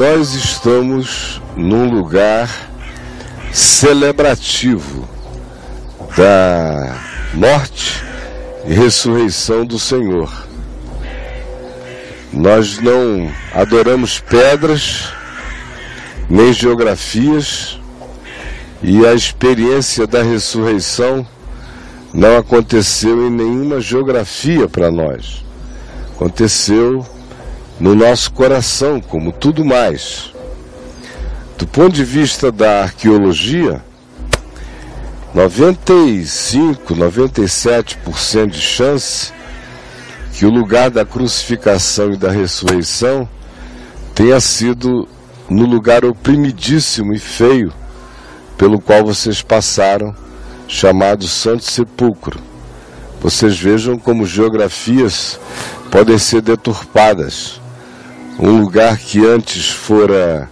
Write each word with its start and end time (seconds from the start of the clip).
nós 0.00 0.32
estamos 0.32 1.42
num 1.54 1.90
lugar 1.90 2.48
celebrativo 3.52 5.06
da 6.16 6.96
morte 7.34 8.02
e 8.64 8.72
ressurreição 8.72 9.66
do 9.66 9.78
Senhor. 9.78 10.32
Nós 12.32 12.78
não 12.78 13.30
adoramos 13.54 14.18
pedras, 14.20 15.12
nem 16.30 16.50
geografias, 16.50 17.78
e 18.82 19.04
a 19.04 19.12
experiência 19.12 20.06
da 20.06 20.22
ressurreição 20.22 21.26
não 22.14 22.38
aconteceu 22.38 23.28
em 23.28 23.30
nenhuma 23.30 23.82
geografia 23.82 24.66
para 24.66 24.90
nós. 24.90 25.44
Aconteceu 26.14 27.04
no 27.80 27.94
nosso 27.94 28.30
coração, 28.32 29.00
como 29.00 29.32
tudo 29.32 29.64
mais. 29.64 30.32
Do 31.56 31.66
ponto 31.66 31.94
de 31.94 32.04
vista 32.04 32.52
da 32.52 32.82
arqueologia, 32.82 33.82
95, 35.34 36.94
97% 36.94 38.46
de 38.48 38.60
chance 38.60 39.32
que 40.32 40.44
o 40.44 40.50
lugar 40.50 40.90
da 40.90 41.04
crucificação 41.04 42.12
e 42.12 42.16
da 42.16 42.30
ressurreição 42.30 43.28
tenha 44.14 44.40
sido 44.40 45.08
no 45.48 45.64
lugar 45.64 46.04
oprimidíssimo 46.04 47.14
e 47.14 47.18
feio 47.18 47.72
pelo 48.56 48.80
qual 48.80 49.04
vocês 49.04 49.40
passaram, 49.40 50.14
chamado 50.68 51.26
Santo 51.26 51.64
Sepulcro. 51.64 52.38
Vocês 53.22 53.58
vejam 53.58 53.98
como 53.98 54.26
geografias 54.26 55.40
podem 55.90 56.18
ser 56.18 56.40
deturpadas. 56.40 57.60
Um 58.42 58.58
lugar 58.58 58.96
que 58.96 59.18
antes 59.26 59.68
fora 59.68 60.48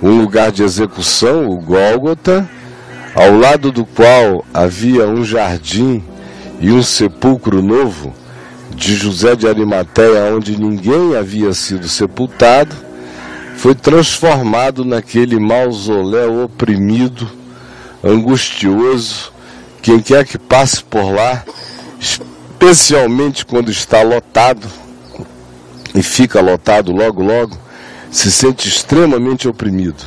um 0.00 0.20
lugar 0.20 0.52
de 0.52 0.62
execução, 0.62 1.48
o 1.48 1.56
Gólgota, 1.56 2.48
ao 3.12 3.36
lado 3.36 3.72
do 3.72 3.84
qual 3.84 4.44
havia 4.54 5.08
um 5.08 5.24
jardim 5.24 6.00
e 6.60 6.70
um 6.70 6.80
sepulcro 6.80 7.60
novo 7.60 8.14
de 8.70 8.94
José 8.94 9.34
de 9.34 9.48
Arimateia, 9.48 10.32
onde 10.32 10.56
ninguém 10.56 11.16
havia 11.16 11.52
sido 11.54 11.88
sepultado, 11.88 12.76
foi 13.56 13.74
transformado 13.74 14.84
naquele 14.84 15.36
mausoléu 15.40 16.44
oprimido, 16.44 17.28
angustioso. 18.04 19.32
Quem 19.82 19.98
quer 19.98 20.24
que 20.24 20.38
passe 20.38 20.84
por 20.84 21.12
lá, 21.12 21.42
especialmente 21.98 23.44
quando 23.44 23.72
está 23.72 24.02
lotado, 24.02 24.83
e 25.94 26.02
fica 26.02 26.40
lotado 26.40 26.92
logo 26.92 27.22
logo, 27.22 27.56
se 28.10 28.30
sente 28.30 28.68
extremamente 28.68 29.46
oprimido. 29.46 30.02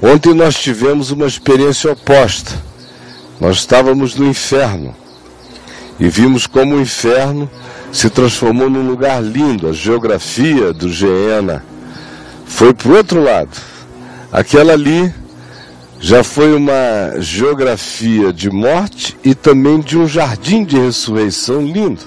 Ontem 0.00 0.34
nós 0.34 0.54
tivemos 0.54 1.10
uma 1.10 1.26
experiência 1.26 1.90
oposta. 1.90 2.52
Nós 3.40 3.56
estávamos 3.56 4.14
no 4.14 4.26
inferno 4.26 4.94
e 5.98 6.08
vimos 6.08 6.46
como 6.46 6.76
o 6.76 6.80
inferno 6.80 7.50
se 7.92 8.10
transformou 8.10 8.68
num 8.68 8.86
lugar 8.86 9.22
lindo. 9.22 9.68
A 9.68 9.72
geografia 9.72 10.72
do 10.72 10.88
Geena 10.90 11.64
foi 12.46 12.72
para 12.74 12.88
o 12.88 12.96
outro 12.96 13.22
lado. 13.22 13.56
Aquela 14.30 14.74
ali 14.74 15.12
já 15.98 16.22
foi 16.22 16.54
uma 16.54 17.18
geografia 17.18 18.32
de 18.32 18.50
morte 18.50 19.16
e 19.24 19.34
também 19.34 19.80
de 19.80 19.96
um 19.96 20.06
jardim 20.06 20.64
de 20.64 20.78
ressurreição 20.78 21.62
lindo. 21.62 22.02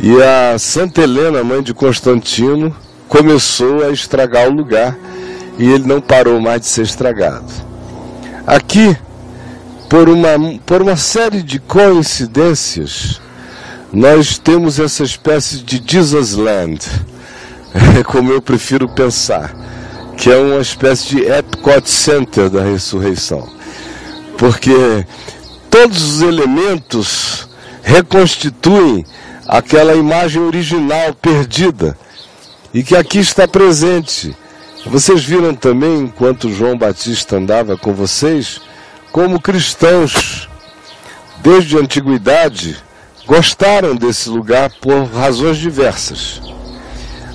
E 0.00 0.22
a 0.22 0.58
Santa 0.58 1.02
Helena, 1.02 1.44
mãe 1.44 1.62
de 1.62 1.72
Constantino, 1.72 2.74
começou 3.08 3.84
a 3.84 3.90
estragar 3.90 4.48
o 4.48 4.52
lugar 4.52 4.98
e 5.58 5.70
ele 5.70 5.86
não 5.86 6.00
parou 6.00 6.40
mais 6.40 6.60
de 6.62 6.66
ser 6.66 6.82
estragado. 6.82 7.46
Aqui, 8.46 8.96
por 9.88 10.08
uma, 10.08 10.58
por 10.66 10.82
uma 10.82 10.96
série 10.96 11.42
de 11.42 11.60
coincidências, 11.60 13.20
nós 13.92 14.36
temos 14.36 14.80
essa 14.80 15.04
espécie 15.04 15.58
de 15.58 15.82
Jesus 15.86 16.34
Land, 16.34 16.80
como 18.06 18.32
eu 18.32 18.42
prefiro 18.42 18.88
pensar, 18.88 19.54
que 20.16 20.30
é 20.30 20.36
uma 20.36 20.60
espécie 20.60 21.06
de 21.16 21.22
Epcot 21.22 21.88
Center 21.88 22.50
da 22.50 22.62
ressurreição. 22.62 23.48
Porque 24.36 25.06
todos 25.70 26.02
os 26.02 26.22
elementos 26.22 27.48
reconstituem 27.82 29.04
aquela 29.46 29.94
imagem 29.94 30.42
original 30.42 31.14
perdida 31.14 31.96
e 32.72 32.82
que 32.82 32.96
aqui 32.96 33.18
está 33.18 33.46
presente 33.46 34.34
vocês 34.86 35.24
viram 35.24 35.54
também, 35.54 36.00
enquanto 36.00 36.52
João 36.52 36.76
Batista 36.76 37.36
andava 37.36 37.74
com 37.74 37.94
vocês, 37.94 38.60
como 39.10 39.40
cristãos, 39.40 40.46
desde 41.42 41.76
a 41.76 41.80
antiguidade, 41.80 42.76
gostaram 43.26 43.96
desse 43.96 44.28
lugar 44.28 44.70
por 44.82 45.04
razões 45.04 45.56
diversas. 45.56 46.42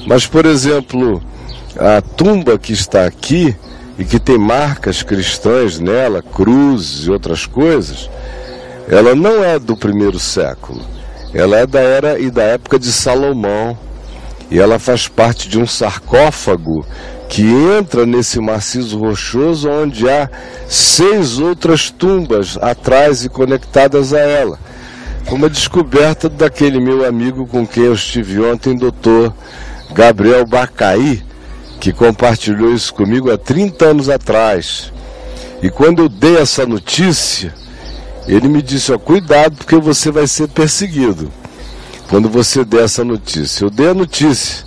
Mas, 0.05 0.27
por 0.27 0.45
exemplo, 0.45 1.23
a 1.75 2.01
tumba 2.01 2.57
que 2.59 2.71
está 2.71 3.07
aqui 3.07 3.55
e 3.97 4.05
que 4.05 4.19
tem 4.19 4.37
marcas 4.37 5.01
cristãs 5.01 5.79
nela, 5.79 6.21
cruzes 6.21 7.07
e 7.07 7.09
outras 7.09 7.47
coisas, 7.47 8.07
ela 8.87 9.15
não 9.15 9.43
é 9.43 9.57
do 9.57 9.75
primeiro 9.75 10.19
século. 10.19 10.85
Ela 11.33 11.57
é 11.59 11.67
da 11.67 11.79
era 11.79 12.19
e 12.19 12.31
da 12.31 12.43
época 12.43 12.79
de 12.79 12.91
Salomão. 12.91 13.77
E 14.49 14.59
ela 14.59 14.79
faz 14.79 15.07
parte 15.07 15.47
de 15.47 15.59
um 15.59 15.67
sarcófago 15.67 16.83
que 17.29 17.43
entra 17.43 18.05
nesse 18.05 18.39
maciço 18.39 18.97
rochoso 18.97 19.69
onde 19.69 20.09
há 20.09 20.27
seis 20.67 21.37
outras 21.37 21.91
tumbas 21.91 22.57
atrás 22.59 23.23
e 23.23 23.29
conectadas 23.29 24.13
a 24.13 24.19
ela. 24.19 24.57
Uma 25.31 25.47
descoberta 25.47 26.27
daquele 26.27 26.79
meu 26.79 27.05
amigo 27.05 27.45
com 27.45 27.67
quem 27.67 27.83
eu 27.83 27.93
estive 27.93 28.41
ontem, 28.41 28.75
doutor 28.75 29.31
Gabriel 29.91 30.43
Bacaí, 30.47 31.23
que 31.79 31.93
compartilhou 31.93 32.73
isso 32.73 32.91
comigo 32.91 33.31
há 33.31 33.37
30 33.37 33.85
anos 33.85 34.09
atrás. 34.09 34.91
E 35.61 35.69
quando 35.69 36.01
eu 36.01 36.09
dei 36.09 36.37
essa 36.37 36.65
notícia, 36.65 37.53
ele 38.35 38.47
me 38.47 38.61
disse: 38.61 38.91
ó, 38.91 38.97
cuidado, 38.97 39.57
porque 39.57 39.75
você 39.77 40.11
vai 40.11 40.27
ser 40.27 40.47
perseguido. 40.49 41.31
Quando 42.09 42.29
você 42.29 42.63
der 42.63 42.85
essa 42.85 43.03
notícia, 43.03 43.65
eu 43.65 43.69
dei 43.69 43.89
a 43.89 43.93
notícia. 43.93 44.65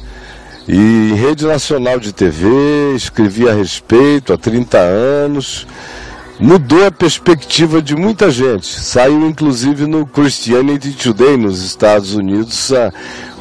E 0.68 0.76
em 0.76 1.14
rede 1.14 1.44
nacional 1.44 1.98
de 1.98 2.12
TV, 2.12 2.94
escrevi 2.94 3.48
a 3.48 3.52
respeito 3.52 4.32
há 4.32 4.38
30 4.38 4.78
anos. 4.78 5.66
Mudou 6.38 6.86
a 6.86 6.90
perspectiva 6.90 7.82
de 7.82 7.94
muita 7.94 8.30
gente. 8.30 8.66
Saiu 8.66 9.26
inclusive 9.26 9.86
no 9.86 10.06
Christianity 10.06 10.92
Today 10.92 11.36
nos 11.36 11.64
Estados 11.64 12.14
Unidos 12.14 12.72
a, 12.72 12.92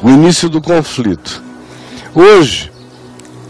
o 0.02 0.08
início 0.08 0.48
do 0.48 0.60
conflito. 0.60 1.42
Hoje, 2.14 2.70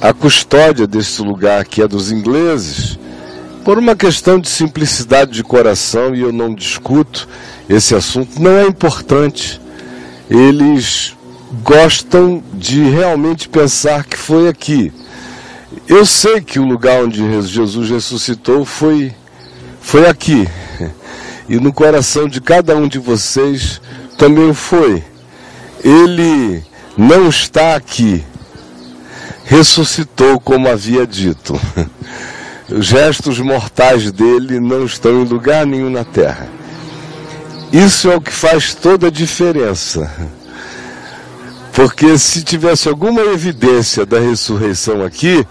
a 0.00 0.12
custódia 0.12 0.86
desse 0.86 1.22
lugar 1.22 1.64
que 1.64 1.82
é 1.82 1.88
dos 1.88 2.10
ingleses, 2.10 2.98
por 3.64 3.78
uma 3.78 3.94
questão 3.94 4.40
de 4.40 4.48
simplicidade 4.48 5.32
de 5.32 5.42
coração, 5.42 6.14
e 6.14 6.20
eu 6.20 6.32
não 6.32 6.54
discuto 6.54 7.28
esse 7.68 7.94
assunto, 7.94 8.40
não 8.40 8.56
é 8.56 8.66
importante. 8.66 9.60
Eles 10.28 11.16
gostam 11.62 12.42
de 12.54 12.82
realmente 12.82 13.48
pensar 13.48 14.04
que 14.04 14.16
foi 14.16 14.48
aqui. 14.48 14.92
Eu 15.86 16.04
sei 16.04 16.40
que 16.40 16.58
o 16.58 16.64
lugar 16.64 17.04
onde 17.04 17.20
Jesus 17.42 17.90
ressuscitou 17.90 18.64
foi, 18.64 19.14
foi 19.80 20.08
aqui. 20.08 20.48
E 21.48 21.56
no 21.56 21.72
coração 21.72 22.28
de 22.28 22.40
cada 22.40 22.76
um 22.76 22.88
de 22.88 22.98
vocês 22.98 23.80
também 24.16 24.54
foi. 24.54 25.02
Ele 25.84 26.62
não 26.96 27.28
está 27.28 27.74
aqui. 27.74 28.24
Ressuscitou 29.44 30.40
como 30.40 30.68
havia 30.68 31.06
dito. 31.06 31.60
Os 32.74 32.86
gestos 32.86 33.38
mortais 33.38 34.10
dele 34.10 34.58
não 34.58 34.86
estão 34.86 35.20
em 35.20 35.24
lugar 35.24 35.66
nenhum 35.66 35.90
na 35.90 36.04
terra. 36.04 36.48
Isso 37.70 38.10
é 38.10 38.16
o 38.16 38.20
que 38.20 38.32
faz 38.32 38.74
toda 38.74 39.08
a 39.08 39.10
diferença. 39.10 40.10
Porque 41.74 42.18
se 42.18 42.42
tivesse 42.42 42.88
alguma 42.88 43.20
evidência 43.20 44.06
da 44.06 44.18
ressurreição 44.18 45.04
aqui, 45.04 45.46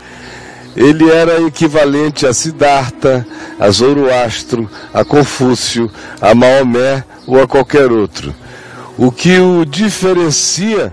ele 0.76 1.12
era 1.12 1.42
equivalente 1.42 2.26
a 2.26 2.34
Siddhartha, 2.34 3.26
a 3.60 3.70
Zoroastro, 3.70 4.68
a 4.92 5.04
Confúcio, 5.04 5.92
a 6.20 6.34
Maomé 6.34 7.04
ou 7.28 7.42
a 7.42 7.48
qualquer 7.48 7.92
outro. 7.92 8.34
O 8.98 9.12
que 9.12 9.40
o 9.40 9.64
diferencia 9.64 10.92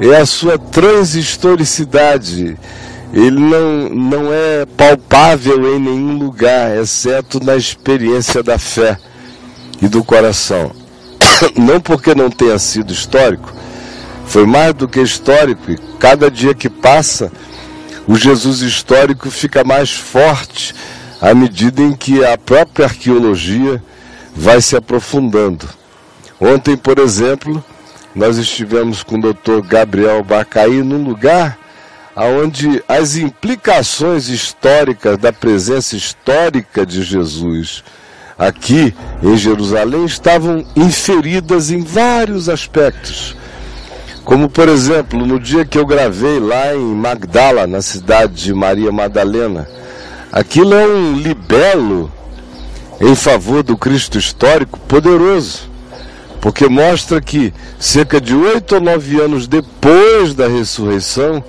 é 0.00 0.16
a 0.16 0.24
sua 0.24 0.58
transhistoricidade. 0.58 2.56
Ele 3.12 3.38
não, 3.38 3.88
não 3.88 4.32
é 4.32 4.66
palpável 4.66 5.76
em 5.76 5.80
nenhum 5.80 6.18
lugar, 6.18 6.76
exceto 6.76 7.42
na 7.42 7.56
experiência 7.56 8.42
da 8.42 8.58
fé 8.58 8.98
e 9.80 9.88
do 9.88 10.02
coração. 10.02 10.72
Não 11.56 11.80
porque 11.80 12.14
não 12.14 12.30
tenha 12.30 12.58
sido 12.58 12.92
histórico, 12.92 13.52
foi 14.26 14.44
mais 14.44 14.74
do 14.74 14.88
que 14.88 15.00
histórico 15.00 15.70
e 15.70 15.78
cada 15.98 16.30
dia 16.30 16.54
que 16.54 16.68
passa 16.68 17.30
o 18.06 18.16
Jesus 18.16 18.60
histórico 18.60 19.30
fica 19.30 19.64
mais 19.64 19.90
forte 19.90 20.74
à 21.20 21.34
medida 21.34 21.82
em 21.82 21.92
que 21.92 22.24
a 22.24 22.36
própria 22.36 22.86
arqueologia 22.86 23.82
vai 24.34 24.60
se 24.60 24.76
aprofundando. 24.76 25.68
Ontem, 26.40 26.76
por 26.76 26.98
exemplo, 26.98 27.64
nós 28.14 28.36
estivemos 28.36 29.02
com 29.02 29.16
o 29.16 29.20
Dr. 29.20 29.66
Gabriel 29.66 30.22
Bacaí 30.22 30.82
num 30.82 31.02
lugar 31.02 31.58
onde 32.24 32.82
as 32.88 33.16
implicações 33.16 34.28
históricas 34.28 35.18
da 35.18 35.32
presença 35.32 35.96
histórica 35.96 36.86
de 36.86 37.02
Jesus 37.02 37.84
aqui 38.38 38.94
em 39.22 39.36
Jerusalém 39.36 40.04
estavam 40.04 40.64
inferidas 40.74 41.70
em 41.70 41.82
vários 41.82 42.48
aspectos. 42.48 43.36
Como, 44.24 44.48
por 44.48 44.68
exemplo, 44.68 45.24
no 45.24 45.38
dia 45.38 45.64
que 45.64 45.78
eu 45.78 45.86
gravei 45.86 46.40
lá 46.40 46.74
em 46.74 46.94
Magdala, 46.94 47.66
na 47.66 47.80
cidade 47.80 48.34
de 48.34 48.54
Maria 48.54 48.90
Madalena, 48.90 49.68
aquilo 50.32 50.74
é 50.74 50.86
um 50.86 51.16
libelo 51.16 52.12
em 53.00 53.14
favor 53.14 53.62
do 53.62 53.76
Cristo 53.76 54.18
histórico 54.18 54.80
poderoso, 54.80 55.70
porque 56.40 56.68
mostra 56.68 57.20
que 57.20 57.52
cerca 57.78 58.20
de 58.20 58.34
oito 58.34 58.74
ou 58.74 58.80
nove 58.80 59.20
anos 59.20 59.46
depois 59.46 60.34
da 60.34 60.48
ressurreição, 60.48 61.44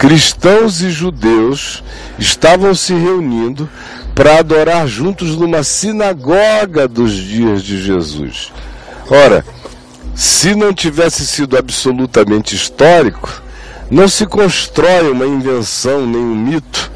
cristãos 0.00 0.80
e 0.80 0.88
judeus 0.88 1.84
estavam 2.18 2.74
se 2.74 2.94
reunindo 2.94 3.68
para 4.14 4.38
adorar 4.38 4.88
juntos 4.88 5.36
numa 5.36 5.62
sinagoga 5.62 6.88
dos 6.88 7.12
dias 7.12 7.62
de 7.62 7.82
Jesus. 7.82 8.50
Ora, 9.10 9.44
se 10.14 10.54
não 10.54 10.72
tivesse 10.72 11.26
sido 11.26 11.54
absolutamente 11.54 12.56
histórico, 12.56 13.42
não 13.90 14.08
se 14.08 14.24
constrói 14.24 15.10
uma 15.10 15.26
invenção 15.26 16.06
nem 16.06 16.22
um 16.22 16.34
mito 16.34 16.90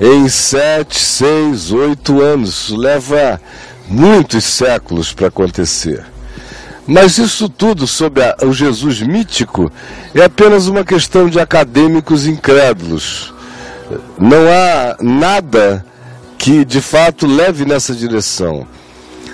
em 0.00 0.26
sete, 0.26 0.98
seis, 0.98 1.70
oito 1.72 2.22
anos. 2.22 2.48
Isso 2.48 2.76
leva 2.76 3.38
muitos 3.86 4.44
séculos 4.44 5.12
para 5.12 5.26
acontecer. 5.26 6.06
Mas 6.86 7.18
isso 7.18 7.48
tudo 7.48 7.86
sobre 7.86 8.22
a, 8.22 8.36
o 8.42 8.52
Jesus 8.52 9.00
mítico 9.02 9.70
é 10.14 10.22
apenas 10.22 10.68
uma 10.68 10.84
questão 10.84 11.28
de 11.28 11.40
acadêmicos 11.40 12.26
incrédulos. 12.26 13.34
Não 14.18 14.48
há 14.48 14.96
nada 15.00 15.84
que 16.38 16.64
de 16.64 16.80
fato 16.80 17.26
leve 17.26 17.64
nessa 17.64 17.94
direção. 17.94 18.66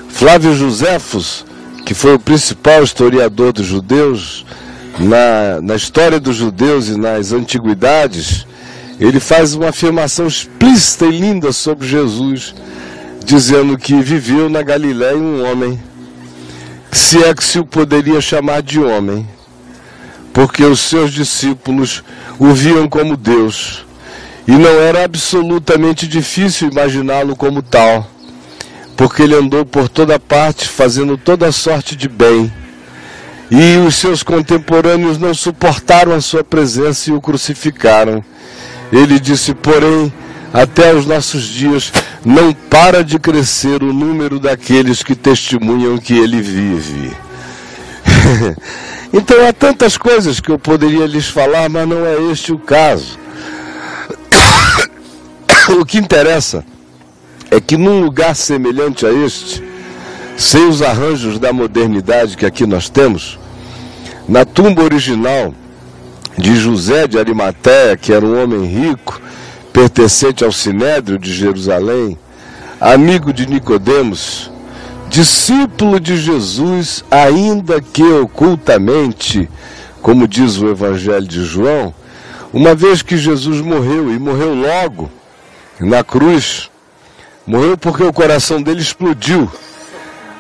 Flávio 0.08 0.54
Josefos, 0.54 1.44
que 1.84 1.94
foi 1.94 2.14
o 2.14 2.18
principal 2.18 2.82
historiador 2.82 3.52
dos 3.52 3.66
judeus, 3.66 4.46
na, 4.98 5.60
na 5.60 5.74
história 5.74 6.20
dos 6.20 6.36
judeus 6.36 6.88
e 6.88 6.98
nas 6.98 7.32
antiguidades, 7.32 8.46
ele 9.00 9.18
faz 9.18 9.54
uma 9.54 9.70
afirmação 9.70 10.26
explícita 10.26 11.06
e 11.06 11.18
linda 11.18 11.52
sobre 11.52 11.86
Jesus, 11.86 12.54
dizendo 13.24 13.76
que 13.76 14.00
viveu 14.00 14.48
na 14.48 14.62
Galiléia 14.62 15.16
um 15.16 15.44
homem, 15.50 15.80
se 16.92 17.24
é 17.24 17.34
que 17.34 17.42
se 17.42 17.58
o 17.58 17.64
poderia 17.64 18.20
chamar 18.20 18.62
de 18.62 18.78
homem, 18.78 19.26
porque 20.32 20.62
os 20.62 20.80
seus 20.80 21.10
discípulos 21.10 22.04
o 22.38 22.52
viam 22.52 22.88
como 22.88 23.16
Deus 23.16 23.84
e 24.46 24.52
não 24.52 24.70
era 24.70 25.04
absolutamente 25.04 26.06
difícil 26.06 26.68
imaginá-lo 26.68 27.34
como 27.34 27.62
tal, 27.62 28.06
porque 28.96 29.22
ele 29.22 29.34
andou 29.34 29.64
por 29.64 29.88
toda 29.88 30.20
parte 30.20 30.68
fazendo 30.68 31.16
toda 31.16 31.50
sorte 31.50 31.96
de 31.96 32.08
bem. 32.08 32.52
E 33.50 33.76
os 33.86 33.96
seus 33.96 34.22
contemporâneos 34.22 35.18
não 35.18 35.34
suportaram 35.34 36.12
a 36.12 36.20
sua 36.20 36.42
presença 36.42 37.10
e 37.10 37.12
o 37.12 37.20
crucificaram. 37.20 38.24
Ele 38.90 39.20
disse, 39.20 39.54
porém, 39.54 40.12
até 40.52 40.94
os 40.94 41.06
nossos 41.06 41.44
dias 41.44 41.92
não 42.24 42.52
para 42.52 43.02
de 43.02 43.18
crescer 43.18 43.82
o 43.82 43.92
número 43.92 44.38
daqueles 44.38 45.02
que 45.02 45.14
testemunham 45.14 45.98
que 45.98 46.14
ele 46.16 46.40
vive. 46.40 47.12
então 49.12 49.46
há 49.46 49.52
tantas 49.52 49.96
coisas 49.96 50.40
que 50.40 50.50
eu 50.50 50.58
poderia 50.58 51.06
lhes 51.06 51.28
falar, 51.28 51.68
mas 51.68 51.88
não 51.88 52.06
é 52.06 52.20
este 52.30 52.52
o 52.52 52.58
caso. 52.58 53.18
o 55.80 55.84
que 55.84 55.98
interessa 55.98 56.64
é 57.50 57.60
que 57.60 57.76
num 57.76 58.00
lugar 58.00 58.34
semelhante 58.34 59.04
a 59.04 59.12
este, 59.12 59.62
sem 60.36 60.66
os 60.68 60.80
arranjos 60.80 61.38
da 61.38 61.52
modernidade 61.52 62.36
que 62.36 62.46
aqui 62.46 62.66
nós 62.66 62.88
temos, 62.88 63.38
na 64.28 64.44
tumba 64.44 64.82
original 64.82 65.52
de 66.38 66.56
José 66.56 67.06
de 67.06 67.18
Arimateia, 67.18 67.96
que 67.96 68.12
era 68.12 68.24
um 68.24 68.42
homem 68.42 68.64
rico, 68.64 69.20
pertencente 69.72 70.44
ao 70.44 70.52
Sinédrio 70.52 71.18
de 71.18 71.32
Jerusalém, 71.32 72.18
amigo 72.80 73.32
de 73.32 73.46
Nicodemos, 73.46 74.50
discípulo 75.08 75.98
de 75.98 76.16
Jesus, 76.16 77.04
ainda 77.10 77.80
que 77.80 78.02
ocultamente, 78.02 79.48
como 80.00 80.28
diz 80.28 80.58
o 80.58 80.68
Evangelho 80.68 81.26
de 81.26 81.44
João, 81.44 81.94
uma 82.52 82.74
vez 82.74 83.00
que 83.02 83.16
Jesus 83.16 83.60
morreu 83.60 84.12
e 84.12 84.18
morreu 84.18 84.54
logo, 84.54 85.10
na 85.80 86.04
cruz. 86.04 86.70
Morreu 87.46 87.76
porque 87.76 88.02
o 88.02 88.12
coração 88.12 88.62
dele 88.62 88.80
explodiu. 88.80 89.50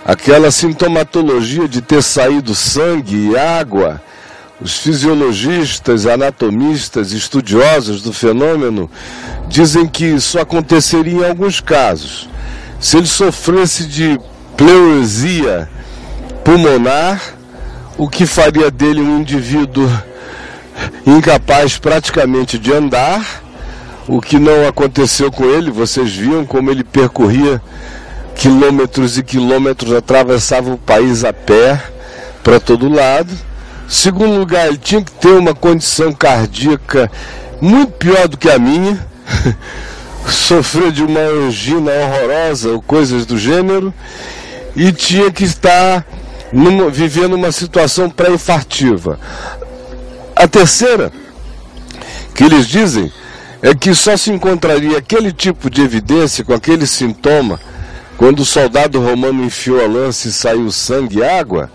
Aquela 0.04 0.50
sintomatologia 0.50 1.68
de 1.68 1.80
ter 1.80 2.02
saído 2.02 2.54
sangue 2.54 3.30
e 3.30 3.36
água. 3.36 4.00
Os 4.62 4.78
fisiologistas, 4.78 6.06
anatomistas, 6.06 7.10
estudiosos 7.10 8.00
do 8.00 8.12
fenômeno 8.12 8.88
dizem 9.48 9.88
que 9.88 10.04
isso 10.04 10.38
aconteceria 10.38 11.26
em 11.26 11.28
alguns 11.28 11.60
casos. 11.60 12.28
Se 12.78 12.96
ele 12.96 13.08
sofresse 13.08 13.86
de 13.86 14.20
pleuresia 14.56 15.68
pulmonar, 16.44 17.20
o 17.98 18.08
que 18.08 18.24
faria 18.24 18.70
dele 18.70 19.00
um 19.00 19.20
indivíduo 19.20 19.90
incapaz 21.04 21.76
praticamente 21.76 22.56
de 22.58 22.72
andar 22.72 23.42
o 24.06 24.20
que 24.20 24.38
não 24.38 24.66
aconteceu 24.66 25.30
com 25.30 25.44
ele, 25.44 25.70
vocês 25.70 26.12
viam 26.12 26.44
como 26.44 26.70
ele 26.70 26.84
percorria 26.84 27.60
quilômetros 28.36 29.18
e 29.18 29.22
quilômetros, 29.24 29.92
atravessava 29.92 30.72
o 30.72 30.78
país 30.78 31.24
a 31.24 31.32
pé 31.32 31.82
para 32.42 32.60
todo 32.60 32.88
lado. 32.88 33.51
Segundo 33.88 34.38
lugar, 34.38 34.68
ele 34.68 34.78
tinha 34.78 35.02
que 35.02 35.12
ter 35.12 35.32
uma 35.32 35.54
condição 35.54 36.12
cardíaca 36.12 37.10
muito 37.60 37.92
pior 37.92 38.26
do 38.26 38.36
que 38.36 38.50
a 38.50 38.58
minha, 38.58 39.06
sofrer 40.28 40.90
de 40.90 41.02
uma 41.02 41.20
angina 41.20 41.90
horrorosa 41.90 42.70
ou 42.70 42.82
coisas 42.82 43.26
do 43.26 43.38
gênero, 43.38 43.92
e 44.74 44.92
tinha 44.92 45.30
que 45.30 45.44
estar 45.44 46.06
numa, 46.52 46.90
vivendo 46.90 47.34
uma 47.34 47.52
situação 47.52 48.08
pré-infartiva. 48.08 49.18
A 50.34 50.48
terceira, 50.48 51.12
que 52.34 52.44
eles 52.44 52.66
dizem, 52.66 53.12
é 53.62 53.74
que 53.74 53.94
só 53.94 54.16
se 54.16 54.30
encontraria 54.30 54.98
aquele 54.98 55.32
tipo 55.32 55.70
de 55.70 55.82
evidência 55.82 56.42
com 56.42 56.52
aquele 56.52 56.86
sintoma 56.86 57.60
quando 58.16 58.40
o 58.40 58.44
soldado 58.44 59.00
romano 59.00 59.44
enfiou 59.44 59.82
a 59.82 59.88
lança 59.88 60.28
e 60.28 60.32
saiu 60.32 60.70
sangue 60.70 61.18
e 61.18 61.24
água, 61.24 61.70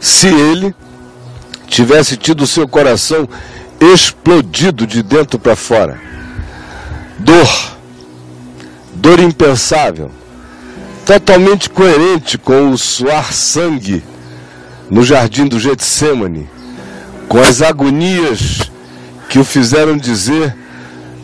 se 0.00 0.28
ele 0.28 0.74
tivesse 1.66 2.16
tido 2.16 2.46
seu 2.46 2.66
coração 2.66 3.28
explodido 3.80 4.86
de 4.86 5.02
dentro 5.02 5.38
para 5.38 5.54
fora. 5.54 6.00
Dor, 7.18 7.48
dor 8.94 9.20
impensável, 9.20 10.10
totalmente 11.04 11.68
coerente 11.70 12.38
com 12.38 12.70
o 12.70 12.78
suar 12.78 13.32
sangue 13.32 14.02
no 14.90 15.02
jardim 15.02 15.46
do 15.46 15.58
Getsemane, 15.58 16.48
com 17.28 17.38
as 17.40 17.60
agonias 17.60 18.70
que 19.28 19.38
o 19.38 19.44
fizeram 19.44 19.96
dizer: 19.96 20.56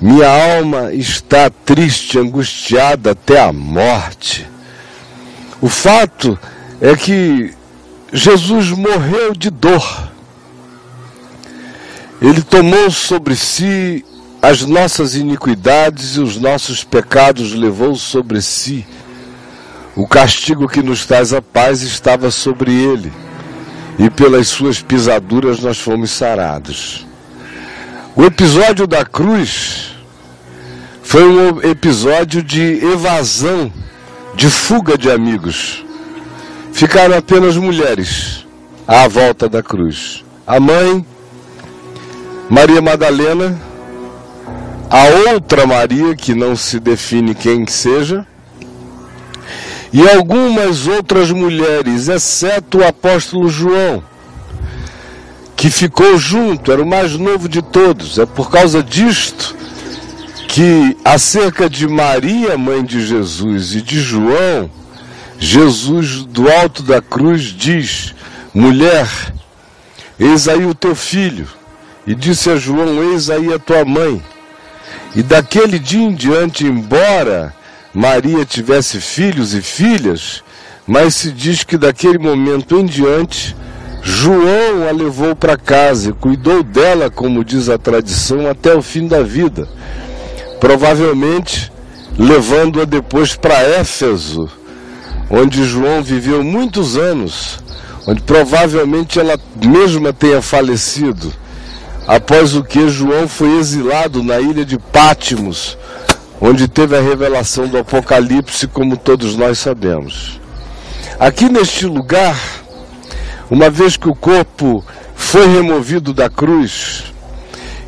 Minha 0.00 0.28
alma 0.56 0.92
está 0.92 1.50
triste, 1.50 2.18
angustiada 2.18 3.12
até 3.12 3.40
a 3.40 3.52
morte. 3.52 4.46
O 5.60 5.68
fato 5.68 6.38
é 6.80 6.94
que 6.94 7.54
Jesus 8.12 8.70
morreu 8.70 9.34
de 9.34 9.50
dor. 9.50 10.08
Ele 12.20 12.42
tomou 12.42 12.90
sobre 12.90 13.36
si 13.36 14.04
as 14.40 14.62
nossas 14.62 15.14
iniquidades 15.14 16.16
e 16.16 16.20
os 16.20 16.36
nossos 16.36 16.84
pecados 16.84 17.52
levou 17.54 17.96
sobre 17.96 18.40
si. 18.42 18.86
O 19.96 20.06
castigo 20.06 20.68
que 20.68 20.82
nos 20.82 21.06
traz 21.06 21.32
a 21.32 21.40
paz 21.40 21.82
estava 21.82 22.30
sobre 22.30 22.72
ele, 22.72 23.12
e 23.98 24.10
pelas 24.10 24.48
suas 24.48 24.82
pisaduras 24.82 25.60
nós 25.60 25.78
fomos 25.78 26.10
sarados. 26.10 27.06
O 28.16 28.24
episódio 28.24 28.86
da 28.86 29.04
cruz 29.04 29.94
foi 31.02 31.24
um 31.24 31.62
episódio 31.62 32.42
de 32.42 32.84
evasão, 32.84 33.72
de 34.34 34.50
fuga 34.50 34.98
de 34.98 35.10
amigos. 35.10 35.84
Ficaram 36.74 37.16
apenas 37.16 37.56
mulheres 37.56 38.44
à 38.86 39.06
volta 39.06 39.48
da 39.48 39.62
cruz. 39.62 40.24
A 40.44 40.58
mãe, 40.58 41.06
Maria 42.50 42.82
Madalena, 42.82 43.56
a 44.90 45.30
outra 45.30 45.64
Maria, 45.68 46.16
que 46.16 46.34
não 46.34 46.56
se 46.56 46.80
define 46.80 47.32
quem 47.32 47.64
seja, 47.68 48.26
e 49.92 50.02
algumas 50.10 50.88
outras 50.88 51.30
mulheres, 51.30 52.08
exceto 52.08 52.78
o 52.78 52.84
apóstolo 52.84 53.48
João, 53.48 54.02
que 55.54 55.70
ficou 55.70 56.18
junto, 56.18 56.72
era 56.72 56.82
o 56.82 56.86
mais 56.86 57.16
novo 57.16 57.48
de 57.48 57.62
todos. 57.62 58.18
É 58.18 58.26
por 58.26 58.50
causa 58.50 58.82
disto 58.82 59.54
que, 60.48 60.96
acerca 61.04 61.70
de 61.70 61.86
Maria, 61.86 62.58
mãe 62.58 62.84
de 62.84 63.06
Jesus, 63.06 63.76
e 63.76 63.80
de 63.80 64.00
João, 64.00 64.68
Jesus, 65.44 66.24
do 66.24 66.50
alto 66.50 66.82
da 66.82 67.02
cruz, 67.02 67.42
diz: 67.42 68.14
Mulher, 68.54 69.06
eis 70.18 70.48
aí 70.48 70.64
o 70.64 70.74
teu 70.74 70.94
filho. 70.94 71.46
E 72.06 72.14
disse 72.14 72.48
a 72.48 72.56
João: 72.56 73.12
Eis 73.12 73.28
aí 73.28 73.52
a 73.52 73.58
tua 73.58 73.84
mãe. 73.84 74.22
E 75.14 75.22
daquele 75.22 75.78
dia 75.78 76.02
em 76.02 76.14
diante, 76.14 76.64
embora 76.64 77.54
Maria 77.92 78.44
tivesse 78.46 79.00
filhos 79.02 79.52
e 79.52 79.60
filhas, 79.60 80.42
mas 80.86 81.14
se 81.14 81.30
diz 81.30 81.62
que 81.62 81.76
daquele 81.76 82.18
momento 82.18 82.78
em 82.78 82.86
diante, 82.86 83.54
João 84.02 84.88
a 84.88 84.92
levou 84.92 85.36
para 85.36 85.58
casa 85.58 86.08
e 86.08 86.14
cuidou 86.14 86.62
dela, 86.62 87.10
como 87.10 87.44
diz 87.44 87.68
a 87.68 87.76
tradição, 87.76 88.48
até 88.48 88.74
o 88.74 88.80
fim 88.80 89.06
da 89.06 89.22
vida. 89.22 89.68
Provavelmente 90.58 91.70
levando-a 92.18 92.86
depois 92.86 93.36
para 93.36 93.60
Éfeso, 93.60 94.48
onde 95.36 95.64
João 95.64 96.00
viveu 96.00 96.44
muitos 96.44 96.96
anos, 96.96 97.58
onde 98.06 98.22
provavelmente 98.22 99.18
ela 99.18 99.36
mesma 99.56 100.12
tenha 100.12 100.40
falecido 100.40 101.32
após 102.06 102.54
o 102.54 102.62
que 102.62 102.88
João 102.88 103.26
foi 103.26 103.58
exilado 103.58 104.22
na 104.22 104.38
ilha 104.38 104.64
de 104.64 104.78
Pátimos, 104.78 105.76
onde 106.40 106.68
teve 106.68 106.96
a 106.96 107.00
revelação 107.00 107.66
do 107.66 107.78
Apocalipse, 107.78 108.68
como 108.68 108.96
todos 108.96 109.34
nós 109.34 109.58
sabemos. 109.58 110.40
Aqui 111.18 111.48
neste 111.48 111.84
lugar, 111.86 112.38
uma 113.50 113.68
vez 113.70 113.96
que 113.96 114.08
o 114.08 114.14
corpo 114.14 114.84
foi 115.16 115.48
removido 115.48 116.12
da 116.12 116.30
cruz, 116.30 117.12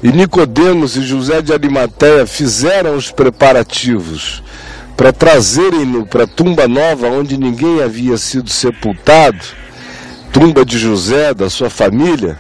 e 0.03 0.11
Nicodemos 0.11 0.97
e 0.97 1.03
José 1.03 1.41
de 1.43 1.53
Arimateia 1.53 2.27
fizeram 2.27 2.97
os 2.97 3.13
preparativos 3.13 4.43
para 4.97 5.13
trazerem-no 5.13 6.07
para 6.07 6.25
a 6.25 6.27
tumba 6.27 6.67
nova 6.67 7.09
onde 7.09 7.37
ninguém 7.37 7.83
havia 7.83 8.17
sido 8.17 8.49
sepultado, 8.49 9.45
tumba 10.33 10.65
de 10.65 10.79
José, 10.79 11.35
da 11.35 11.51
sua 11.51 11.69
família, 11.69 12.39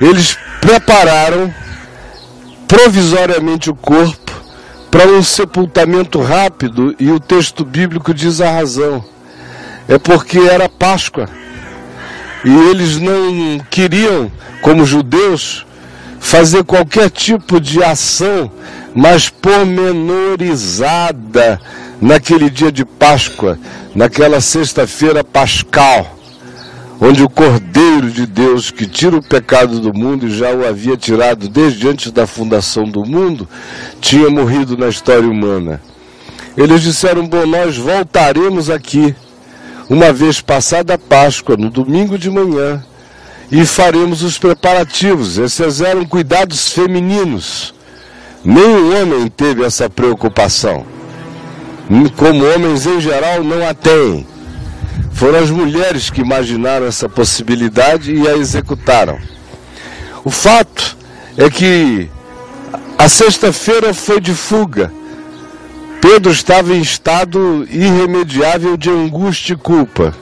eles 0.00 0.36
prepararam 0.60 1.52
provisoriamente 2.68 3.70
o 3.70 3.74
corpo 3.74 4.30
para 4.90 5.06
um 5.06 5.22
sepultamento 5.22 6.20
rápido 6.20 6.94
e 6.98 7.10
o 7.10 7.20
texto 7.20 7.64
bíblico 7.64 8.12
diz 8.12 8.40
a 8.40 8.50
razão. 8.50 9.04
É 9.88 9.98
porque 9.98 10.38
era 10.38 10.68
Páscoa. 10.68 11.28
E 12.44 12.50
eles 12.70 12.98
não 12.98 13.60
queriam, 13.70 14.30
como 14.62 14.86
judeus, 14.86 15.66
fazer 16.20 16.62
qualquer 16.62 17.10
tipo 17.10 17.60
de 17.60 17.82
ação 17.82 18.48
mais 18.94 19.28
pormenorizada 19.28 21.60
naquele 22.00 22.48
dia 22.48 22.70
de 22.70 22.84
Páscoa, 22.84 23.58
naquela 23.94 24.40
sexta-feira 24.40 25.24
pascal 25.24 26.20
onde 27.00 27.22
o 27.22 27.30
Cordeiro 27.30 28.10
de 28.10 28.26
Deus, 28.26 28.70
que 28.70 28.86
tira 28.86 29.16
o 29.16 29.22
pecado 29.22 29.80
do 29.80 29.94
mundo 29.94 30.26
e 30.26 30.30
já 30.30 30.52
o 30.52 30.66
havia 30.66 30.96
tirado 30.96 31.48
desde 31.48 31.88
antes 31.88 32.12
da 32.12 32.26
fundação 32.26 32.84
do 32.84 33.06
mundo, 33.06 33.48
tinha 34.00 34.28
morrido 34.28 34.76
na 34.76 34.88
história 34.88 35.26
humana. 35.26 35.80
Eles 36.56 36.82
disseram: 36.82 37.26
Bom, 37.26 37.46
nós 37.46 37.76
voltaremos 37.76 38.68
aqui, 38.68 39.14
uma 39.88 40.12
vez 40.12 40.42
passada 40.42 40.94
a 40.94 40.98
Páscoa, 40.98 41.56
no 41.56 41.70
domingo 41.70 42.18
de 42.18 42.28
manhã, 42.28 42.84
e 43.50 43.66
faremos 43.66 44.22
os 44.22 44.38
preparativos. 44.38 45.38
Esses 45.38 45.80
eram 45.80 46.04
cuidados 46.04 46.72
femininos. 46.72 47.74
Nenhum 48.44 49.00
homem 49.00 49.28
teve 49.28 49.64
essa 49.64 49.90
preocupação. 49.90 50.86
Como 52.16 52.44
homens 52.44 52.86
em 52.86 53.00
geral 53.00 53.42
não 53.42 53.66
a 53.66 53.74
têm. 53.74 54.26
Foram 55.12 55.40
as 55.40 55.50
mulheres 55.50 56.08
que 56.08 56.20
imaginaram 56.20 56.86
essa 56.86 57.08
possibilidade 57.08 58.14
e 58.14 58.28
a 58.28 58.36
executaram. 58.36 59.18
O 60.24 60.30
fato 60.30 60.96
é 61.36 61.50
que 61.50 62.08
a 62.96 63.08
sexta-feira 63.08 63.92
foi 63.92 64.20
de 64.20 64.34
fuga. 64.34 64.92
Pedro 66.00 66.32
estava 66.32 66.74
em 66.74 66.80
estado 66.80 67.66
irremediável 67.70 68.76
de 68.76 68.88
angústia 68.88 69.54
e 69.54 69.56
culpa. 69.56 70.14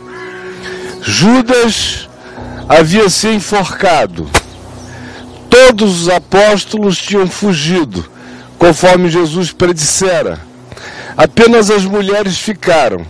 Judas 1.03 2.08
havia 2.69 3.09
se 3.09 3.29
enforcado. 3.29 4.29
Todos 5.49 6.03
os 6.03 6.09
apóstolos 6.09 6.99
tinham 6.99 7.27
fugido, 7.27 8.05
conforme 8.59 9.09
Jesus 9.09 9.51
predissera. 9.51 10.39
Apenas 11.17 11.71
as 11.71 11.85
mulheres 11.85 12.39
ficaram. 12.39 13.05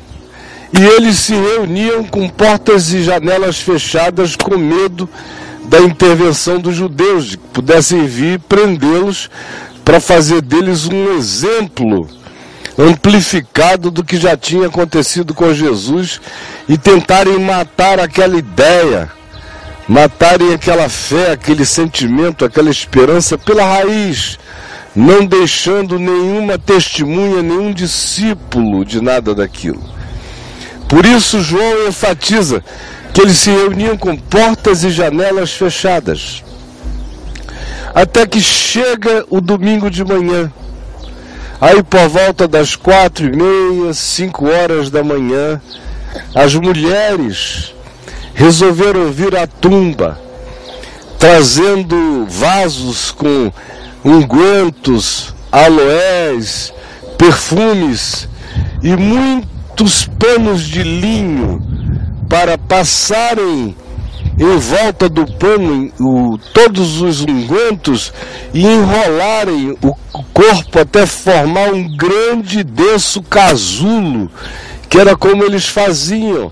E 0.73 0.85
eles 0.85 1.19
se 1.19 1.35
reuniam 1.35 2.05
com 2.05 2.29
portas 2.29 2.93
e 2.93 3.03
janelas 3.03 3.59
fechadas, 3.59 4.37
com 4.37 4.57
medo 4.57 5.09
da 5.65 5.81
intervenção 5.81 6.61
dos 6.61 6.77
judeus, 6.77 7.27
de 7.27 7.37
que 7.39 7.49
pudessem 7.49 8.07
vir 8.07 8.39
prendê-los 8.41 9.29
para 9.85 10.01
fazer 10.01 10.43
deles 10.43 10.87
um 10.87 11.17
exemplo 11.17 12.09
amplificado 12.79 13.91
do 13.91 14.05
que 14.05 14.17
já 14.17 14.37
tinha 14.37 14.69
acontecido 14.69 15.35
com 15.35 15.53
Jesus 15.53 16.21
e 16.69 16.79
tentarem 16.79 17.39
matar 17.41 17.99
aquela 17.99 18.37
ideia, 18.37 19.11
matarem 19.89 20.53
aquela 20.53 20.89
fé, 20.89 21.33
aquele 21.33 21.65
sentimento, 21.65 22.45
aquela 22.45 22.69
esperança 22.69 23.39
pela 23.39 23.65
raiz, 23.65 24.39
não 24.95 25.25
deixando 25.25 25.99
nenhuma 25.99 26.59
testemunha, 26.59 27.43
nenhum 27.43 27.73
discípulo 27.73 28.85
de 28.85 29.01
nada 29.01 29.35
daquilo. 29.35 29.83
Por 30.87 31.07
isso, 31.07 31.41
João 31.41 31.89
enfatiza 31.89 32.63
que 33.15 33.23
eles 33.23 33.39
se 33.39 33.51
reuniam 33.51 33.97
com 33.97 34.17
portas 34.17 34.85
e 34.85 34.91
janelas 34.91 35.53
fechadas. 35.53 36.45
Até 37.95 38.27
que 38.27 38.41
chega 38.41 39.25
o 39.31 39.41
domingo 39.41 39.91
de 39.91 40.05
manhã. 40.05 40.53
Aí, 41.61 41.83
por 41.83 42.09
volta 42.09 42.47
das 42.47 42.77
quatro 42.77 43.27
e 43.27 43.35
meia, 43.35 43.93
cinco 43.93 44.47
horas 44.47 44.91
da 44.91 45.03
manhã, 45.03 45.61
as 46.35 46.55
mulheres 46.55 47.75
resolveram 48.39 49.11
vir 49.11 49.37
à 49.37 49.47
tumba, 49.47 50.19
trazendo 51.19 52.25
vasos 52.29 53.11
com 53.11 53.53
ungüentos, 54.05 55.35
aloés, 55.51 56.73
perfumes 57.19 58.29
e 58.83 58.97
muito 58.97 59.59
muitos 59.79 60.07
panos 60.19 60.63
de 60.63 60.83
linho 60.83 61.63
para 62.29 62.59
passarem 62.59 63.77
em 64.37 64.57
volta 64.57 65.09
do 65.09 65.25
pano 65.25 65.93
o, 66.01 66.37
todos 66.53 67.01
os 67.01 67.21
ungüentos 67.21 68.13
e 68.53 68.67
enrolarem 68.67 69.77
o 69.81 69.95
corpo 70.35 70.81
até 70.81 71.07
formar 71.07 71.73
um 71.73 71.97
grande 71.97 72.65
denso 72.65 73.23
casulo, 73.23 74.29
que 74.89 74.99
era 74.99 75.15
como 75.17 75.45
eles 75.45 75.69
faziam, 75.69 76.51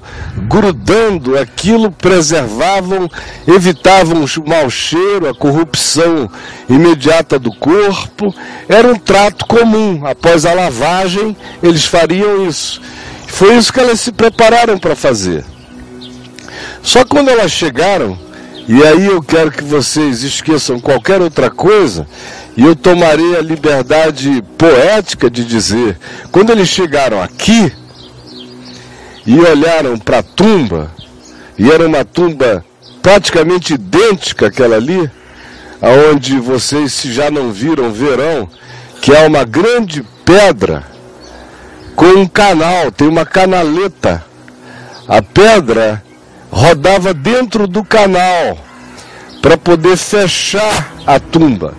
grudando 0.49 1.39
aquilo, 1.39 1.91
preservavam, 1.91 3.09
evitavam 3.47 4.25
o 4.25 4.49
mau 4.49 4.69
cheiro, 4.69 5.29
a 5.29 5.35
corrupção 5.35 6.31
imediata 6.69 7.39
do 7.39 7.51
corpo. 7.51 8.35
Era 8.69 8.89
um 8.89 8.99
trato 8.99 9.47
comum. 9.47 10.07
Após 10.07 10.45
a 10.45 10.53
lavagem, 10.53 11.37
eles 11.63 11.87
fariam 11.87 12.47
isso. 12.47 12.81
Foi 13.27 13.57
isso 13.57 13.73
que 13.73 13.81
elas 13.81 14.01
se 14.01 14.13
prepararam 14.13 14.79
para 14.79 14.95
fazer. 14.95 15.45
Só 16.83 17.05
quando 17.05 17.31
elas 17.31 17.51
chegaram, 17.51 18.19
e 18.69 18.83
aí 18.85 19.07
eu 19.07 19.23
quero 19.23 19.51
que 19.51 19.65
vocês 19.65 20.23
esqueçam 20.23 20.79
qualquer 20.79 21.23
outra 21.23 21.51
coisa, 21.51 22.07
e 22.57 22.65
eu 22.65 22.77
tomarei 22.77 23.37
a 23.37 23.41
liberdade 23.41 24.43
poética 24.59 25.31
de 25.31 25.45
dizer: 25.45 25.99
quando 26.31 26.51
eles 26.51 26.69
chegaram 26.69 27.21
aqui 27.23 27.73
e 29.27 29.39
olharam 29.41 29.99
para 29.99 30.19
a 30.19 30.23
tumba, 30.23 30.91
e 31.59 31.71
era 31.71 31.87
uma 31.87 32.05
tumba 32.05 32.65
praticamente 33.03 33.75
idêntica 33.75 34.47
àquela 34.47 34.77
ali, 34.77 35.11
aonde 35.81 36.39
vocês, 36.39 36.93
se 36.93 37.13
já 37.13 37.31
não 37.31 37.51
viram, 37.51 37.93
verão 37.93 38.49
que 39.01 39.13
é 39.13 39.27
uma 39.27 39.45
grande 39.45 40.05
pedra 40.25 40.85
com 41.95 42.07
um 42.07 42.27
canal, 42.27 42.91
tem 42.91 43.07
uma 43.07 43.25
canaleta. 43.25 44.25
A 45.07 45.23
pedra 45.23 46.03
rodava 46.51 47.15
dentro 47.15 47.67
do 47.67 47.85
canal 47.85 48.59
para 49.41 49.57
poder 49.57 49.97
fechar 49.97 50.93
a 51.07 51.21
tumba. 51.21 51.75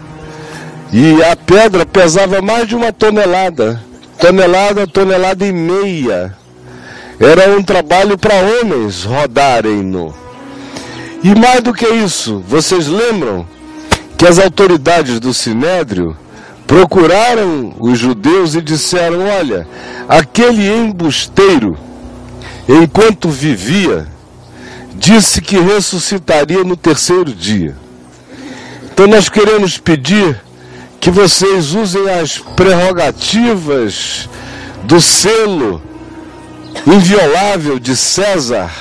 E 0.92 1.22
a 1.22 1.36
pedra 1.36 1.86
pesava 1.86 2.42
mais 2.42 2.68
de 2.68 2.76
uma 2.76 2.94
tonelada, 2.94 3.84
tonelada, 4.18 4.88
tonelada 4.88 5.46
e 5.46 5.52
meia. 5.52 6.34
Era 7.20 7.58
um 7.58 7.64
trabalho 7.64 8.16
para 8.18 8.36
homens 8.36 9.04
rodarem-no. 9.04 10.14
E 11.24 11.34
mais 11.34 11.62
do 11.62 11.74
que 11.74 11.88
isso, 11.88 12.44
vocês 12.48 12.88
lembram 12.88 13.48
que 14.16 14.28
as 14.28 14.38
autoridades 14.38 15.20
do 15.20 15.34
Sinédrio 15.34 16.16
procuraram 16.68 17.74
os 17.80 17.98
judeus 17.98 18.54
e 18.54 18.62
disseram: 18.62 19.26
Olha, 19.26 19.68
aquele 20.08 20.70
embusteiro, 20.72 21.76
enquanto 22.70 23.30
vivia, 23.30 24.06
disse 24.94 25.42
que 25.42 25.58
ressuscitaria 25.58 26.64
no 26.64 26.78
terceiro 26.78 27.34
dia. 27.34 27.76
Então 28.92 29.08
nós 29.08 29.28
queremos 29.28 29.80
pedir 29.80 30.40
que 31.00 31.10
vocês 31.10 31.74
usem 31.74 32.10
as 32.10 32.38
prerrogativas 32.38 34.30
do 34.84 35.02
selo 35.02 35.82
inviolável 36.86 37.80
de 37.80 37.96
César 37.96 38.72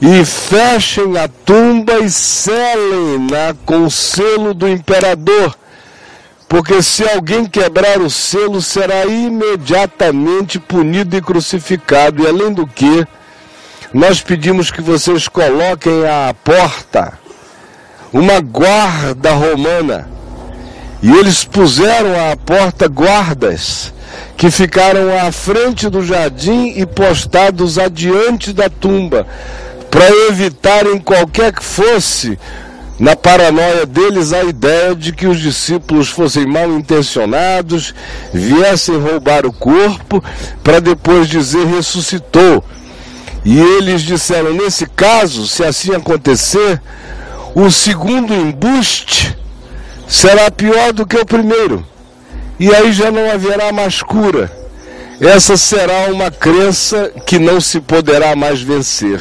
e 0.00 0.24
fechem 0.24 1.18
a 1.18 1.28
tumba 1.28 1.98
e 1.98 2.10
selem-na 2.10 3.54
com 3.66 3.84
o 3.84 3.90
selo 3.90 4.54
do 4.54 4.68
imperador. 4.68 5.56
Porque 6.48 6.82
se 6.82 7.06
alguém 7.06 7.44
quebrar 7.44 8.00
o 8.00 8.08
selo, 8.08 8.62
será 8.62 9.04
imediatamente 9.04 10.58
punido 10.58 11.16
e 11.16 11.20
crucificado. 11.20 12.22
E 12.22 12.26
além 12.26 12.52
do 12.52 12.66
que, 12.66 13.06
nós 13.92 14.22
pedimos 14.22 14.70
que 14.70 14.80
vocês 14.80 15.28
coloquem 15.28 16.06
à 16.06 16.32
porta 16.32 17.18
uma 18.12 18.40
guarda 18.40 19.32
romana. 19.32 20.08
E 21.02 21.10
eles 21.10 21.44
puseram 21.44 22.30
à 22.30 22.36
porta 22.36 22.88
guardas 22.88 23.92
que 24.36 24.50
ficaram 24.50 25.16
à 25.18 25.32
frente 25.32 25.88
do 25.88 26.04
jardim 26.04 26.74
e 26.76 26.86
postados 26.86 27.78
adiante 27.78 28.52
da 28.52 28.68
tumba, 28.68 29.26
para 29.90 30.08
evitarem 30.28 30.98
qualquer 30.98 31.52
que 31.52 31.64
fosse, 31.64 32.38
na 32.98 33.14
paranoia 33.14 33.86
deles, 33.86 34.32
a 34.32 34.42
ideia 34.42 34.94
de 34.94 35.12
que 35.12 35.26
os 35.26 35.38
discípulos 35.38 36.08
fossem 36.08 36.46
mal 36.46 36.70
intencionados, 36.72 37.94
viessem 38.32 38.98
roubar 38.98 39.46
o 39.46 39.52
corpo, 39.52 40.22
para 40.64 40.80
depois 40.80 41.28
dizer 41.28 41.64
ressuscitou. 41.66 42.64
E 43.44 43.58
eles 43.58 44.02
disseram: 44.02 44.52
nesse 44.52 44.84
caso, 44.86 45.46
se 45.46 45.64
assim 45.64 45.94
acontecer, 45.94 46.80
o 47.54 47.70
segundo 47.70 48.34
embuste 48.34 49.36
será 50.06 50.50
pior 50.50 50.92
do 50.92 51.06
que 51.06 51.16
o 51.16 51.26
primeiro, 51.26 51.86
e 52.58 52.74
aí 52.74 52.92
já 52.92 53.10
não 53.10 53.30
haverá 53.30 53.72
mais 53.72 54.02
cura. 54.02 54.50
Essa 55.20 55.56
será 55.56 56.10
uma 56.12 56.30
crença 56.30 57.12
que 57.26 57.38
não 57.38 57.60
se 57.60 57.80
poderá 57.80 58.36
mais 58.36 58.60
vencer. 58.60 59.20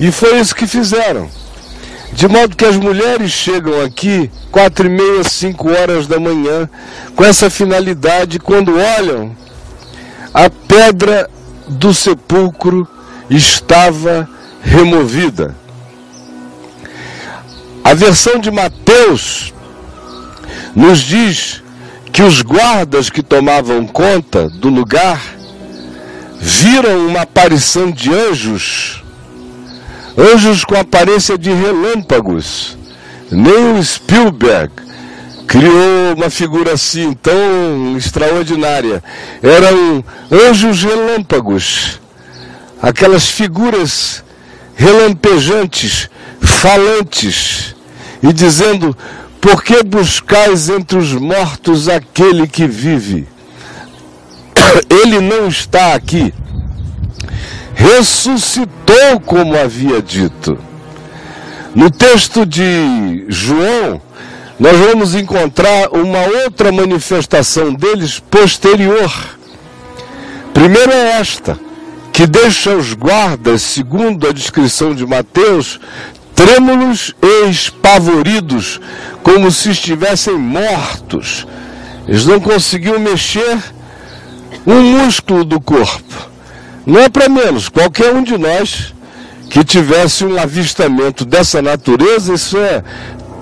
E 0.00 0.10
foi 0.10 0.40
isso 0.40 0.54
que 0.54 0.66
fizeram. 0.66 1.28
De 2.12 2.28
modo 2.28 2.56
que 2.56 2.64
as 2.64 2.76
mulheres 2.76 3.32
chegam 3.32 3.80
aqui 3.82 4.30
quatro 4.50 4.86
e 4.86 4.90
meia, 4.90 5.24
cinco 5.24 5.68
horas 5.70 6.06
da 6.06 6.20
manhã, 6.20 6.68
com 7.16 7.24
essa 7.24 7.50
finalidade, 7.50 8.38
quando 8.38 8.78
olham, 8.98 9.36
a 10.32 10.48
pedra 10.48 11.28
do 11.66 11.92
sepulcro 11.92 12.86
estava 13.28 14.28
removida. 14.62 15.56
A 17.82 17.94
versão 17.94 18.38
de 18.38 18.50
Mateus 18.50 19.52
nos 20.74 21.00
diz 21.00 21.63
que 22.14 22.22
os 22.22 22.42
guardas 22.42 23.10
que 23.10 23.24
tomavam 23.24 23.84
conta 23.88 24.48
do 24.48 24.68
lugar 24.68 25.20
viram 26.40 27.08
uma 27.08 27.22
aparição 27.22 27.90
de 27.90 28.14
anjos, 28.14 29.02
anjos 30.16 30.64
com 30.64 30.76
aparência 30.76 31.36
de 31.36 31.50
relâmpagos. 31.50 32.78
Nem 33.32 33.82
Spielberg 33.82 34.70
criou 35.48 36.14
uma 36.16 36.30
figura 36.30 36.74
assim 36.74 37.14
tão 37.14 37.96
extraordinária. 37.96 39.02
Eram 39.42 40.04
anjos 40.30 40.84
relâmpagos 40.84 42.00
aquelas 42.80 43.28
figuras 43.28 44.22
relampejantes, 44.76 46.08
falantes, 46.40 47.74
e 48.22 48.32
dizendo: 48.32 48.96
Por 49.44 49.62
que 49.62 49.82
buscais 49.82 50.70
entre 50.70 50.96
os 50.96 51.12
mortos 51.12 51.86
aquele 51.86 52.46
que 52.46 52.66
vive? 52.66 53.28
Ele 54.88 55.20
não 55.20 55.48
está 55.48 55.92
aqui. 55.92 56.32
Ressuscitou, 57.74 59.20
como 59.26 59.54
havia 59.54 60.00
dito. 60.00 60.58
No 61.74 61.90
texto 61.90 62.46
de 62.46 63.26
João, 63.28 64.00
nós 64.58 64.78
vamos 64.78 65.14
encontrar 65.14 65.90
uma 65.90 66.22
outra 66.44 66.72
manifestação 66.72 67.74
deles 67.74 68.18
posterior. 68.18 69.12
Primeiro 70.54 70.90
é 70.90 71.20
esta 71.20 71.60
que 72.14 72.28
deixa 72.28 72.74
os 72.74 72.94
guardas, 72.94 73.60
segundo 73.60 74.26
a 74.26 74.32
descrição 74.32 74.94
de 74.94 75.04
Mateus, 75.04 75.80
trêmulos 76.34 77.14
e 77.22 77.48
espavoridos, 77.48 78.80
como 79.22 79.50
se 79.50 79.70
estivessem 79.70 80.36
mortos. 80.36 81.46
Eles 82.06 82.26
não 82.26 82.40
conseguiam 82.40 82.98
mexer 82.98 83.58
um 84.66 84.80
músculo 84.80 85.44
do 85.44 85.60
corpo. 85.60 86.30
Não 86.86 87.00
é 87.00 87.08
para 87.08 87.28
menos, 87.28 87.68
qualquer 87.68 88.12
um 88.12 88.22
de 88.22 88.36
nós 88.36 88.92
que 89.48 89.64
tivesse 89.64 90.24
um 90.24 90.38
avistamento 90.38 91.24
dessa 91.24 91.62
natureza, 91.62 92.34
isso 92.34 92.58
é 92.58 92.82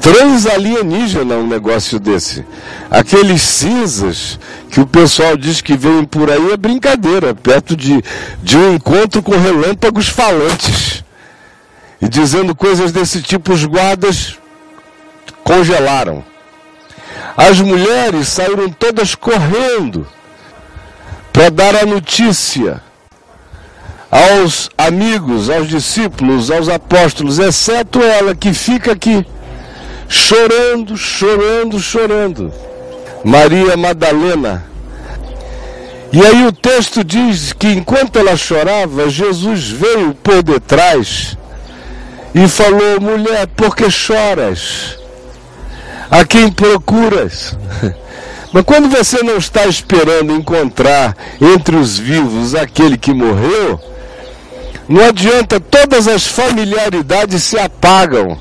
transalienígena 0.01 1.37
um 1.37 1.47
negócio 1.47 1.99
desse. 1.99 2.45
Aqueles 2.91 3.41
cinzas 3.41 4.39
que 4.69 4.81
o 4.81 4.87
pessoal 4.87 5.37
diz 5.37 5.61
que 5.61 5.77
vêm 5.77 6.05
por 6.05 6.31
aí 6.31 6.51
é 6.53 6.57
brincadeira, 6.57 7.35
perto 7.35 7.77
de, 7.77 8.03
de 8.43 8.57
um 8.57 8.75
encontro 8.75 9.23
com 9.23 9.39
relâmpagos 9.39 10.09
falantes. 10.09 11.05
E 12.03 12.09
dizendo 12.09 12.53
coisas 12.53 12.91
desse 12.91 13.23
tipo, 13.23 13.53
os 13.53 13.65
guardas 13.65 14.37
congelaram. 15.45 16.25
As 17.37 17.61
mulheres 17.61 18.27
saíram 18.27 18.69
todas 18.71 19.15
correndo 19.15 20.05
para 21.33 21.49
dar 21.49 21.77
a 21.77 21.87
notícia 21.87 22.83
aos 24.11 24.69
amigos, 24.77 25.49
aos 25.49 25.69
discípulos, 25.69 26.51
aos 26.51 26.69
apóstolos, 26.69 27.39
exceto 27.39 28.03
ela 28.03 28.35
que 28.35 28.53
fica 28.53 28.93
aqui 28.93 29.25
chorando, 30.09 30.97
chorando, 30.97 31.79
chorando. 31.79 32.53
Maria 33.25 33.77
Madalena. 33.77 34.65
E 36.13 36.21
aí 36.21 36.47
o 36.47 36.53
texto 36.53 37.05
diz 37.05 37.53
que 37.53 37.69
enquanto 37.69 38.19
ela 38.19 38.37
chorava, 38.37 39.09
Jesus 39.09 39.71
veio 39.71 40.13
por 40.15 40.43
detrás 40.43 41.39
e 42.35 42.49
falou: 42.49 43.01
Mulher, 43.01 43.47
por 43.49 43.77
que 43.77 43.91
choras? 43.91 44.99
A 46.11 46.25
quem 46.25 46.51
procuras? 46.51 47.57
Mas 48.53 48.65
quando 48.65 48.91
você 48.91 49.23
não 49.23 49.39
está 49.39 49.67
esperando 49.67 50.35
encontrar 50.35 51.17
entre 51.41 51.75
os 51.75 51.99
vivos 51.99 52.55
aquele 52.55 52.99
que 52.99 53.15
morreu, 53.15 53.81
não 54.87 55.07
adianta, 55.07 55.59
todas 55.59 56.07
as 56.07 56.27
familiaridades 56.27 57.43
se 57.43 57.59
apagam. 57.59 58.37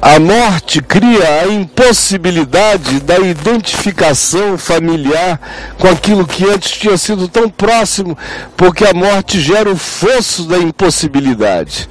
A 0.00 0.18
morte 0.18 0.80
cria 0.80 1.42
a 1.42 1.48
impossibilidade 1.48 3.00
da 3.00 3.18
identificação 3.18 4.56
familiar 4.56 5.40
com 5.78 5.88
aquilo 5.88 6.26
que 6.26 6.44
antes 6.44 6.72
tinha 6.72 6.96
sido 6.96 7.28
tão 7.28 7.48
próximo, 7.48 8.16
porque 8.56 8.84
a 8.84 8.94
morte 8.94 9.40
gera 9.40 9.70
o 9.70 9.76
fosso 9.76 10.44
da 10.44 10.58
impossibilidade. 10.58 11.88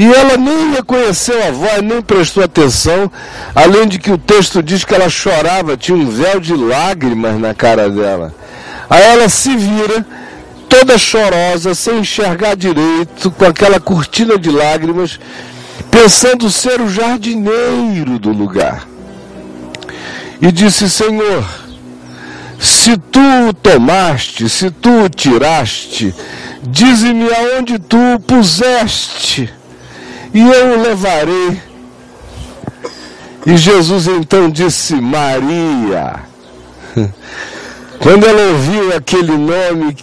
E 0.00 0.10
ela 0.10 0.38
nem 0.38 0.72
reconheceu 0.72 1.46
a 1.46 1.50
voz, 1.50 1.82
nem 1.82 2.00
prestou 2.00 2.42
atenção, 2.42 3.12
além 3.54 3.86
de 3.86 3.98
que 3.98 4.10
o 4.10 4.16
texto 4.16 4.62
diz 4.62 4.82
que 4.82 4.94
ela 4.94 5.10
chorava, 5.10 5.76
tinha 5.76 5.94
um 5.94 6.08
véu 6.08 6.40
de 6.40 6.56
lágrimas 6.56 7.38
na 7.38 7.52
cara 7.52 7.90
dela. 7.90 8.34
Aí 8.88 9.02
ela 9.02 9.28
se 9.28 9.54
vira, 9.54 10.06
toda 10.70 10.96
chorosa, 10.96 11.74
sem 11.74 11.98
enxergar 11.98 12.56
direito, 12.56 13.30
com 13.30 13.44
aquela 13.44 13.78
cortina 13.78 14.38
de 14.38 14.50
lágrimas, 14.50 15.20
pensando 15.90 16.50
ser 16.50 16.80
o 16.80 16.88
jardineiro 16.88 18.18
do 18.18 18.32
lugar. 18.32 18.88
E 20.40 20.50
disse: 20.50 20.88
Senhor, 20.88 21.44
se 22.58 22.96
tu 22.96 23.20
o 23.50 23.52
tomaste, 23.52 24.48
se 24.48 24.70
tu 24.70 25.04
o 25.04 25.10
tiraste, 25.10 26.14
dize-me 26.62 27.28
aonde 27.34 27.78
tu 27.78 27.98
o 28.14 28.18
puseste, 28.18 29.59
e 30.32 30.40
eu 30.40 30.78
o 30.78 30.82
levarei. 30.82 31.60
E 33.46 33.56
Jesus 33.56 34.06
então 34.06 34.50
disse: 34.50 34.94
Maria. 34.94 36.20
Quando 37.98 38.26
ela 38.26 38.52
ouviu 38.52 38.96
aquele 38.96 39.36
nome, 39.36 39.96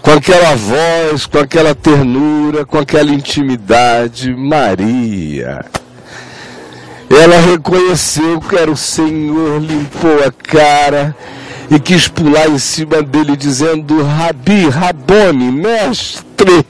com 0.00 0.10
aquela 0.10 0.54
voz, 0.54 1.26
com 1.26 1.38
aquela 1.38 1.74
ternura, 1.74 2.64
com 2.64 2.78
aquela 2.78 3.10
intimidade, 3.10 4.34
Maria. 4.34 5.64
Ela 7.10 7.38
reconheceu 7.38 8.40
que 8.40 8.56
era 8.56 8.70
o 8.70 8.76
Senhor, 8.76 9.60
limpou 9.60 10.22
a 10.24 10.32
cara 10.32 11.16
e 11.70 11.78
quis 11.78 12.08
pular 12.08 12.48
em 12.48 12.58
cima 12.58 13.02
dele, 13.02 13.36
dizendo: 13.36 14.02
Rabi, 14.02 14.68
Rabone, 14.68 15.50
mestre. 15.52 16.66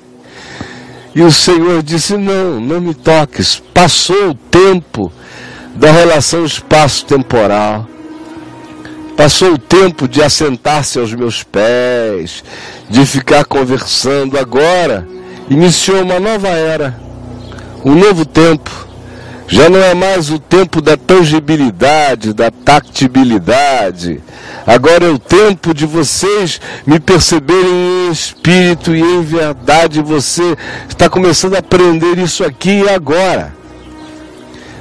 E 1.15 1.23
o 1.23 1.31
Senhor 1.31 1.83
disse: 1.83 2.17
Não, 2.17 2.61
não 2.61 2.81
me 2.81 2.95
toques. 2.95 3.63
Passou 3.73 4.31
o 4.31 4.35
tempo 4.35 5.13
da 5.75 5.91
relação 5.91 6.45
espaço-temporal. 6.45 7.87
Passou 9.17 9.53
o 9.53 9.59
tempo 9.59 10.09
de 10.09 10.23
assentar-se 10.23 10.99
aos 10.99 11.15
meus 11.15 11.45
pés, 11.45 12.43
de 12.91 13.07
ficar 13.07 13.45
conversando. 13.45 14.37
Agora 14.37 15.07
iniciou 15.49 16.03
uma 16.03 16.19
nova 16.19 16.49
era, 16.49 16.99
um 17.85 17.95
novo 17.95 18.27
tempo. 18.27 18.89
Já 19.47 19.69
não 19.69 19.79
é 19.79 19.95
mais 19.95 20.31
o 20.31 20.39
tempo 20.39 20.81
da 20.81 20.97
tangibilidade, 20.97 22.33
da 22.33 22.51
tactibilidade. 22.51 24.21
Agora 24.67 25.05
é 25.05 25.11
o 25.11 25.19
tempo 25.19 25.75
de 25.75 25.85
vocês 25.85 26.61
me 26.87 26.99
perceberem 26.99 28.09
em 28.09 28.11
espírito 28.11 28.95
e 28.95 29.01
em 29.01 29.23
verdade. 29.23 30.01
Você 30.01 30.57
está 30.89 31.11
começando 31.11 31.57
a 31.57 31.59
aprender 31.59 32.19
isso 32.19 32.43
aqui 32.43 32.83
e 32.83 32.89
agora. 32.89 33.55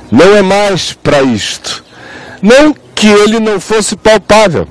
Não 0.09 0.35
é 0.35 0.41
mais 0.41 0.93
para 0.93 1.21
isto. 1.21 1.83
Não 2.41 2.73
que 2.95 3.07
ele 3.07 3.39
não 3.39 3.59
fosse 3.59 3.95
palpável. 3.95 4.67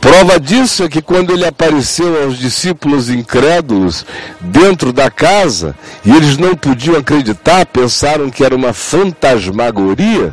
Prova 0.00 0.40
disso 0.40 0.84
é 0.84 0.88
que 0.88 1.02
quando 1.02 1.32
ele 1.32 1.44
apareceu 1.44 2.22
aos 2.22 2.38
discípulos 2.38 3.10
incrédulos 3.10 4.06
dentro 4.40 4.92
da 4.92 5.10
casa, 5.10 5.76
e 6.04 6.10
eles 6.10 6.38
não 6.38 6.56
podiam 6.56 6.96
acreditar, 6.96 7.66
pensaram 7.66 8.30
que 8.30 8.42
era 8.42 8.56
uma 8.56 8.72
fantasmagoria, 8.72 10.32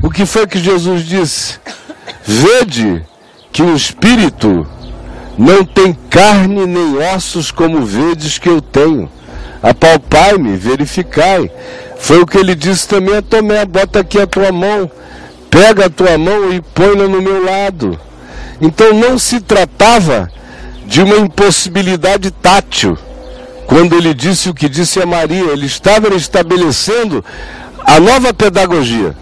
o 0.00 0.08
que 0.08 0.24
foi 0.24 0.46
que 0.46 0.58
Jesus 0.58 1.04
disse? 1.04 1.58
Vede 2.24 3.04
que 3.52 3.62
o 3.62 3.74
espírito 3.74 4.66
não 5.36 5.64
tem 5.64 5.92
carne 6.08 6.66
nem 6.66 6.96
ossos 7.14 7.50
como 7.50 7.84
vedes 7.84 8.38
que 8.38 8.48
eu 8.48 8.60
tenho. 8.60 9.10
Apalpai-me, 9.62 10.56
verificai. 10.56 11.50
Foi 11.98 12.20
o 12.20 12.26
que 12.26 12.38
ele 12.38 12.54
disse 12.54 12.88
também 12.88 13.16
a 13.16 13.22
Tomé: 13.22 13.64
bota 13.66 14.00
aqui 14.00 14.18
a 14.20 14.26
tua 14.26 14.52
mão 14.52 14.90
pega 15.50 15.86
a 15.86 15.90
tua 15.90 16.16
mão 16.16 16.52
e 16.52 16.62
põe-la 16.62 17.08
no 17.08 17.20
meu 17.20 17.44
lado. 17.44 17.98
Então 18.60 18.92
não 18.92 19.18
se 19.18 19.40
tratava 19.40 20.30
de 20.86 21.02
uma 21.02 21.16
impossibilidade 21.16 22.30
tátil. 22.30 22.98
Quando 23.66 23.94
ele 23.94 24.12
disse 24.12 24.50
o 24.50 24.54
que 24.54 24.68
disse 24.68 25.00
a 25.00 25.06
Maria, 25.06 25.52
ele 25.52 25.66
estava 25.66 26.14
estabelecendo 26.14 27.24
a 27.84 28.00
nova 28.00 28.34
pedagogia. 28.34 29.16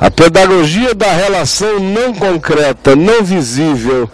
A 0.00 0.10
pedagogia 0.10 0.94
da 0.94 1.12
relação 1.12 1.78
não 1.78 2.14
concreta, 2.14 2.96
não 2.96 3.22
visível, 3.22 4.10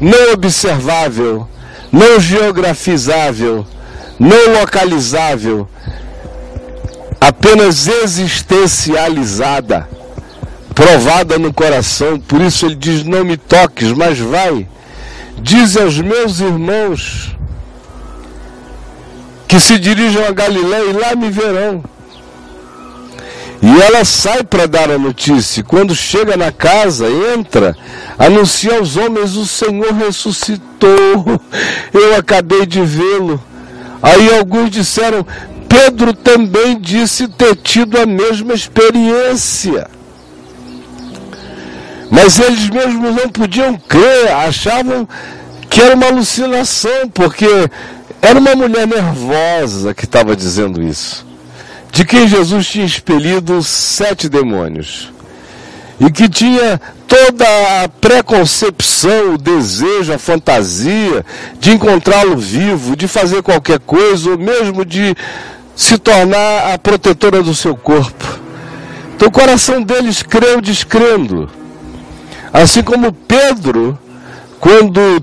não 0.00 0.32
observável, 0.32 1.48
não 1.90 2.20
geografizável, 2.20 3.66
não 4.18 4.60
localizável, 4.60 5.68
apenas 7.20 7.86
existencializada 7.86 9.88
provada 10.76 11.38
no 11.38 11.52
coração. 11.52 12.20
Por 12.20 12.40
isso 12.40 12.66
ele 12.66 12.76
diz: 12.76 13.02
Não 13.02 13.24
me 13.24 13.36
toques, 13.36 13.90
mas 13.92 14.18
vai. 14.18 14.68
Diz 15.38 15.76
aos 15.76 15.98
meus 15.98 16.38
irmãos 16.38 17.34
que 19.48 19.58
se 19.58 19.78
dirijam 19.78 20.24
a 20.24 20.32
Galiléia 20.32 20.90
e 20.90 20.92
lá 20.92 21.16
me 21.16 21.30
verão. 21.30 21.82
E 23.62 23.80
ela 23.80 24.04
sai 24.04 24.44
para 24.44 24.66
dar 24.66 24.90
a 24.90 24.98
notícia. 24.98 25.64
Quando 25.64 25.94
chega 25.94 26.36
na 26.36 26.52
casa, 26.52 27.06
entra, 27.08 27.74
anuncia 28.18 28.76
aos 28.76 28.96
homens: 28.96 29.34
O 29.34 29.46
Senhor 29.46 29.94
ressuscitou. 29.94 31.40
Eu 31.92 32.16
acabei 32.16 32.66
de 32.66 32.82
vê-lo. 32.82 33.42
Aí 34.02 34.36
alguns 34.36 34.70
disseram: 34.70 35.26
Pedro 35.66 36.12
também 36.12 36.78
disse 36.78 37.28
ter 37.28 37.56
tido 37.56 37.98
a 37.98 38.04
mesma 38.04 38.52
experiência. 38.52 39.95
Mas 42.10 42.38
eles 42.38 42.68
mesmos 42.68 43.14
não 43.14 43.28
podiam 43.28 43.76
crer, 43.76 44.32
achavam 44.32 45.08
que 45.68 45.80
era 45.80 45.94
uma 45.94 46.06
alucinação, 46.06 47.08
porque 47.12 47.46
era 48.22 48.38
uma 48.38 48.54
mulher 48.54 48.86
nervosa 48.86 49.92
que 49.92 50.04
estava 50.04 50.36
dizendo 50.36 50.82
isso. 50.82 51.26
De 51.90 52.04
quem 52.04 52.28
Jesus 52.28 52.66
tinha 52.68 52.84
expelido 52.84 53.62
sete 53.62 54.28
demônios. 54.28 55.12
E 55.98 56.10
que 56.10 56.28
tinha 56.28 56.80
toda 57.08 57.46
a 57.82 57.88
preconcepção, 57.88 59.34
o 59.34 59.38
desejo, 59.38 60.12
a 60.12 60.18
fantasia 60.18 61.24
de 61.58 61.72
encontrá-lo 61.72 62.36
vivo, 62.36 62.96
de 62.96 63.08
fazer 63.08 63.42
qualquer 63.42 63.78
coisa, 63.80 64.30
ou 64.30 64.38
mesmo 64.38 64.84
de 64.84 65.14
se 65.74 65.98
tornar 65.98 66.74
a 66.74 66.78
protetora 66.78 67.42
do 67.42 67.54
seu 67.54 67.76
corpo. 67.76 68.24
Então 69.14 69.28
o 69.28 69.32
coração 69.32 69.82
deles 69.82 70.22
creu 70.22 70.60
descrendo. 70.60 71.48
Assim 72.56 72.82
como 72.82 73.12
Pedro, 73.12 73.98
quando 74.58 75.22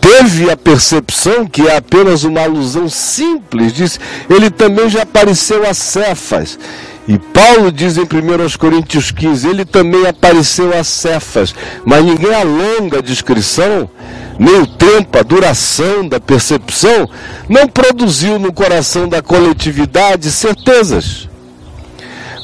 teve 0.00 0.50
a 0.50 0.56
percepção 0.56 1.46
que 1.46 1.68
é 1.68 1.76
apenas 1.76 2.24
uma 2.24 2.40
alusão 2.40 2.88
simples, 2.88 3.72
disse, 3.72 4.00
ele 4.28 4.50
também 4.50 4.90
já 4.90 5.02
apareceu 5.02 5.64
a 5.64 5.72
Cefas. 5.72 6.58
E 7.06 7.16
Paulo 7.20 7.70
diz 7.70 7.96
em 7.96 8.02
1 8.02 8.58
Coríntios 8.58 9.12
15, 9.12 9.46
ele 9.46 9.64
também 9.64 10.04
apareceu 10.08 10.76
a 10.76 10.82
Cefas, 10.82 11.54
mas 11.84 12.04
ninguém 12.04 12.34
alonga 12.34 12.98
a 12.98 13.02
descrição, 13.02 13.88
nem 14.36 14.56
o 14.60 14.66
tempo, 14.66 15.20
a 15.20 15.22
duração 15.22 16.08
da 16.08 16.18
percepção, 16.18 17.08
não 17.48 17.68
produziu 17.68 18.40
no 18.40 18.52
coração 18.52 19.08
da 19.08 19.22
coletividade 19.22 20.32
certezas. 20.32 21.28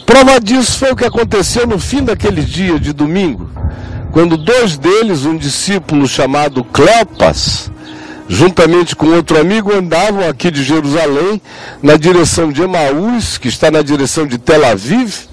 Prova 0.06 0.38
disso 0.38 0.78
foi 0.78 0.92
o 0.92 0.96
que 0.96 1.04
aconteceu 1.04 1.66
no 1.66 1.80
fim 1.80 2.04
daquele 2.04 2.42
dia 2.42 2.78
de 2.78 2.92
domingo 2.92 3.50
quando 4.16 4.38
dois 4.38 4.78
deles, 4.78 5.26
um 5.26 5.36
discípulo 5.36 6.08
chamado 6.08 6.64
Cleopas, 6.64 7.70
juntamente 8.26 8.96
com 8.96 9.08
outro 9.08 9.38
amigo, 9.38 9.70
andavam 9.70 10.26
aqui 10.26 10.50
de 10.50 10.64
Jerusalém 10.64 11.38
na 11.82 11.98
direção 11.98 12.50
de 12.50 12.62
Emaús, 12.62 13.36
que 13.36 13.48
está 13.48 13.70
na 13.70 13.82
direção 13.82 14.26
de 14.26 14.38
Tel 14.38 14.64
Aviv, 14.64 15.26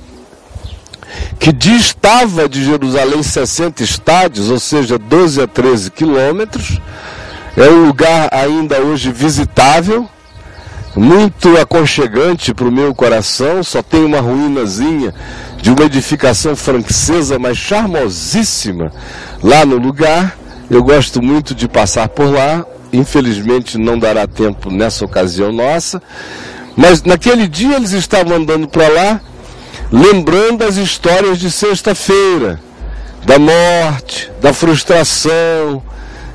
que 1.40 1.54
distava 1.54 2.50
de 2.50 2.62
Jerusalém 2.62 3.24
60 3.24 3.82
estádios, 3.82 4.50
ou 4.50 4.60
seja, 4.60 5.00
12 5.00 5.42
a 5.42 5.48
13 5.48 5.90
quilômetros. 5.90 6.78
É 7.56 7.70
um 7.70 7.86
lugar 7.86 8.28
ainda 8.34 8.82
hoje 8.82 9.14
visitável, 9.14 10.10
muito 10.94 11.58
aconchegante 11.58 12.54
para 12.54 12.68
o 12.68 12.72
meu 12.72 12.94
coração, 12.94 13.64
só 13.64 13.82
tem 13.82 14.04
uma 14.04 14.20
ruínazinha 14.20 15.14
de 15.64 15.70
uma 15.70 15.86
edificação 15.86 16.58
francesa, 16.58 17.40
mas 17.40 17.58
charmosíssima, 17.58 18.92
lá 19.42 19.66
no 19.66 19.78
lugar. 19.78 20.38
Eu 20.70 20.84
gosto 20.84 21.22
muito 21.22 21.56
de 21.56 21.70
passar 21.70 22.10
por 22.10 22.30
lá. 22.30 22.66
Infelizmente 22.92 23.78
não 23.78 23.98
dará 23.98 24.28
tempo 24.28 24.70
nessa 24.70 25.06
ocasião 25.06 25.54
nossa. 25.54 26.04
Mas 26.76 27.02
naquele 27.04 27.48
dia 27.48 27.78
eles 27.78 27.94
estavam 27.94 28.36
andando 28.36 28.68
para 28.68 28.90
lá, 28.90 29.22
lembrando 29.90 30.66
as 30.66 30.76
histórias 30.76 31.38
de 31.38 31.50
sexta-feira, 31.50 32.60
da 33.24 33.40
morte, 33.40 34.30
da 34.42 34.52
frustração, 34.52 35.82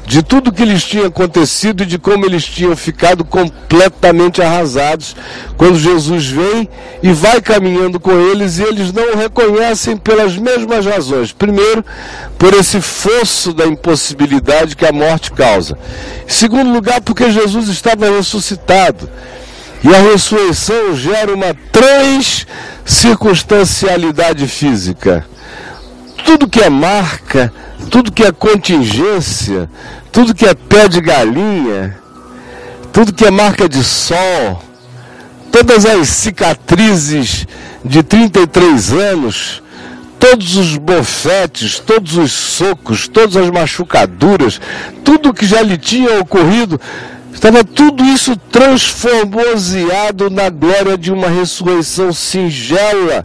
de 0.09 0.23
tudo 0.23 0.51
que 0.51 0.65
lhes 0.65 0.83
tinha 0.85 1.09
acontecido 1.09 1.83
e 1.83 1.87
de 1.87 1.99
como 1.99 2.25
eles 2.25 2.43
tinham 2.43 2.75
ficado 2.75 3.27
completamente 3.27 4.41
arrasados 4.41 5.15
quando 5.59 5.79
Jesus 5.79 6.29
vem 6.29 6.67
e 7.03 7.13
vai 7.13 7.43
caminhando 7.43 8.01
com 8.01 8.19
eles 8.19 8.57
e 8.57 8.63
eles 8.63 8.91
não 8.91 9.13
o 9.13 9.19
reconhecem 9.19 9.99
pelas 9.99 10.39
mesmas 10.39 10.87
razões. 10.87 11.31
Primeiro, 11.31 11.85
por 12.39 12.55
esse 12.55 12.81
fosso 12.81 13.53
da 13.53 13.67
impossibilidade 13.67 14.75
que 14.75 14.87
a 14.87 14.93
morte 14.93 15.31
causa. 15.31 15.77
Em 16.27 16.33
segundo 16.33 16.73
lugar, 16.73 17.03
porque 17.03 17.31
Jesus 17.31 17.69
estava 17.69 18.09
ressuscitado. 18.09 19.11
E 19.85 19.95
a 19.95 20.01
ressurreição 20.01 20.97
gera 20.97 21.35
uma 21.35 21.55
transcircunstancialidade 21.71 24.49
física. 24.49 25.27
Tudo 26.29 26.47
que 26.47 26.61
é 26.61 26.69
marca, 26.69 27.51
tudo 27.91 28.13
que 28.13 28.23
é 28.23 28.31
contingência, 28.31 29.67
tudo 30.13 30.35
que 30.35 30.45
é 30.45 30.53
pé 30.53 30.87
de 30.87 31.01
galinha, 31.01 31.97
tudo 32.93 33.15
que 33.15 33.25
é 33.25 33.31
marca 33.31 33.67
de 33.67 33.83
sol, 33.83 34.63
todas 35.51 35.87
as 35.87 36.07
cicatrizes 36.11 37.47
de 37.83 38.03
33 38.03 38.93
anos, 38.93 39.63
todos 40.21 40.57
os 40.57 40.77
bofetes, 40.77 41.79
todos 41.79 42.19
os 42.19 42.31
socos, 42.31 43.09
todas 43.09 43.35
as 43.35 43.49
machucaduras, 43.49 44.61
tudo 45.03 45.33
que 45.33 45.47
já 45.47 45.63
lhe 45.63 45.79
tinha 45.79 46.21
ocorrido, 46.21 46.79
estava 47.33 47.65
tudo 47.65 48.05
isso 48.05 48.37
transformoseado 48.37 50.29
na 50.29 50.51
glória 50.51 50.99
de 50.99 51.11
uma 51.11 51.29
ressurreição 51.29 52.13
singela, 52.13 53.25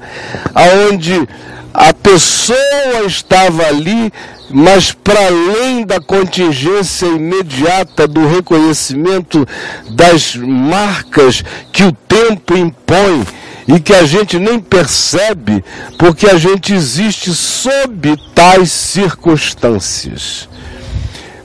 aonde 0.55 1.27
a 1.73 1.93
pessoa 1.93 3.05
estava 3.07 3.65
ali 3.65 4.11
mas 4.53 4.91
para 4.91 5.19
além 5.25 5.83
da 5.83 5.99
contingência 5.99 7.07
imediata 7.07 8.07
do 8.07 8.27
reconhecimento 8.27 9.47
das 9.89 10.35
marcas 10.35 11.43
que 11.71 11.83
o 11.83 11.91
tempo 11.91 12.55
impõe 12.55 13.25
e 13.67 13.79
que 13.79 13.93
a 13.93 14.05
gente 14.05 14.37
nem 14.37 14.59
percebe, 14.59 15.63
porque 15.97 16.27
a 16.27 16.37
gente 16.37 16.71
existe 16.71 17.33
sob 17.33 18.15
tais 18.35 18.71
circunstâncias. 18.71 20.47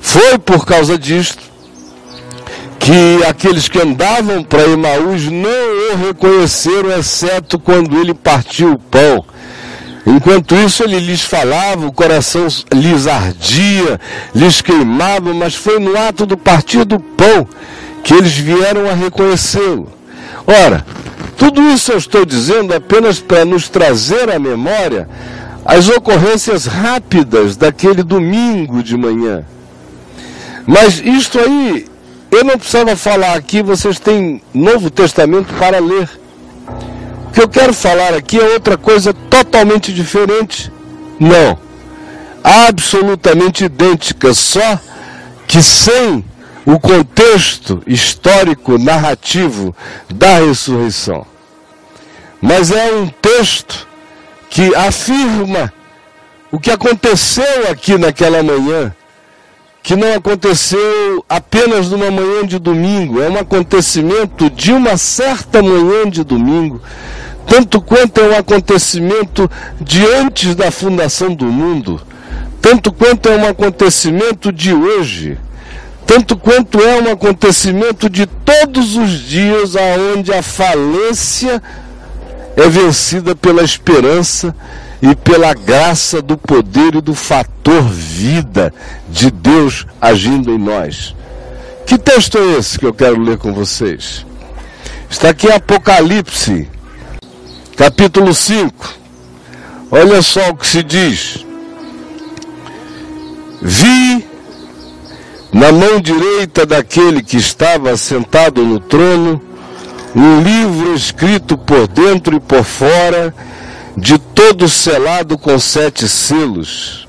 Foi 0.01 0.37
por 0.39 0.67
causa 0.67 0.99
disto 0.99 1.43
que 2.79 3.25
aqueles 3.27 3.69
que 3.69 3.81
andavam 3.81 4.43
para 4.43 4.69
Emaús 4.69 5.25
não 5.31 5.93
o 5.93 6.07
reconheceram, 6.07 6.91
exceto 6.99 7.59
quando 7.59 7.99
ele 7.99 8.13
partiu 8.13 8.73
o 8.73 8.79
pão 8.79 9.25
Enquanto 10.09 10.55
isso, 10.55 10.83
ele 10.83 10.99
lhes 11.01 11.23
falava, 11.23 11.87
o 11.87 11.93
coração 11.93 12.49
lhes 12.73 13.07
ardia, 13.07 14.01
lhes 14.35 14.63
queimava, 14.63 15.35
mas 15.35 15.55
foi 15.55 15.79
no 15.79 15.95
ato 15.99 16.25
do 16.25 16.35
partir 16.35 16.85
do 16.85 16.99
pão 16.99 17.47
que 18.03 18.15
eles 18.15 18.33
vieram 18.33 18.89
a 18.89 18.95
reconhecê-lo. 18.95 19.93
Ora, 20.47 20.83
tudo 21.37 21.61
isso 21.61 21.93
eu 21.93 21.99
estou 21.99 22.25
dizendo 22.25 22.75
apenas 22.75 23.21
para 23.21 23.45
nos 23.45 23.69
trazer 23.69 24.31
à 24.31 24.39
memória 24.39 25.07
as 25.63 25.91
ocorrências 25.91 26.65
rápidas 26.65 27.55
daquele 27.55 28.03
domingo 28.03 28.83
de 28.83 28.97
manhã. 28.97 29.45
Mas 30.67 31.01
isto 31.05 31.39
aí, 31.39 31.87
eu 32.31 32.45
não 32.45 32.57
precisava 32.59 32.97
falar 32.97 33.35
aqui, 33.35 33.63
vocês 33.63 33.99
têm 34.01 34.41
Novo 34.55 34.89
Testamento 34.89 35.53
para 35.59 35.79
ler. 35.79 36.09
O 37.29 37.31
que 37.31 37.43
eu 37.43 37.49
quero 37.49 37.75
falar 37.75 38.15
aqui 38.15 38.39
é 38.41 38.55
outra 38.55 38.79
coisa 38.79 39.13
totalmente 39.13 39.93
diferente. 39.93 40.73
Não. 41.21 41.59
Absolutamente 42.43 43.67
idêntica, 43.67 44.33
só 44.33 44.79
que 45.47 45.63
sem 45.63 46.25
o 46.65 46.81
contexto 46.81 47.83
histórico 47.87 48.79
narrativo 48.79 49.77
da 50.09 50.39
ressurreição. 50.39 51.27
Mas 52.41 52.71
é 52.71 52.93
um 52.95 53.09
texto 53.09 53.87
que 54.49 54.75
afirma 54.75 55.73
o 56.51 56.59
que 56.59 56.71
aconteceu 56.71 57.71
aqui 57.71 57.99
naquela 57.99 58.43
manhã, 58.43 58.95
que 59.89 59.97
não 59.97 60.13
aconteceu 60.13 61.25
apenas 61.27 61.89
numa 61.89 62.11
manhã 62.11 62.45
de 62.47 62.59
domingo, 62.59 63.23
é 63.23 63.31
um 63.31 63.39
acontecimento 63.39 64.51
de 64.51 64.71
uma 64.71 64.99
certa 64.99 65.63
manhã 65.63 66.11
de 66.11 66.23
domingo, 66.23 66.79
tanto 67.47 67.81
quanto 67.81 68.21
é 68.21 68.29
um 68.29 68.37
acontecimento 68.37 69.51
de 69.81 70.05
antes 70.07 70.55
da 70.55 70.71
fundação 70.71 71.33
do 71.33 71.47
mundo, 71.47 72.03
tanto 72.61 72.93
quanto 72.93 73.31
é 73.31 73.37
um 73.39 73.49
acontecimento 73.49 74.53
de 74.53 74.75
hoje, 74.75 75.39
tanto 76.07 76.37
quanto 76.37 76.83
é 76.83 77.01
um 77.01 77.11
acontecimento 77.11 78.11
de 78.11 78.27
todos 78.27 78.95
os 78.95 79.09
dias 79.21 79.75
aonde 79.75 80.35
a 80.35 80.43
falência 80.43 81.63
é 82.55 82.69
vencida 82.69 83.35
pela 83.35 83.63
esperança 83.63 84.55
e 85.01 85.15
pela 85.15 85.55
graça 85.55 86.21
do 86.21 86.37
poder 86.37 86.97
e 86.97 87.01
do 87.01 87.15
fator 87.15 87.83
vida 87.83 88.73
de 89.09 89.31
Deus 89.31 89.87
agindo 90.01 90.51
em 90.51 90.59
nós. 90.59 91.15
Que 91.87 91.97
texto 91.97 92.37
é 92.39 92.59
esse 92.59 92.79
que 92.79 92.87
eu 92.87 92.93
quero 92.93 93.21
ler 93.21 93.39
com 93.39 93.53
vocês? 93.53 94.27
Está 95.09 95.31
aqui 95.31 95.47
em 95.47 95.53
Apocalipse, 95.53 96.69
capítulo 97.77 98.35
5. 98.35 98.99
Olha 99.91 100.21
só 100.21 100.51
o 100.51 100.57
que 100.57 100.67
se 100.67 100.83
diz. 100.83 101.47
Vi 103.63 104.27
na 105.53 105.73
mão 105.73 106.01
direita 106.01 106.67
daquele 106.67 107.23
que 107.23 107.37
estava 107.37 107.97
sentado 107.97 108.63
no 108.65 108.79
trono 108.79 109.41
um 110.15 110.41
livro 110.41 110.95
escrito 110.95 111.57
por 111.57 111.87
dentro 111.89 112.37
e 112.37 112.41
por 112.41 112.65
fora, 112.65 113.35
todo 114.39 114.69
selado 114.69 115.37
com 115.37 115.59
sete 115.59 116.09
selos. 116.09 117.09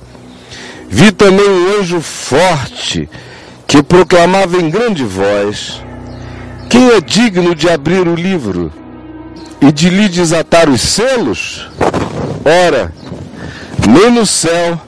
Vi 0.89 1.11
também 1.11 1.47
um 1.47 1.79
anjo 1.79 2.01
forte 2.01 3.07
que 3.67 3.83
proclamava 3.83 4.57
em 4.57 4.67
grande 4.67 5.03
voz: 5.03 5.79
Quem 6.71 6.89
é 6.89 6.99
digno 6.99 7.53
de 7.53 7.69
abrir 7.69 8.07
o 8.07 8.15
livro 8.15 8.73
e 9.61 9.71
de 9.71 9.91
lhe 9.91 10.09
desatar 10.09 10.67
os 10.67 10.81
selos? 10.81 11.69
Ora, 12.67 12.91
nem 13.87 14.09
no 14.09 14.25
céu, 14.25 14.81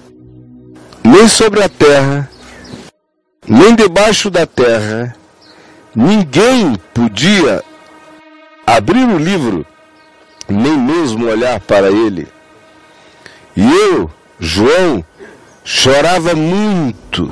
nem 1.03 1.27
sobre 1.27 1.61
a 1.61 1.69
terra, 1.69 2.27
nem 3.47 3.75
debaixo 3.75 4.31
da 4.31 4.47
terra, 4.47 5.15
ninguém 5.95 6.75
podia 6.91 7.63
abrir 8.65 9.05
o 9.05 9.19
livro, 9.19 9.63
nem 10.51 10.77
mesmo 10.77 11.27
olhar 11.27 11.59
para 11.59 11.89
ele. 11.89 12.27
E 13.55 13.63
eu, 13.63 14.09
João, 14.39 15.03
chorava 15.63 16.33
muito 16.33 17.31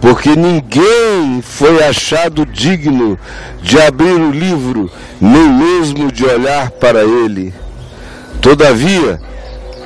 porque 0.00 0.36
ninguém 0.36 1.42
foi 1.42 1.82
achado 1.82 2.46
digno 2.46 3.18
de 3.62 3.80
abrir 3.80 4.12
o 4.12 4.30
livro, 4.30 4.90
nem 5.20 5.48
mesmo 5.48 6.12
de 6.12 6.24
olhar 6.24 6.70
para 6.70 7.02
ele. 7.02 7.52
Todavia, 8.40 9.20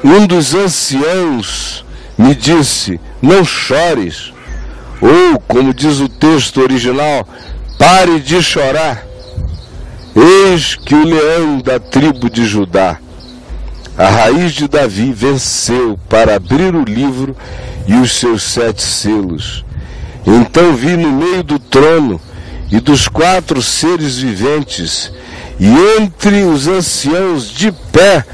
um 0.04 0.26
dos 0.26 0.54
anciãos 0.54 1.84
me 2.18 2.34
disse: 2.34 3.00
Não 3.22 3.44
chores. 3.44 4.32
Ou, 5.00 5.40
como 5.40 5.72
diz 5.72 6.00
o 6.00 6.08
texto 6.08 6.60
original, 6.60 7.26
pare 7.78 8.20
de 8.20 8.42
chorar. 8.42 9.06
Eis 10.14 10.74
que 10.74 10.94
o 10.94 11.04
leão 11.04 11.60
da 11.60 11.78
tribo 11.78 12.28
de 12.28 12.44
Judá, 12.44 12.98
a 13.96 14.08
raiz 14.08 14.52
de 14.52 14.66
Davi, 14.66 15.12
venceu 15.12 15.98
para 16.08 16.34
abrir 16.34 16.74
o 16.74 16.84
livro 16.84 17.36
e 17.86 17.94
os 17.94 18.12
seus 18.12 18.42
sete 18.42 18.82
selos. 18.82 19.64
Então 20.26 20.74
vi 20.74 20.96
no 20.96 21.12
meio 21.12 21.42
do 21.42 21.58
trono 21.58 22.20
e 22.70 22.80
dos 22.80 23.08
quatro 23.08 23.62
seres 23.62 24.18
viventes, 24.18 25.12
e 25.58 25.68
entre 26.00 26.42
os 26.44 26.66
anciãos 26.66 27.50
de 27.50 27.72
pé, 27.92 28.24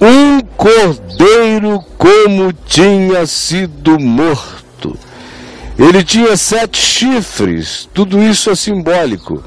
um 0.00 0.40
cordeiro 0.40 1.84
como 1.98 2.52
tinha 2.52 3.26
sido 3.26 3.98
morto. 3.98 4.98
Ele 5.78 6.02
tinha 6.02 6.36
sete 6.36 6.80
chifres, 6.80 7.88
tudo 7.92 8.22
isso 8.22 8.50
é 8.50 8.54
simbólico, 8.54 9.42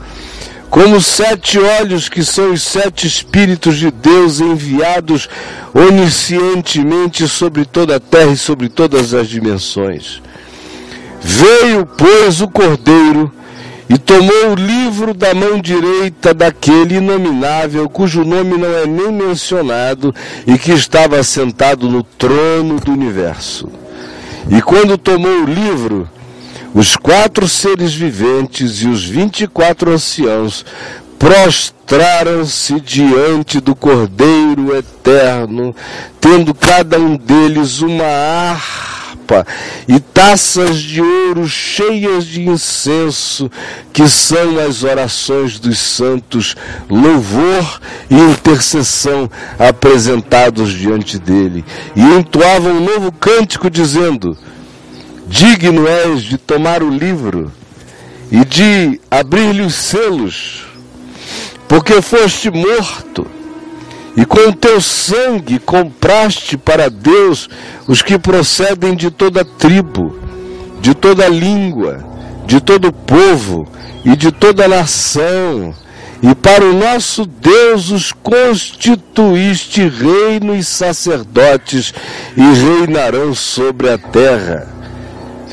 como 0.73 0.99
sete 0.99 1.59
olhos 1.59 2.09
que 2.09 2.25
são 2.25 2.51
os 2.51 2.63
sete 2.63 3.05
Espíritos 3.05 3.77
de 3.77 3.91
Deus 3.91 4.39
enviados 4.39 5.29
oniscientemente 5.71 7.27
sobre 7.27 7.63
toda 7.63 7.97
a 7.97 7.99
terra 7.99 8.31
e 8.31 8.37
sobre 8.37 8.67
todas 8.69 9.13
as 9.13 9.29
dimensões. 9.29 10.19
Veio, 11.21 11.85
pois, 11.85 12.41
o 12.41 12.47
cordeiro 12.47 13.31
e 13.87 13.99
tomou 13.99 14.53
o 14.53 14.55
livro 14.55 15.13
da 15.13 15.35
mão 15.35 15.61
direita 15.61 16.33
daquele 16.33 16.95
inominável, 16.95 17.87
cujo 17.87 18.25
nome 18.25 18.57
não 18.57 18.75
é 18.75 18.87
nem 18.87 19.11
mencionado, 19.11 20.11
e 20.47 20.57
que 20.57 20.71
estava 20.71 21.21
sentado 21.21 21.87
no 21.87 22.01
trono 22.01 22.79
do 22.79 22.91
universo. 22.91 23.69
E 24.49 24.59
quando 24.59 24.97
tomou 24.97 25.43
o 25.43 25.45
livro, 25.45 26.09
os 26.73 26.95
quatro 26.95 27.47
seres 27.47 27.93
viventes 27.93 28.81
e 28.81 28.87
os 28.87 29.05
vinte 29.05 29.41
e 29.43 29.47
quatro 29.47 29.91
anciãos 29.91 30.65
prostraram-se 31.19 32.81
diante 32.81 33.61
do 33.61 33.73
Cordeiro 33.73 34.75
eterno, 34.75 35.73
tendo 36.19 36.53
cada 36.53 36.99
um 36.99 37.15
deles 37.15 37.79
uma 37.79 38.03
harpa 38.03 39.47
e 39.87 40.01
taças 40.01 40.81
de 40.81 41.01
ouro 41.01 41.47
cheias 41.47 42.25
de 42.25 42.41
incenso, 42.41 43.49
que 43.93 44.07
são 44.09 44.59
as 44.59 44.83
orações 44.83 45.59
dos 45.59 45.79
santos, 45.79 46.55
louvor 46.89 47.79
e 48.09 48.15
intercessão 48.15 49.31
apresentados 49.57 50.73
diante 50.73 51.17
dele. 51.17 51.63
E 51.95 52.01
entoavam 52.01 52.73
um 52.73 52.83
novo 52.83 53.13
cântico, 53.13 53.69
dizendo: 53.69 54.37
Digno 55.33 55.87
és 55.87 56.21
de 56.21 56.37
tomar 56.37 56.83
o 56.83 56.91
livro 56.91 57.51
e 58.31 58.45
de 58.45 59.01
abrir-lhe 59.09 59.63
os 59.63 59.73
selos, 59.73 60.63
porque 61.67 62.03
foste 62.03 62.51
morto 62.51 63.25
e 64.15 64.27
com 64.27 64.49
o 64.49 64.53
teu 64.53 64.79
sangue 64.79 65.57
compraste 65.57 66.55
para 66.55 66.87
Deus 66.87 67.49
os 67.87 68.03
que 68.03 68.19
procedem 68.19 68.95
de 68.95 69.09
toda 69.09 69.43
tribo, 69.43 70.15
de 70.79 70.93
toda 70.93 71.27
língua, 71.27 72.05
de 72.45 72.61
todo 72.61 72.93
povo 72.93 73.67
e 74.05 74.15
de 74.15 74.31
toda 74.31 74.67
nação. 74.67 75.73
E 76.21 76.35
para 76.35 76.63
o 76.63 76.73
nosso 76.73 77.25
Deus 77.25 77.89
os 77.89 78.11
constituíste 78.11 79.81
reino 79.89 80.55
e 80.55 80.63
sacerdotes, 80.63 81.91
e 82.37 82.41
reinarão 82.41 83.33
sobre 83.33 83.89
a 83.89 83.97
terra. 83.97 84.72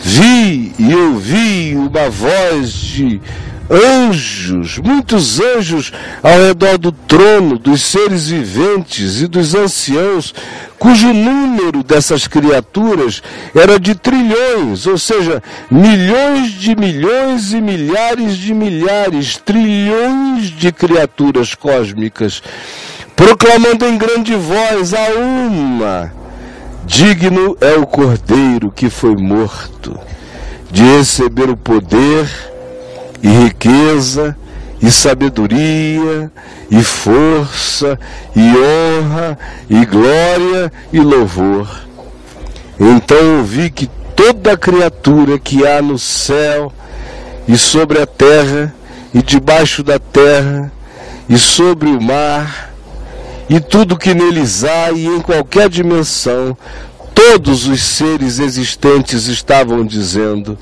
Vi 0.02 0.72
e 0.78 0.94
ouvi 0.94 1.74
uma 1.76 2.08
voz 2.08 2.72
de 2.72 3.20
anjos, 3.70 4.78
muitos 4.78 5.38
anjos 5.38 5.92
ao 6.22 6.32
redor 6.32 6.76
do 6.76 6.90
trono, 6.90 7.56
dos 7.56 7.82
seres 7.82 8.28
viventes 8.28 9.20
e 9.20 9.28
dos 9.28 9.54
anciãos, 9.54 10.34
cujo 10.76 11.12
número 11.12 11.84
dessas 11.84 12.26
criaturas 12.26 13.22
era 13.54 13.78
de 13.78 13.94
trilhões, 13.94 14.86
ou 14.86 14.98
seja, 14.98 15.40
milhões 15.70 16.50
de 16.52 16.74
milhões 16.74 17.52
e 17.52 17.60
milhares 17.60 18.36
de 18.36 18.52
milhares, 18.52 19.36
trilhões 19.36 20.46
de 20.50 20.72
criaturas 20.72 21.54
cósmicas, 21.54 22.42
proclamando 23.14 23.86
em 23.86 23.96
grande 23.96 24.34
voz 24.34 24.92
a 24.92 25.10
uma: 25.16 26.19
Digno 26.90 27.56
é 27.60 27.78
o 27.78 27.86
Cordeiro 27.86 28.68
que 28.68 28.90
foi 28.90 29.14
morto 29.14 29.96
de 30.72 30.82
receber 30.82 31.48
o 31.48 31.56
poder 31.56 32.28
e 33.22 33.28
riqueza, 33.28 34.36
e 34.82 34.90
sabedoria, 34.90 36.32
e 36.68 36.82
força, 36.82 37.96
e 38.34 38.40
honra, 38.40 39.38
e 39.70 39.86
glória 39.86 40.72
e 40.92 40.98
louvor. 40.98 41.70
Então 42.78 43.38
ouvi 43.38 43.70
que 43.70 43.88
toda 44.16 44.58
criatura 44.58 45.38
que 45.38 45.64
há 45.64 45.80
no 45.80 45.96
céu, 45.96 46.72
e 47.46 47.56
sobre 47.56 48.02
a 48.02 48.06
terra, 48.06 48.74
e 49.14 49.22
debaixo 49.22 49.84
da 49.84 50.00
terra, 50.00 50.72
e 51.28 51.38
sobre 51.38 51.88
o 51.88 52.02
mar, 52.02 52.69
e 53.50 53.58
tudo 53.58 53.98
que 53.98 54.14
neles 54.14 54.62
há, 54.62 54.92
e 54.92 55.06
em 55.06 55.20
qualquer 55.20 55.68
dimensão, 55.68 56.56
todos 57.12 57.66
os 57.66 57.82
seres 57.82 58.38
existentes 58.38 59.26
estavam 59.26 59.84
dizendo: 59.84 60.56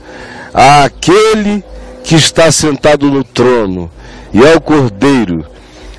a 0.55 0.85
aquele 0.85 1.63
que 2.03 2.15
está 2.15 2.51
sentado 2.51 3.11
no 3.11 3.23
trono, 3.23 3.91
e 4.33 4.41
ao 4.43 4.59
Cordeiro, 4.59 5.45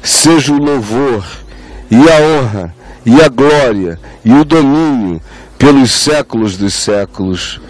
seja 0.02 0.52
o 0.52 0.58
louvor, 0.58 1.24
e 1.92 1.96
a 1.96 2.22
honra, 2.22 2.76
e 3.06 3.22
a 3.22 3.30
glória, 3.30 4.00
e 4.26 4.34
o 4.34 4.44
domínio 4.44 5.22
pelos 5.60 5.92
séculos 5.92 6.58
dos 6.58 6.74
séculos. 6.74 7.62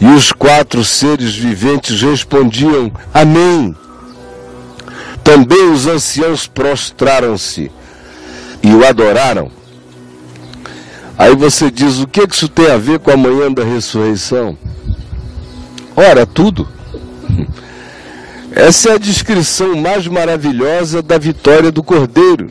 E 0.00 0.06
os 0.06 0.30
quatro 0.30 0.84
seres 0.84 1.34
viventes 1.34 2.00
respondiam: 2.00 2.92
Amém. 3.12 3.74
Também 5.24 5.72
os 5.72 5.88
anciãos 5.88 6.46
prostraram-se 6.46 7.72
e 8.64 8.74
o 8.74 8.84
adoraram. 8.84 9.50
Aí 11.18 11.36
você 11.36 11.70
diz: 11.70 12.00
o 12.00 12.08
que 12.08 12.26
isso 12.28 12.48
tem 12.48 12.70
a 12.70 12.78
ver 12.78 12.98
com 12.98 13.10
a 13.10 13.16
manhã 13.16 13.52
da 13.52 13.62
ressurreição? 13.62 14.56
Ora, 15.94 16.26
tudo. 16.26 16.66
Essa 18.50 18.90
é 18.90 18.92
a 18.94 18.98
descrição 18.98 19.76
mais 19.76 20.06
maravilhosa 20.06 21.02
da 21.02 21.18
vitória 21.18 21.70
do 21.70 21.82
Cordeiro. 21.82 22.50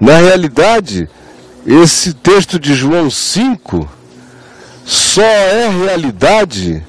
Na 0.00 0.18
realidade, 0.18 1.08
esse 1.66 2.12
texto 2.12 2.58
de 2.58 2.74
João 2.74 3.10
5 3.10 3.88
só 4.84 5.22
é 5.22 5.70
realidade, 5.70 6.82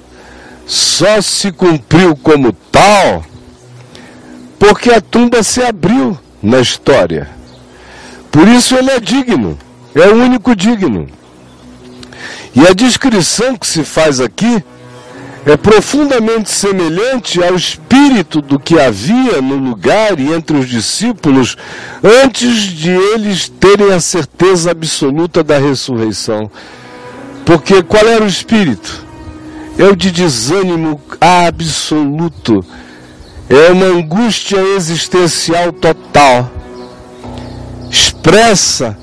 só 0.67 1.21
se 1.21 1.53
cumpriu 1.53 2.17
como 2.17 2.51
tal, 2.69 3.23
porque 4.59 4.91
a 4.91 4.99
tumba 4.99 5.41
se 5.41 5.61
abriu 5.63 6.19
na 6.43 6.59
história. 6.59 7.34
Por 8.35 8.49
isso 8.49 8.75
ele 8.75 8.91
é 8.91 8.99
digno, 8.99 9.57
é 9.95 10.09
o 10.09 10.15
único 10.15 10.53
digno. 10.53 11.07
E 12.53 12.67
a 12.67 12.73
descrição 12.73 13.55
que 13.55 13.65
se 13.65 13.85
faz 13.85 14.19
aqui 14.19 14.61
é 15.45 15.55
profundamente 15.55 16.51
semelhante 16.51 17.41
ao 17.41 17.55
espírito 17.55 18.41
do 18.41 18.59
que 18.59 18.77
havia 18.77 19.41
no 19.41 19.55
lugar 19.55 20.19
e 20.19 20.33
entre 20.33 20.57
os 20.57 20.67
discípulos 20.67 21.55
antes 22.03 22.63
de 22.63 22.89
eles 22.89 23.47
terem 23.47 23.93
a 23.93 24.01
certeza 24.01 24.69
absoluta 24.69 25.41
da 25.41 25.57
ressurreição. 25.57 26.51
Porque 27.45 27.81
qual 27.83 28.05
era 28.05 28.25
o 28.25 28.27
espírito? 28.27 29.05
É 29.77 29.85
o 29.85 29.95
de 29.95 30.11
desânimo 30.11 30.99
absoluto. 31.21 32.65
É 33.49 33.71
uma 33.71 33.85
angústia 33.85 34.59
existencial 34.75 35.71
total. 35.71 36.51
Expressa 37.89 38.97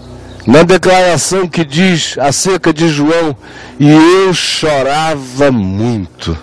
na 0.46 0.62
declaração 0.62 1.46
que 1.46 1.64
diz 1.64 2.16
acerca 2.18 2.72
de 2.72 2.88
João, 2.88 3.36
e 3.78 3.88
eu 3.90 4.34
chorava 4.34 5.52
muito, 5.52 6.36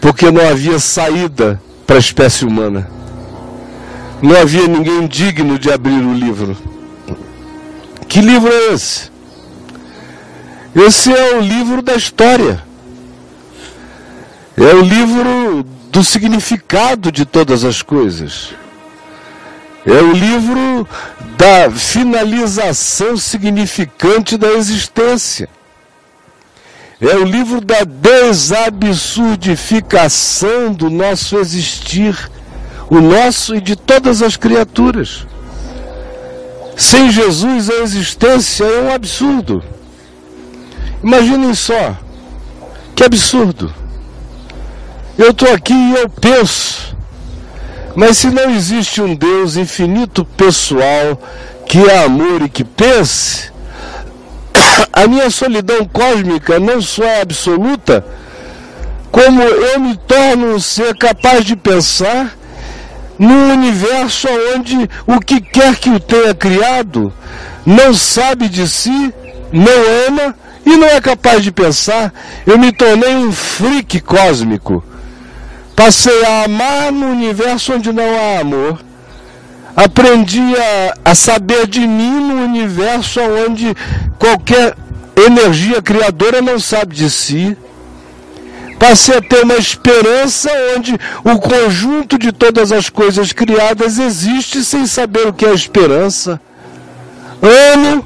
porque 0.00 0.30
não 0.30 0.46
havia 0.48 0.78
saída 0.78 1.60
para 1.86 1.96
a 1.96 2.00
espécie 2.00 2.44
humana, 2.44 2.90
não 4.20 4.36
havia 4.36 4.66
ninguém 4.66 5.06
digno 5.06 5.58
de 5.58 5.70
abrir 5.70 6.04
o 6.04 6.14
livro. 6.14 6.56
Que 8.08 8.20
livro 8.20 8.52
é 8.52 8.74
esse? 8.74 9.10
Esse 10.74 11.12
é 11.12 11.36
o 11.36 11.40
livro 11.40 11.80
da 11.80 11.94
história, 11.94 12.62
é 14.56 14.74
o 14.74 14.82
livro 14.82 15.64
do 15.90 16.02
significado 16.02 17.12
de 17.12 17.24
todas 17.24 17.64
as 17.64 17.82
coisas. 17.82 18.54
É 19.84 20.00
o 20.00 20.12
livro 20.12 20.86
da 21.36 21.68
finalização 21.70 23.16
significante 23.16 24.38
da 24.38 24.52
existência. 24.52 25.48
É 27.00 27.16
o 27.16 27.24
livro 27.24 27.60
da 27.60 27.82
desabsurdificação 27.82 30.72
do 30.72 30.88
nosso 30.88 31.36
existir, 31.36 32.30
o 32.88 33.00
nosso 33.00 33.56
e 33.56 33.60
de 33.60 33.74
todas 33.74 34.22
as 34.22 34.36
criaturas. 34.36 35.26
Sem 36.76 37.10
Jesus 37.10 37.68
a 37.68 37.82
existência 37.82 38.62
é 38.62 38.82
um 38.82 38.94
absurdo. 38.94 39.64
Imaginem 41.02 41.56
só, 41.56 41.96
que 42.94 43.02
absurdo. 43.02 43.74
Eu 45.18 45.32
estou 45.32 45.52
aqui 45.52 45.74
e 45.74 45.96
eu 45.96 46.08
penso 46.08 46.92
mas 47.94 48.18
se 48.18 48.30
não 48.30 48.50
existe 48.50 49.00
um 49.02 49.14
Deus 49.14 49.56
infinito 49.56 50.24
pessoal 50.24 51.20
que 51.66 51.78
é 51.78 52.04
amor 52.04 52.42
e 52.42 52.48
que 52.48 52.64
pense, 52.64 53.52
a 54.92 55.06
minha 55.06 55.30
solidão 55.30 55.84
cósmica 55.84 56.58
não 56.58 56.80
só 56.80 57.04
é 57.04 57.20
absoluta, 57.20 58.04
como 59.10 59.42
eu 59.42 59.78
me 59.78 59.96
torno 59.96 60.54
um 60.54 60.60
ser 60.60 60.96
capaz 60.96 61.44
de 61.44 61.54
pensar 61.54 62.36
num 63.18 63.52
universo 63.52 64.26
onde 64.56 64.88
o 65.06 65.20
que 65.20 65.40
quer 65.40 65.76
que 65.76 65.90
o 65.90 66.00
tenha 66.00 66.34
criado 66.34 67.12
não 67.64 67.94
sabe 67.94 68.48
de 68.48 68.66
si, 68.68 69.14
não 69.52 70.08
ama 70.08 70.34
e 70.64 70.76
não 70.76 70.86
é 70.86 71.00
capaz 71.00 71.42
de 71.42 71.52
pensar. 71.52 72.12
Eu 72.46 72.58
me 72.58 72.72
tornei 72.72 73.14
um 73.14 73.30
freak 73.30 74.00
cósmico 74.00 74.82
Passei 75.74 76.24
a 76.24 76.44
amar 76.44 76.92
no 76.92 77.06
universo 77.08 77.74
onde 77.74 77.92
não 77.92 78.04
há 78.04 78.40
amor. 78.40 78.80
Aprendi 79.74 80.54
a, 80.56 81.10
a 81.10 81.14
saber 81.14 81.66
de 81.66 81.80
mim 81.80 82.20
no 82.20 82.44
universo 82.44 83.20
onde 83.48 83.74
qualquer 84.18 84.76
energia 85.16 85.80
criadora 85.80 86.42
não 86.42 86.58
sabe 86.58 86.94
de 86.94 87.08
si. 87.08 87.56
Passei 88.78 89.16
a 89.16 89.22
ter 89.22 89.44
uma 89.44 89.54
esperança 89.54 90.50
onde 90.76 90.94
o 91.24 91.38
conjunto 91.38 92.18
de 92.18 92.32
todas 92.32 92.70
as 92.70 92.90
coisas 92.90 93.32
criadas 93.32 93.98
existe 93.98 94.62
sem 94.64 94.86
saber 94.86 95.26
o 95.26 95.32
que 95.32 95.46
é 95.46 95.54
esperança. 95.54 96.40
Amo 97.40 98.04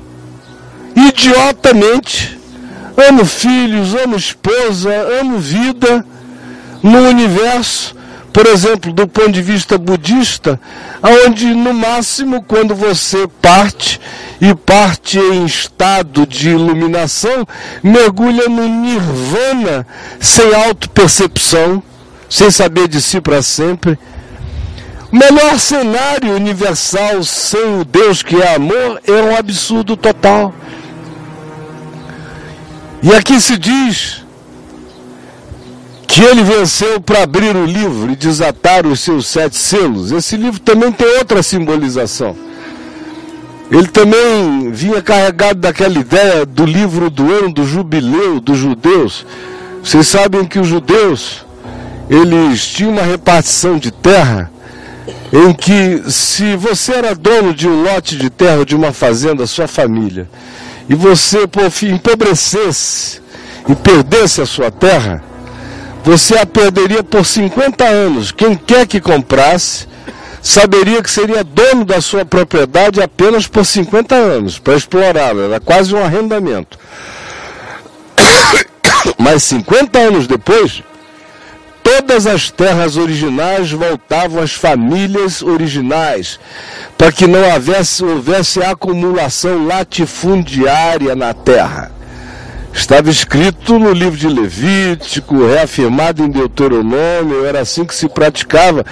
idiotamente. 0.95 2.39
Amo 3.09 3.27
filhos, 3.27 3.95
amo 3.95 4.17
esposa, 4.17 4.91
amo 5.21 5.39
vida 5.39 6.05
no 6.87 7.09
universo, 7.09 7.97
por 8.33 8.47
exemplo, 8.47 8.93
do 8.93 9.09
ponto 9.09 9.33
de 9.33 9.43
vista 9.43 9.77
budista, 9.77 10.61
onde 11.03 11.47
no 11.47 11.75
máximo 11.75 12.43
quando 12.43 12.77
você 12.77 13.27
parte 13.43 14.01
e 14.41 14.55
parte 14.55 15.19
em 15.19 15.45
estado 15.45 16.25
de 16.25 16.51
iluminação, 16.51 17.45
mergulha 17.83 18.49
no 18.49 18.69
nirvana 18.69 19.85
sem 20.21 20.55
autopercepção, 20.55 21.83
sem 22.31 22.53
saber 22.53 22.87
de 22.87 23.03
si 23.03 23.21
para 23.21 23.43
sempre. 23.43 23.99
Melhor 25.11 25.59
cenário 25.59 26.37
universal 26.37 27.25
sem 27.25 27.81
o 27.81 27.85
Deus 27.85 28.23
que 28.23 28.37
é 28.37 28.55
amor 28.55 29.01
é 29.09 29.13
um 29.13 29.37
absurdo 29.37 29.97
total. 29.97 30.55
E 33.03 33.13
aqui 33.13 33.41
se 33.41 33.57
diz 33.57 34.26
que 36.07 36.23
ele 36.23 36.43
venceu 36.43 37.01
para 37.01 37.23
abrir 37.23 37.55
o 37.57 37.65
livro 37.65 38.13
e 38.13 38.17
desatar 38.17 38.87
os 38.87 39.01
seus 39.01 39.27
sete 39.27 39.57
selos. 39.57 40.13
Esse 40.13 40.37
livro 40.37 40.61
também 40.61 40.93
tem 40.93 41.07
outra 41.19 41.43
simbolização. 41.43 42.37
Ele 43.71 43.89
também 43.89 44.71
vinha 44.71 45.03
carregado 45.03 45.61
daquela 45.61 45.99
ideia 45.99 46.47
do 46.47 46.65
livro 46.65 47.11
do 47.11 47.33
ano 47.33 47.53
do 47.53 47.67
jubileu 47.67 48.41
dos 48.41 48.57
judeus. 48.57 49.27
Vocês 49.83 50.07
sabem 50.07 50.45
que 50.45 50.59
os 50.59 50.69
judeus, 50.69 51.45
eles 52.09 52.67
tinham 52.67 52.93
uma 52.93 53.03
repartição 53.03 53.77
de 53.77 53.91
terra 53.91 54.51
em 55.33 55.53
que 55.53 56.11
se 56.11 56.57
você 56.57 56.93
era 56.93 57.15
dono 57.15 57.53
de 57.53 57.69
um 57.69 57.83
lote 57.83 58.17
de 58.17 58.31
terra 58.31 58.65
de 58.65 58.77
uma 58.77 58.93
fazenda, 58.93 59.47
sua 59.47 59.67
família, 59.67 60.29
e 60.89 60.95
você, 60.95 61.47
por 61.47 61.69
fim, 61.71 61.95
empobrecesse 61.95 63.21
e 63.69 63.75
perdesse 63.75 64.41
a 64.41 64.47
sua 64.47 64.71
terra, 64.71 65.23
você 66.07 66.39
a 66.39 66.47
perderia 66.47 67.03
por 67.03 67.27
50 67.27 67.85
anos. 67.85 68.31
Quem 68.31 68.55
quer 68.57 68.87
que 68.87 69.01
comprasse, 69.01 69.89
saberia 70.41 71.03
que 71.03 71.11
seria 71.11 71.43
dono 71.43 71.85
da 71.85 72.01
sua 72.01 72.25
propriedade 72.25 73.03
apenas 73.03 73.49
por 73.49 73.67
50 73.67 74.15
anos, 74.15 74.57
para 74.57 74.77
explorá-la. 74.77 75.47
Era 75.47 75.59
quase 75.59 75.93
um 75.93 76.01
arrendamento. 76.01 76.79
Mas 79.19 79.43
50 79.43 79.99
anos 79.99 80.29
depois, 80.29 80.81
todas 81.83 82.25
as 82.29 82.53
terras 82.53 82.97
originais 82.97 83.73
voltavam 83.73 84.41
às 84.41 84.53
famílias 84.53 85.43
originais, 85.43 86.39
para 86.97 87.11
que 87.11 87.27
não 87.27 87.53
houvesse, 87.53 88.05
houvesse 88.05 88.63
acumulação 88.63 89.67
latifundiária 89.67 91.17
na 91.17 91.35
terra. 91.35 91.96
Estava 92.77 93.09
escrito 93.09 93.79
no 93.79 93.91
livro 93.91 94.19
de 94.19 94.29
Levítico, 94.29 95.47
reafirmado 95.47 96.23
em 96.23 96.29
Deuteronômio, 96.29 97.47
era 97.47 97.61
assim 97.61 97.87
que 97.87 97.95
se 97.95 98.07
praticava. 98.07 98.85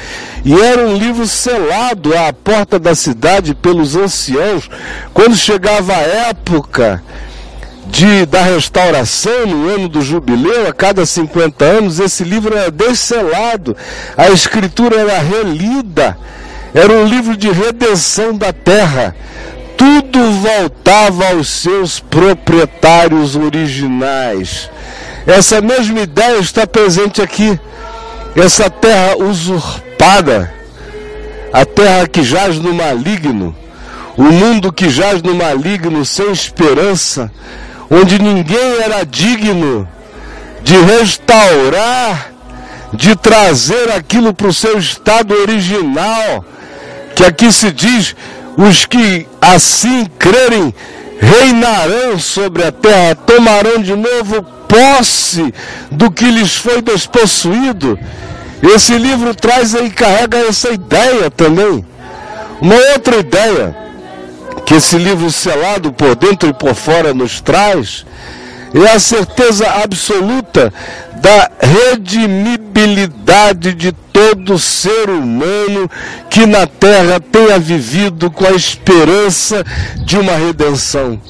E 0.43 0.59
era 0.59 0.87
um 0.87 0.97
livro 0.97 1.27
selado 1.27 2.17
à 2.17 2.33
porta 2.33 2.79
da 2.79 2.95
cidade 2.95 3.55
pelos 3.55 3.95
anciãos. 3.95 4.71
Quando 5.13 5.37
chegava 5.37 5.93
a 5.93 6.01
época 6.01 7.03
de, 7.87 8.25
da 8.25 8.41
restauração, 8.41 9.47
no 9.47 9.69
ano 9.69 9.89
do 9.89 10.01
jubileu, 10.01 10.67
a 10.67 10.73
cada 10.73 11.05
50 11.05 11.63
anos, 11.63 12.01
esse 12.01 12.25
livro 12.25 12.57
era 12.57 12.71
descelado, 12.71 13.77
a 14.17 14.31
escritura 14.31 14.97
era 14.97 15.19
relida. 15.19 16.17
Era 16.75 16.91
um 16.91 17.07
livro 17.07 17.37
de 17.37 17.51
redenção 17.51 18.35
da 18.35 18.53
terra 18.53 19.15
tudo 19.85 20.31
voltava 20.41 21.29
aos 21.29 21.49
seus 21.49 22.01
proprietários 22.01 23.37
originais. 23.37 24.71
Essa 25.27 25.61
mesma 25.61 26.01
ideia 26.01 26.39
está 26.39 26.67
presente 26.67 27.21
aqui. 27.21 27.59
Essa 28.35 28.71
terra 28.71 29.17
usurpada, 29.19 30.53
a 31.53 31.67
terra 31.67 32.09
que 32.09 32.23
jaz 32.23 32.59
no 32.59 32.73
maligno, 32.73 33.55
o 34.17 34.23
mundo 34.23 34.73
que 34.73 34.89
jaz 34.89 35.23
no 35.23 35.35
maligno 35.35 36.05
sem 36.05 36.33
esperança, 36.33 37.31
onde 37.91 38.19
ninguém 38.19 38.81
era 38.83 39.05
digno 39.05 39.87
de 40.63 40.77
restaurar, 40.77 42.33
de 42.93 43.15
trazer 43.17 43.91
aquilo 43.93 44.33
para 44.33 44.49
o 44.49 44.55
seu 44.55 44.79
estado 44.79 45.35
original, 45.35 46.45
que 47.15 47.25
aqui 47.25 47.53
se 47.53 47.71
diz 47.71 48.17
os 48.57 48.87
que 48.87 49.27
assim 49.41 50.07
crerem 50.19 50.75
reinarão 51.21 52.19
sobre 52.19 52.65
a 52.65 52.73
terra, 52.73 53.15
tomarão 53.15 53.81
de 53.81 53.95
novo 53.95 54.43
posse 54.69 55.53
do 55.91 56.11
que 56.11 56.25
lhes 56.25 56.57
foi 56.57 56.83
despossuído. 56.83 57.99
Esse 58.63 58.97
livro 58.97 59.35
traz 59.35 59.75
e 59.75 59.91
carrega 59.91 60.39
essa 60.39 60.71
ideia 60.71 61.31
também. 61.31 61.85
Uma 62.61 62.77
outra 62.93 63.17
ideia 63.17 63.77
que 64.65 64.75
esse 64.75 64.97
livro 64.97 65.31
selado 65.31 65.93
por 65.93 66.15
dentro 66.15 66.49
e 66.49 66.55
por 66.55 66.75
fora 66.75 67.13
nos 67.13 67.41
traz 67.41 68.07
é 68.83 68.91
a 68.91 68.99
certeza 68.99 69.71
absoluta 69.71 70.73
da 71.17 71.51
redimibilidade 71.61 73.73
de 73.73 73.93
todo 73.93 74.59
ser 74.59 75.09
humano 75.09 75.89
que 76.29 76.45
na 76.45 76.67
terra 76.67 77.21
tenha 77.21 77.59
vivido 77.59 78.31
com 78.31 78.45
a 78.45 78.51
esperança 78.51 79.65
de 80.05 80.19
uma 80.19 80.33
redenção, 80.33 81.21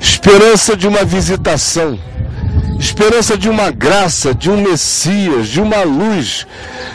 esperança 0.00 0.76
de 0.76 0.86
uma 0.86 1.02
visitação, 1.02 1.98
esperança 2.78 3.38
de 3.38 3.48
uma 3.48 3.70
graça, 3.70 4.34
de 4.34 4.50
um 4.50 4.58
Messias, 4.58 5.48
de 5.48 5.60
uma 5.60 5.82
luz, 5.82 6.46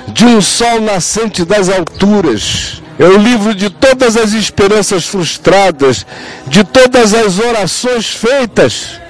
de 0.08 0.26
um 0.26 0.42
sol 0.42 0.80
nascente 0.80 1.44
das 1.44 1.70
alturas. 1.70 2.82
É 3.00 3.06
o 3.06 3.18
livro 3.18 3.56
de 3.56 3.70
todas 3.70 4.16
as 4.16 4.32
esperanças 4.32 5.08
frustradas, 5.08 6.06
de 6.48 6.64
todas 6.64 7.16
as 7.16 7.40
orações 7.40 8.12
feitas. 8.12 9.01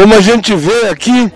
Como 0.00 0.14
a 0.14 0.20
gente 0.22 0.54
vê 0.54 0.88
aqui, 0.88 1.30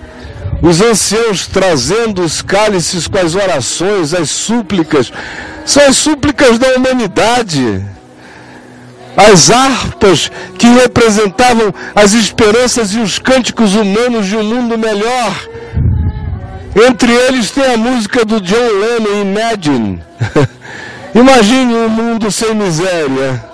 os 0.62 0.80
anciãos 0.80 1.46
trazendo 1.46 2.22
os 2.22 2.40
cálices 2.40 3.06
com 3.06 3.18
as 3.18 3.34
orações, 3.34 4.14
as 4.14 4.30
súplicas, 4.30 5.12
são 5.66 5.86
as 5.86 5.98
súplicas 5.98 6.58
da 6.58 6.68
humanidade. 6.68 7.84
As 9.14 9.50
harpas 9.50 10.32
que 10.58 10.66
representavam 10.66 11.74
as 11.94 12.14
esperanças 12.14 12.94
e 12.94 13.00
os 13.00 13.18
cânticos 13.18 13.74
humanos 13.74 14.28
de 14.28 14.36
um 14.38 14.42
mundo 14.42 14.78
melhor. 14.78 15.46
Entre 16.88 17.12
eles 17.12 17.50
tem 17.50 17.66
a 17.66 17.76
música 17.76 18.24
do 18.24 18.40
John 18.40 18.56
Lennon, 18.56 19.30
Imagine. 19.30 20.02
Imagine 21.14 21.74
um 21.74 21.88
mundo 21.90 22.32
sem 22.32 22.54
miséria. 22.54 23.53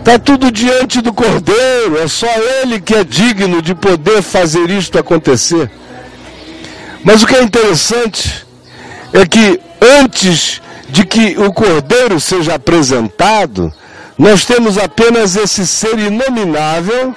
Está 0.00 0.18
tudo 0.18 0.50
diante 0.50 1.02
do 1.02 1.12
Cordeiro, 1.12 1.98
é 1.98 2.08
só 2.08 2.26
Ele 2.26 2.80
que 2.80 2.94
é 2.94 3.04
digno 3.04 3.60
de 3.60 3.74
poder 3.74 4.22
fazer 4.22 4.70
isto 4.70 4.98
acontecer. 4.98 5.70
Mas 7.04 7.22
o 7.22 7.26
que 7.26 7.36
é 7.36 7.42
interessante 7.42 8.46
é 9.12 9.26
que 9.26 9.60
antes 10.00 10.62
de 10.88 11.04
que 11.04 11.38
o 11.38 11.52
Cordeiro 11.52 12.18
seja 12.18 12.54
apresentado, 12.54 13.70
nós 14.16 14.46
temos 14.46 14.78
apenas 14.78 15.36
esse 15.36 15.66
ser 15.66 15.98
inominável, 15.98 17.14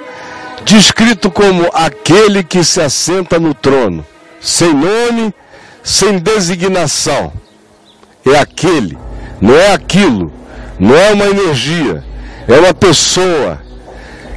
descrito 0.65 1.31
como 1.31 1.69
aquele 1.73 2.43
que 2.43 2.65
se 2.65 2.81
assenta 2.81 3.39
no 3.39 3.53
trono, 3.53 4.05
sem 4.41 4.73
nome, 4.73 5.33
sem 5.81 6.19
designação. 6.19 7.31
É 8.25 8.37
aquele, 8.37 8.97
não 9.39 9.55
é 9.55 9.71
aquilo, 9.71 10.33
não 10.77 10.93
é 10.93 11.13
uma 11.13 11.25
energia, 11.25 12.03
é 12.47 12.59
uma 12.59 12.73
pessoa, 12.73 13.61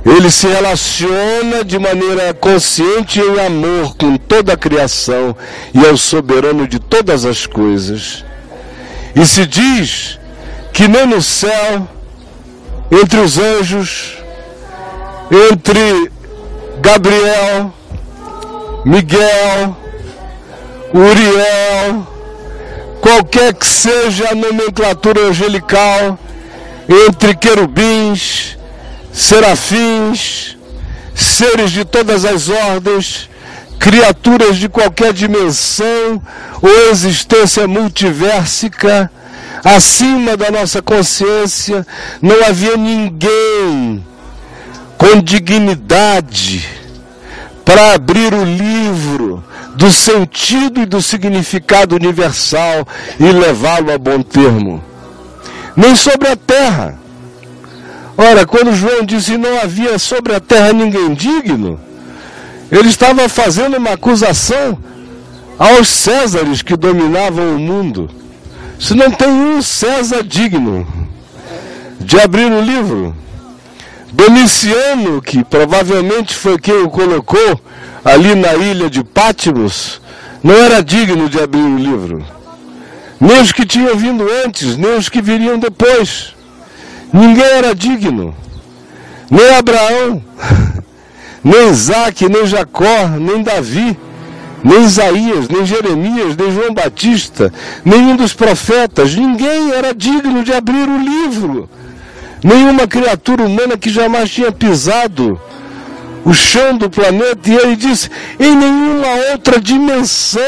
ele 0.05 0.31
se 0.31 0.47
relaciona 0.47 1.65
de 1.65 1.79
maneira 1.79 2.33
consciente 2.33 3.21
em 3.21 3.41
amor 3.41 3.97
com 3.97 4.17
toda 4.17 4.53
a 4.53 4.57
criação 4.57 5.37
e 5.75 5.85
é 5.85 5.91
o 5.91 5.99
soberano 5.99 6.69
de 6.69 6.79
todas 6.79 7.25
as 7.25 7.47
coisas. 7.47 8.25
E 9.15 9.27
se 9.27 9.47
diz 9.47 10.19
que 10.73 10.87
nem 10.87 11.07
no 11.07 11.21
céu, 11.21 11.89
entre 12.91 13.19
os 13.19 13.39
anjos, 13.39 14.19
entre 15.31 16.13
Gabriel, 16.81 17.73
Miguel, 18.85 19.77
Uriel, 20.95 22.07
qualquer 23.01 23.55
que 23.55 23.67
seja 23.67 24.31
a 24.31 24.35
nomenclatura 24.35 25.23
angelical, 25.23 26.19
entre 26.89 27.35
querubins, 27.35 28.57
serafins, 29.13 30.57
seres 31.15 31.71
de 31.71 31.85
todas 31.85 32.25
as 32.25 32.49
ordens, 32.49 33.29
criaturas 33.79 34.57
de 34.57 34.69
qualquer 34.69 35.13
dimensão 35.13 36.23
ou 36.63 36.91
existência 36.91 37.67
multiversica, 37.67 39.11
acima 39.65 40.37
da 40.37 40.51
nossa 40.51 40.81
consciência, 40.81 41.87
não 42.23 42.45
havia 42.45 42.77
ninguém 42.77 44.05
com 44.97 45.21
dignidade 45.21 46.69
para 47.65 47.95
abrir 47.95 48.33
o 48.33 48.45
livro 48.45 49.45
do 49.75 49.91
sentido 49.91 50.81
e 50.81 50.87
do 50.87 51.03
significado 51.03 51.95
universal 51.97 52.87
e 53.19 53.25
levá-lo 53.25 53.93
a 53.93 53.99
bom 53.99 54.23
termo. 54.23 54.83
Nem 55.77 55.95
sobre 55.95 56.29
a 56.29 56.37
terra 56.37 56.99
Ora, 58.19 58.47
quando 58.47 58.75
João 58.75 59.05
disse 59.05 59.37
não 59.37 59.61
havia 59.61 59.99
sobre 59.99 60.35
a 60.35 60.41
terra 60.41 60.73
ninguém 60.73 61.13
digno, 61.13 61.79
ele 62.73 62.89
estava 62.89 63.29
fazendo 63.29 63.77
uma 63.77 63.91
acusação 63.91 64.79
aos 65.59 65.87
Césares 65.89 66.63
que 66.63 66.77
dominavam 66.77 67.55
o 67.55 67.59
mundo. 67.59 68.09
Se 68.81 68.95
não 68.95 69.11
tem 69.11 69.29
um 69.29 69.61
César 69.61 70.23
digno 70.23 70.87
de 72.01 72.19
abrir 72.19 72.51
o 72.51 72.61
livro. 72.61 73.15
Domiciano, 74.13 75.21
que 75.21 75.45
provavelmente 75.45 76.35
foi 76.35 76.59
quem 76.59 76.83
o 76.83 76.89
colocou 76.89 77.61
ali 78.03 78.35
na 78.35 78.55
ilha 78.55 78.89
de 78.89 79.05
Pátimos, 79.05 80.01
não 80.43 80.55
era 80.55 80.83
digno 80.83 81.29
de 81.29 81.39
abrir 81.39 81.61
o 81.61 81.77
livro. 81.77 82.25
Nem 83.21 83.41
os 83.41 83.53
que 83.53 83.65
tinham 83.65 83.97
vindo 83.97 84.27
antes, 84.45 84.77
nem 84.77 84.97
os 84.97 85.09
que 85.09 85.23
viriam 85.23 85.59
depois. 85.59 86.35
Ninguém 87.13 87.45
era 87.45 87.75
digno. 87.75 88.35
Nem 89.31 89.57
Abraão, 89.57 90.23
nem 91.43 91.71
Isaac, 91.71 92.29
nem 92.29 92.47
Jacó, 92.47 93.09
nem 93.19 93.43
Davi, 93.43 93.99
nem 94.63 94.85
Isaías, 94.85 95.49
nem 95.49 95.65
Jeremias, 95.65 96.37
nem 96.37 96.53
João 96.53 96.75
Batista, 96.75 97.53
nenhum 97.85 98.17
dos 98.17 98.33
profetas. 98.33 99.15
Ninguém 99.15 99.73
era 99.73 99.95
digno 99.95 100.45
de 100.45 100.53
abrir 100.53 100.89
o 100.89 100.99
livro. 100.99 101.69
Nenhuma 102.45 102.87
criatura 102.87 103.45
humana 103.45 103.77
que 103.77 103.91
jamais 103.91 104.31
tinha 104.31 104.53
pisado 104.53 105.41
o 106.27 106.35
chão 106.35 106.77
do 106.77 106.91
planeta, 106.91 107.49
e 107.49 107.55
ele 107.55 107.77
disse: 107.77 108.11
em 108.41 108.57
nenhuma 108.57 109.31
outra 109.31 109.61
dimensão 109.61 110.43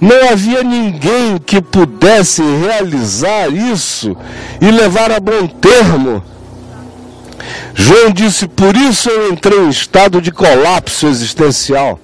não 0.00 0.28
havia 0.28 0.64
ninguém 0.64 1.38
que 1.38 1.62
pudesse 1.62 2.42
realizar 2.42 3.48
isso 3.48 4.16
e 4.60 4.68
levar 4.72 5.12
a 5.12 5.20
bom 5.20 5.46
termo. 5.46 6.22
João 7.74 8.10
disse: 8.10 8.48
por 8.48 8.74
isso 8.76 9.08
eu 9.08 9.32
entrei 9.32 9.60
em 9.60 9.68
estado 9.68 10.20
de 10.20 10.32
colapso 10.32 11.06
existencial. 11.06 12.00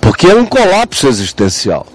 Porque 0.00 0.26
é 0.26 0.34
um 0.34 0.46
colapso 0.46 1.06
existencial. 1.06 1.86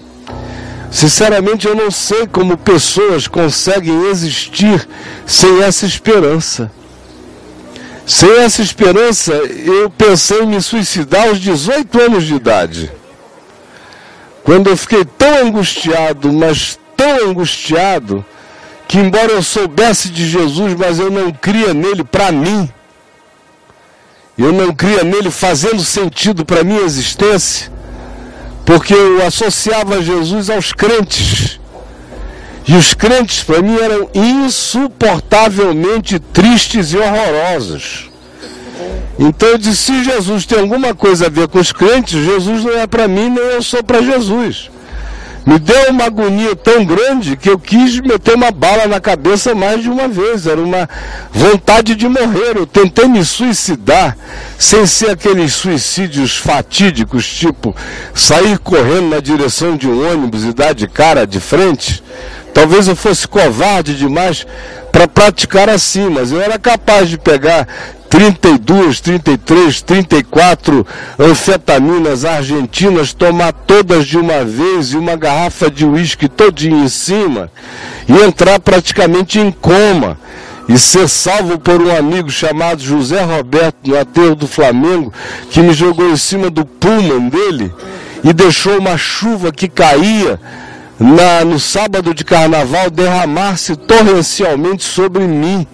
Sinceramente, 0.88 1.66
eu 1.66 1.74
não 1.74 1.90
sei 1.90 2.28
como 2.28 2.56
pessoas 2.56 3.26
conseguem 3.26 4.08
existir 4.08 4.88
sem 5.26 5.64
essa 5.64 5.84
esperança. 5.84 6.70
Sem 8.06 8.38
essa 8.38 8.60
esperança, 8.60 9.32
eu 9.32 9.88
pensei 9.88 10.40
em 10.42 10.46
me 10.46 10.60
suicidar 10.60 11.28
aos 11.28 11.40
18 11.40 12.00
anos 12.00 12.24
de 12.24 12.34
idade. 12.34 12.92
Quando 14.42 14.68
eu 14.68 14.76
fiquei 14.76 15.04
tão 15.04 15.46
angustiado, 15.46 16.30
mas 16.30 16.78
tão 16.94 17.30
angustiado, 17.30 18.24
que 18.86 18.98
embora 18.98 19.32
eu 19.32 19.42
soubesse 19.42 20.10
de 20.10 20.28
Jesus, 20.28 20.74
mas 20.74 20.98
eu 20.98 21.10
não 21.10 21.32
cria 21.32 21.72
nele 21.72 22.04
para 22.04 22.30
mim. 22.30 22.70
Eu 24.36 24.52
não 24.52 24.74
cria 24.74 25.02
nele 25.02 25.30
fazendo 25.30 25.82
sentido 25.82 26.44
para 26.44 26.62
minha 26.62 26.82
existência, 26.82 27.72
porque 28.66 28.92
eu 28.92 29.24
associava 29.24 30.02
Jesus 30.02 30.50
aos 30.50 30.72
crentes. 30.72 31.58
E 32.66 32.74
os 32.74 32.94
crentes 32.94 33.42
para 33.42 33.60
mim 33.60 33.76
eram 33.76 34.08
insuportavelmente 34.14 36.18
tristes 36.18 36.92
e 36.92 36.96
horrorosos. 36.96 38.10
Então 39.18 39.50
eu 39.50 39.58
disse: 39.58 39.76
se 39.76 40.04
Jesus 40.04 40.46
tem 40.46 40.58
alguma 40.58 40.94
coisa 40.94 41.26
a 41.26 41.30
ver 41.30 41.48
com 41.48 41.58
os 41.58 41.72
crentes, 41.72 42.24
Jesus 42.24 42.64
não 42.64 42.78
é 42.78 42.86
para 42.86 43.06
mim, 43.06 43.28
nem 43.28 43.44
eu 43.44 43.62
sou 43.62 43.82
para 43.82 44.02
Jesus. 44.02 44.70
Me 45.46 45.58
deu 45.58 45.90
uma 45.90 46.04
agonia 46.04 46.56
tão 46.56 46.86
grande 46.86 47.36
que 47.36 47.50
eu 47.50 47.58
quis 47.58 48.00
meter 48.00 48.34
uma 48.34 48.50
bala 48.50 48.86
na 48.86 48.98
cabeça 48.98 49.54
mais 49.54 49.82
de 49.82 49.90
uma 49.90 50.08
vez. 50.08 50.46
Era 50.46 50.58
uma 50.58 50.88
vontade 51.30 51.94
de 51.94 52.08
morrer. 52.08 52.56
Eu 52.56 52.66
tentei 52.66 53.06
me 53.06 53.22
suicidar, 53.22 54.16
sem 54.58 54.86
ser 54.86 55.10
aqueles 55.10 55.52
suicídios 55.52 56.34
fatídicos, 56.34 57.28
tipo 57.28 57.76
sair 58.14 58.58
correndo 58.58 59.10
na 59.10 59.20
direção 59.20 59.76
de 59.76 59.86
um 59.86 60.10
ônibus 60.10 60.44
e 60.44 60.54
dar 60.54 60.74
de 60.74 60.88
cara 60.88 61.26
de 61.26 61.40
frente. 61.40 62.02
Talvez 62.54 62.86
eu 62.86 62.94
fosse 62.94 63.26
covarde 63.26 63.96
demais 63.96 64.46
para 64.92 65.08
praticar 65.08 65.68
assim, 65.68 66.08
mas 66.08 66.30
eu 66.30 66.40
era 66.40 66.56
capaz 66.56 67.10
de 67.10 67.18
pegar 67.18 67.66
32, 68.08 69.00
33, 69.00 69.82
34 69.82 70.86
anfetaminas 71.18 72.24
argentinas, 72.24 73.12
tomar 73.12 73.52
todas 73.52 74.06
de 74.06 74.16
uma 74.16 74.44
vez 74.44 74.92
e 74.92 74.96
uma 74.96 75.16
garrafa 75.16 75.68
de 75.68 75.84
uísque 75.84 76.28
todinha 76.28 76.84
em 76.84 76.88
cima 76.88 77.50
e 78.08 78.12
entrar 78.24 78.60
praticamente 78.60 79.40
em 79.40 79.50
coma 79.50 80.16
e 80.68 80.78
ser 80.78 81.08
salvo 81.08 81.58
por 81.58 81.82
um 81.82 81.94
amigo 81.94 82.30
chamado 82.30 82.80
José 82.80 83.20
Roberto 83.20 83.78
no 83.84 83.98
aterro 83.98 84.36
do 84.36 84.46
Flamengo, 84.46 85.12
que 85.50 85.60
me 85.60 85.72
jogou 85.72 86.08
em 86.08 86.16
cima 86.16 86.48
do 86.48 86.64
pullman 86.64 87.28
dele 87.28 87.74
e 88.22 88.32
deixou 88.32 88.78
uma 88.78 88.96
chuva 88.96 89.50
que 89.50 89.68
caía 89.68 90.40
na, 90.98 91.44
no 91.44 91.58
sábado 91.58 92.14
de 92.14 92.24
carnaval 92.24 92.90
derramar-se 92.90 93.76
torrencialmente 93.76 94.84
sobre 94.84 95.26
mim. 95.26 95.66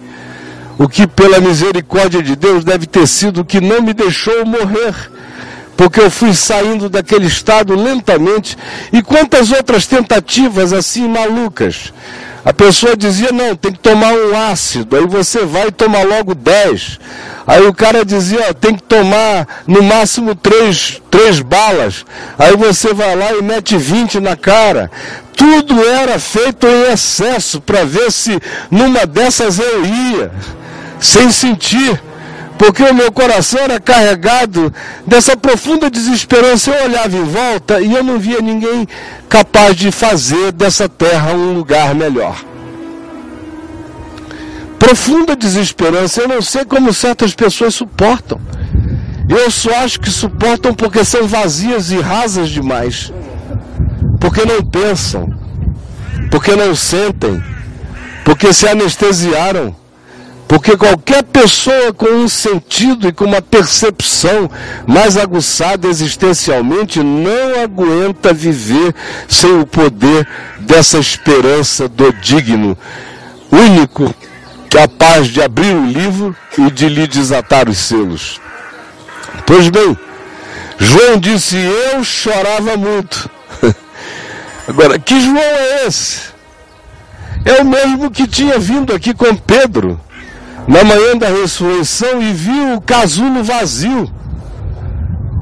O 0.77 0.87
que, 0.89 1.05
pela 1.05 1.39
misericórdia 1.39 2.23
de 2.23 2.35
Deus, 2.35 2.63
deve 2.63 2.87
ter 2.87 3.07
sido 3.07 3.41
o 3.41 3.45
que 3.45 3.61
não 3.61 3.81
me 3.81 3.93
deixou 3.93 4.45
morrer. 4.45 4.95
Porque 5.77 5.99
eu 5.99 6.09
fui 6.09 6.33
saindo 6.33 6.89
daquele 6.89 7.27
estado 7.27 7.75
lentamente. 7.75 8.57
E 8.91 9.01
quantas 9.01 9.51
outras 9.51 9.85
tentativas 9.85 10.73
assim 10.73 11.07
malucas. 11.07 11.93
A 12.43 12.51
pessoa 12.51 12.97
dizia, 12.97 13.31
não, 13.31 13.55
tem 13.55 13.71
que 13.71 13.79
tomar 13.79 14.13
um 14.13 14.35
ácido, 14.35 14.95
aí 14.97 15.05
você 15.05 15.45
vai 15.45 15.67
e 15.67 15.71
toma 15.71 16.01
logo 16.01 16.33
10. 16.33 16.99
Aí 17.45 17.65
o 17.67 17.73
cara 17.73 18.03
dizia, 18.03 18.47
ó, 18.49 18.53
tem 18.53 18.75
que 18.75 18.83
tomar 18.83 19.47
no 19.67 19.83
máximo 19.83 20.33
três, 20.33 21.01
três 21.11 21.39
balas. 21.39 22.03
Aí 22.39 22.55
você 22.55 22.93
vai 22.93 23.15
lá 23.15 23.33
e 23.33 23.41
mete 23.43 23.77
20 23.77 24.19
na 24.19 24.35
cara. 24.35 24.89
Tudo 25.35 25.83
era 25.87 26.17
feito 26.19 26.65
em 26.65 26.91
excesso 26.91 27.61
para 27.61 27.83
ver 27.83 28.11
se 28.11 28.39
numa 28.69 29.05
dessas 29.05 29.59
eu 29.59 29.85
ia, 29.85 30.31
sem 30.99 31.31
sentir 31.31 32.01
porque 32.61 32.83
o 32.83 32.93
meu 32.93 33.11
coração 33.11 33.59
era 33.59 33.79
carregado 33.79 34.71
dessa 35.07 35.35
profunda 35.35 35.89
desesperança. 35.89 36.69
Eu 36.69 36.85
olhava 36.85 37.17
em 37.17 37.23
volta 37.23 37.81
e 37.81 37.91
eu 37.91 38.03
não 38.03 38.19
via 38.19 38.39
ninguém 38.39 38.87
capaz 39.27 39.75
de 39.75 39.91
fazer 39.91 40.51
dessa 40.51 40.87
terra 40.87 41.33
um 41.33 41.53
lugar 41.53 41.95
melhor. 41.95 42.39
Profunda 44.77 45.35
desesperança. 45.35 46.21
Eu 46.21 46.27
não 46.27 46.39
sei 46.39 46.63
como 46.63 46.93
certas 46.93 47.33
pessoas 47.33 47.73
suportam. 47.73 48.39
Eu 49.27 49.49
só 49.49 49.73
acho 49.77 49.99
que 49.99 50.11
suportam 50.11 50.71
porque 50.71 51.03
são 51.03 51.27
vazias 51.27 51.89
e 51.89 51.99
rasas 51.99 52.49
demais. 52.49 53.11
Porque 54.19 54.45
não 54.45 54.63
pensam. 54.63 55.27
Porque 56.29 56.55
não 56.55 56.75
sentem. 56.75 57.43
Porque 58.23 58.53
se 58.53 58.67
anestesiaram 58.67 59.80
porque 60.51 60.75
qualquer 60.75 61.23
pessoa 61.23 61.93
com 61.93 62.09
um 62.09 62.27
sentido 62.27 63.07
e 63.07 63.13
com 63.13 63.23
uma 63.23 63.41
percepção 63.41 64.51
mais 64.85 65.15
aguçada 65.15 65.87
existencialmente 65.87 67.01
não 67.01 67.63
aguenta 67.63 68.33
viver 68.33 68.93
sem 69.29 69.61
o 69.61 69.65
poder 69.65 70.27
dessa 70.59 70.97
esperança 70.97 71.87
do 71.87 72.11
digno, 72.11 72.77
único 73.49 74.13
capaz 74.69 75.27
de 75.27 75.41
abrir 75.41 75.73
o 75.73 75.85
livro 75.85 76.35
e 76.57 76.69
de 76.69 76.89
lhe 76.89 77.07
desatar 77.07 77.69
os 77.69 77.77
selos. 77.77 78.41
Pois 79.45 79.69
bem, 79.69 79.97
João 80.77 81.17
disse: 81.17 81.55
Eu 81.55 82.03
chorava 82.03 82.75
muito. 82.75 83.29
Agora, 84.67 84.99
que 84.99 85.17
João 85.21 85.37
é 85.37 85.87
esse? 85.87 86.23
É 87.45 87.61
o 87.61 87.65
mesmo 87.65 88.11
que 88.11 88.27
tinha 88.27 88.59
vindo 88.59 88.93
aqui 88.93 89.13
com 89.13 89.33
Pedro 89.33 89.97
na 90.67 90.83
manhã 90.83 91.17
da 91.17 91.27
ressurreição 91.27 92.21
e 92.21 92.33
viu 92.33 92.75
o 92.75 92.81
casulo 92.81 93.43
vazio. 93.43 94.09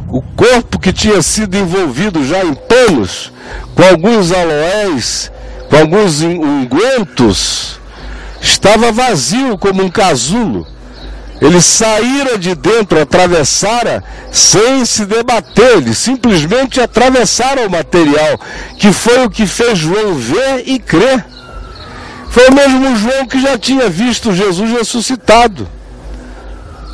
O 0.07 0.21
corpo 0.21 0.79
que 0.79 0.91
tinha 0.91 1.21
sido 1.21 1.55
envolvido 1.55 2.25
já 2.25 2.43
em 2.43 2.53
panos, 2.53 3.31
com 3.75 3.83
alguns 3.83 4.31
aloés, 4.31 5.31
com 5.69 5.77
alguns 5.77 6.21
ungüentos, 6.21 7.79
estava 8.41 8.91
vazio 8.91 9.57
como 9.57 9.83
um 9.83 9.89
casulo. 9.89 10.65
Ele 11.41 11.61
saíra 11.61 12.37
de 12.37 12.53
dentro, 12.53 12.99
atravessara 12.99 14.03
sem 14.31 14.83
se 14.83 15.05
debater, 15.05 15.77
ele 15.77 15.93
simplesmente 15.93 16.81
atravessara 16.81 17.65
o 17.65 17.71
material, 17.71 18.39
que 18.77 18.91
foi 18.91 19.25
o 19.25 19.29
que 19.29 19.45
fez 19.45 19.77
João 19.77 20.15
ver 20.15 20.63
e 20.65 20.79
crer. 20.79 21.23
Foi 22.29 22.47
o 22.47 22.53
mesmo 22.53 22.95
João 22.95 23.25
que 23.25 23.41
já 23.41 23.57
tinha 23.57 23.89
visto 23.89 24.33
Jesus 24.33 24.71
ressuscitado. 24.71 25.67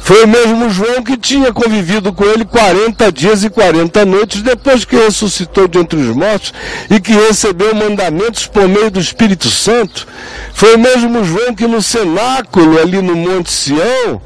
Foi 0.02 0.24
o 0.24 0.28
mesmo 0.28 0.70
João 0.70 1.04
que 1.04 1.18
tinha 1.18 1.52
convivido 1.52 2.14
com 2.14 2.24
ele 2.26 2.46
40 2.46 3.12
dias 3.12 3.44
e 3.44 3.50
40 3.50 4.06
noites 4.06 4.44
depois 4.44 4.86
que 4.86 4.96
ressuscitou 4.96 5.68
de 5.68 5.80
entre 5.80 6.00
os 6.00 6.16
mortos 6.16 6.54
e 6.92 7.00
que 7.00 7.12
recebeu 7.12 7.74
mandamentos 7.74 8.46
por 8.46 8.68
meio 8.68 8.92
do 8.92 9.00
Espírito 9.00 9.50
Santo. 9.50 10.08
Foi 10.54 10.76
o 10.76 10.80
mesmo 10.80 11.24
João 11.24 11.56
que 11.56 11.66
no 11.66 11.82
cenáculo 11.82 12.80
ali 12.80 13.02
no 13.02 13.16
Monte 13.16 13.52
Sião 13.52 14.22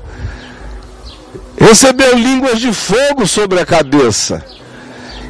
recebeu 1.57 2.14
línguas 2.14 2.60
de 2.60 2.74
fogo 2.74 3.26
sobre 3.26 3.60
a 3.60 3.66
cabeça. 3.66 4.43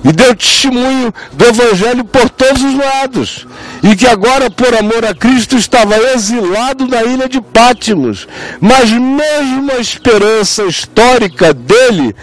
E 0.04 0.12
deu 0.12 0.36
testemunho 0.36 1.14
do 1.34 1.45
Evangelho 1.45 2.04
por 2.04 2.30
todos 2.30 2.62
os 2.62 2.76
lados, 2.76 3.47
e 3.84 3.95
que 3.95 4.08
agora, 4.08 4.50
por 4.50 4.74
amor 4.76 5.06
a 5.06 5.14
Cristo, 5.14 5.58
estava 5.58 5.97
exilado 6.14 6.88
na 6.88 7.04
ilha 7.04 7.28
de 7.28 7.41
Pátimos, 7.41 8.28
mas 8.60 8.89
mesmo 8.91 9.72
a 9.72 9.80
esperança 9.80 10.64
histórica 10.64 11.54
dele, 11.54 12.16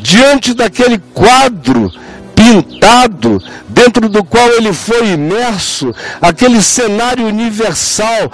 diante 0.00 0.54
daquele 0.54 0.98
quadro 1.12 1.90
pintado, 2.34 3.42
dentro 3.68 4.08
do 4.08 4.24
qual 4.24 4.48
ele 4.50 4.72
foi 4.72 5.12
imerso, 5.12 5.94
aquele 6.20 6.60
cenário 6.60 7.26
universal 7.26 8.30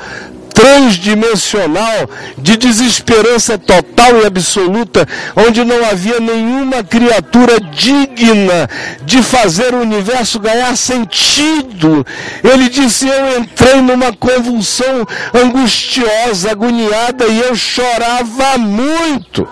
transdimensional 0.52 2.08
de 2.36 2.56
desesperança 2.56 3.58
total 3.58 4.20
e 4.22 4.26
absoluta, 4.26 5.06
onde 5.36 5.64
não 5.64 5.84
havia 5.84 6.20
nenhuma 6.20 6.82
criatura 6.82 7.60
digna 7.60 8.68
de 9.02 9.22
fazer 9.22 9.74
o 9.74 9.80
universo 9.80 10.38
ganhar 10.38 10.76
sentido. 10.76 12.06
Ele 12.44 12.68
disse: 12.68 13.08
Eu 13.08 13.38
entrei 13.38 13.80
numa 13.80 14.12
convulsão 14.12 15.06
angustiosa, 15.34 16.50
agoniada 16.50 17.26
e 17.26 17.40
eu 17.40 17.54
chorava 17.54 18.58
muito. 18.58 19.48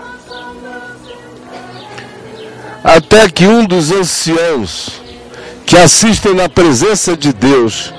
Até 2.82 3.28
que 3.28 3.46
um 3.46 3.64
dos 3.64 3.90
anciãos 3.90 5.00
que 5.66 5.76
assistem 5.76 6.34
na 6.34 6.48
presença 6.48 7.16
de 7.16 7.32
Deus 7.32 7.92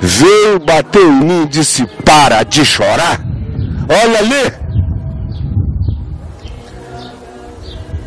veio, 0.00 0.58
bateu 0.58 1.08
em 1.08 1.20
mim 1.20 1.42
e 1.42 1.48
disse: 1.48 1.86
Para 2.04 2.42
de 2.42 2.64
chorar. 2.64 3.20
Olha 3.88 4.18
ali. 4.18 4.64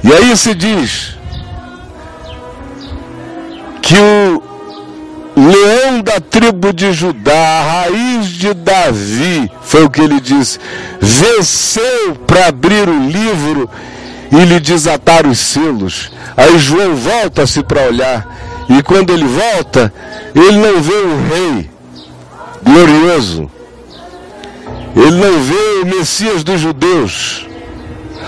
E 0.03 0.13
aí 0.13 0.37
se 0.37 0.53
diz 0.53 1.17
que 3.81 3.95
o 3.95 4.41
leão 5.35 6.01
da 6.01 6.19
tribo 6.19 6.73
de 6.73 6.91
Judá, 6.93 7.31
a 7.31 7.81
raiz 7.83 8.27
de 8.27 8.53
Davi, 8.53 9.51
foi 9.61 9.83
o 9.83 9.89
que 9.89 10.01
ele 10.01 10.19
disse, 10.19 10.59
venceu 10.99 12.15
para 12.25 12.47
abrir 12.47 12.87
o 12.87 13.07
livro 13.07 13.69
e 14.31 14.45
lhe 14.45 14.59
desatar 14.59 15.27
os 15.27 15.39
selos. 15.39 16.11
Aí 16.35 16.57
João 16.57 16.95
volta-se 16.95 17.63
para 17.63 17.87
olhar, 17.87 18.27
e 18.69 18.81
quando 18.83 19.13
ele 19.13 19.25
volta, 19.25 19.93
ele 20.35 20.57
não 20.57 20.81
vê 20.81 20.95
o 20.95 21.27
rei, 21.29 21.69
glorioso. 22.67 23.49
Ele 24.95 25.11
não 25.11 25.41
vê 25.41 25.81
o 25.81 25.85
Messias 25.85 26.43
dos 26.43 26.59
judeus. 26.59 27.47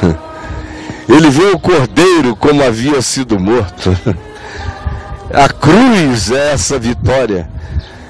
Ele 1.10 1.30
vê 1.30 1.46
o 1.46 1.60
cordeiro 1.60 2.36
como 2.36 2.64
havia 2.64 3.02
sido 3.02 3.40
morto. 3.40 3.96
A 5.34 5.48
cruz 5.48 6.32
é 6.32 6.54
essa 6.54 6.80
vitória. 6.80 7.48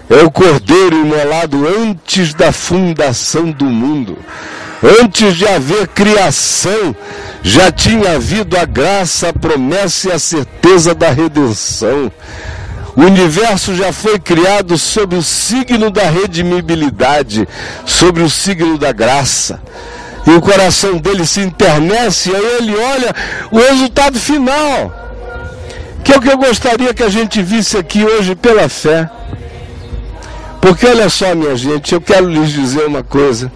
É 0.10 0.24
o 0.24 0.32
cordeiro 0.32 0.96
imolado 0.96 1.68
antes 1.68 2.34
da 2.34 2.52
fundação 2.52 3.52
do 3.52 3.66
mundo. 3.66 4.18
Antes 5.02 5.36
de 5.36 5.46
haver 5.46 5.88
criação, 5.90 6.96
já 7.44 7.70
tinha 7.70 8.14
havido 8.14 8.58
a 8.58 8.64
graça, 8.64 9.30
a 9.30 9.34
promessa 9.34 10.10
e 10.10 10.12
a 10.14 10.20
certeza 10.20 10.96
da 10.96 11.12
redenção. 11.12 12.10
O 12.96 13.02
universo 13.02 13.76
já 13.76 13.94
foi 13.94 14.20
criado 14.20 14.78
sob 14.78 15.16
o 15.16 15.24
signo 15.24 15.90
da 15.90 16.10
redimibilidade, 16.10 17.48
sobre 17.86 18.24
o 18.24 18.30
signo 18.30 18.78
da 18.78 18.92
graça. 18.92 19.62
E 20.26 20.32
o 20.32 20.42
coração 20.42 20.98
dele 20.98 21.26
se 21.26 21.42
internece, 21.42 22.30
e 22.30 22.36
aí 22.36 22.58
ele 22.60 22.76
olha 22.76 23.16
o 23.52 23.58
resultado 23.58 24.20
final. 24.20 24.94
Que 26.04 26.14
é 26.14 26.18
o 26.18 26.22
que 26.22 26.30
eu 26.30 26.38
gostaria 26.38 26.94
que 26.94 27.04
a 27.04 27.10
gente 27.10 27.42
visse 27.42 27.78
aqui 27.78 28.04
hoje 28.04 28.36
pela 28.36 28.68
fé. 28.68 29.10
Porque 30.62 30.86
olha 30.86 31.10
só, 31.10 31.34
minha 31.36 31.56
gente, 31.56 31.94
eu 31.94 32.02
quero 32.02 32.28
lhes 32.28 32.52
dizer 32.52 32.86
uma 32.86 33.04
coisa. 33.04 33.52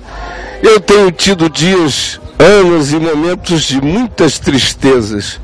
Eu 0.62 0.80
tenho 0.80 1.12
tido 1.12 1.50
dias, 1.50 2.20
anos 2.40 2.94
e 2.94 2.96
momentos 2.96 3.64
de 3.64 3.82
muitas 3.82 4.40
tristezas 4.40 5.40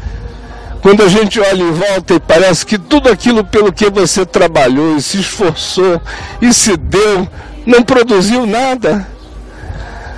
quando 0.82 1.04
a 1.04 1.08
gente 1.08 1.40
olha 1.40 1.62
em 1.62 1.72
volta 1.72 2.14
e 2.14 2.20
parece 2.20 2.66
que 2.66 2.78
tudo 2.78 3.10
aquilo 3.10 3.44
pelo 3.44 3.72
que 3.72 3.90
você 3.90 4.26
trabalhou 4.26 4.96
e 4.96 5.02
se 5.02 5.20
esforçou 5.20 6.02
e 6.42 6.54
se 6.54 6.78
deu, 6.78 7.28
não 7.66 7.84
produziu 7.84 8.46
nada. 8.46 9.06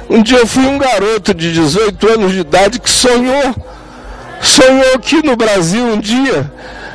Um 0.09 0.21
dia 0.21 0.39
eu 0.39 0.47
fui 0.47 0.65
um 0.65 0.77
garoto 0.77 1.33
de 1.33 1.51
18 1.51 2.09
anos 2.09 2.31
de 2.31 2.39
idade 2.39 2.79
que 2.79 2.89
sonhou, 2.89 3.55
sonhou 4.41 4.99
que 4.99 5.23
no 5.23 5.35
Brasil 5.35 5.83
um 5.83 5.99
dia 5.99 6.51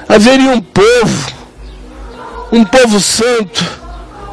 haveria 0.09 0.51
um 0.51 0.61
povo, 0.61 1.33
um 2.53 2.65
povo 2.65 3.01
santo, 3.01 3.65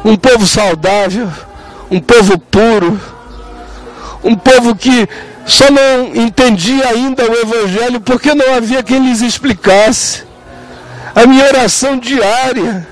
um 0.04 0.16
povo 0.16 0.46
saudável, 0.46 1.28
um 1.90 1.98
povo 1.98 2.38
puro, 2.38 3.00
um 4.22 4.36
povo 4.36 4.76
que 4.76 5.08
só 5.46 5.70
não 5.70 6.14
entendia 6.14 6.88
ainda 6.88 7.24
o 7.30 7.34
Evangelho 7.34 8.00
porque 8.00 8.34
não 8.34 8.54
havia 8.54 8.82
quem 8.82 9.06
lhes 9.06 9.20
explicasse. 9.20 10.24
A 11.14 11.26
minha 11.26 11.44
oração 11.46 11.98
diária 11.98 12.86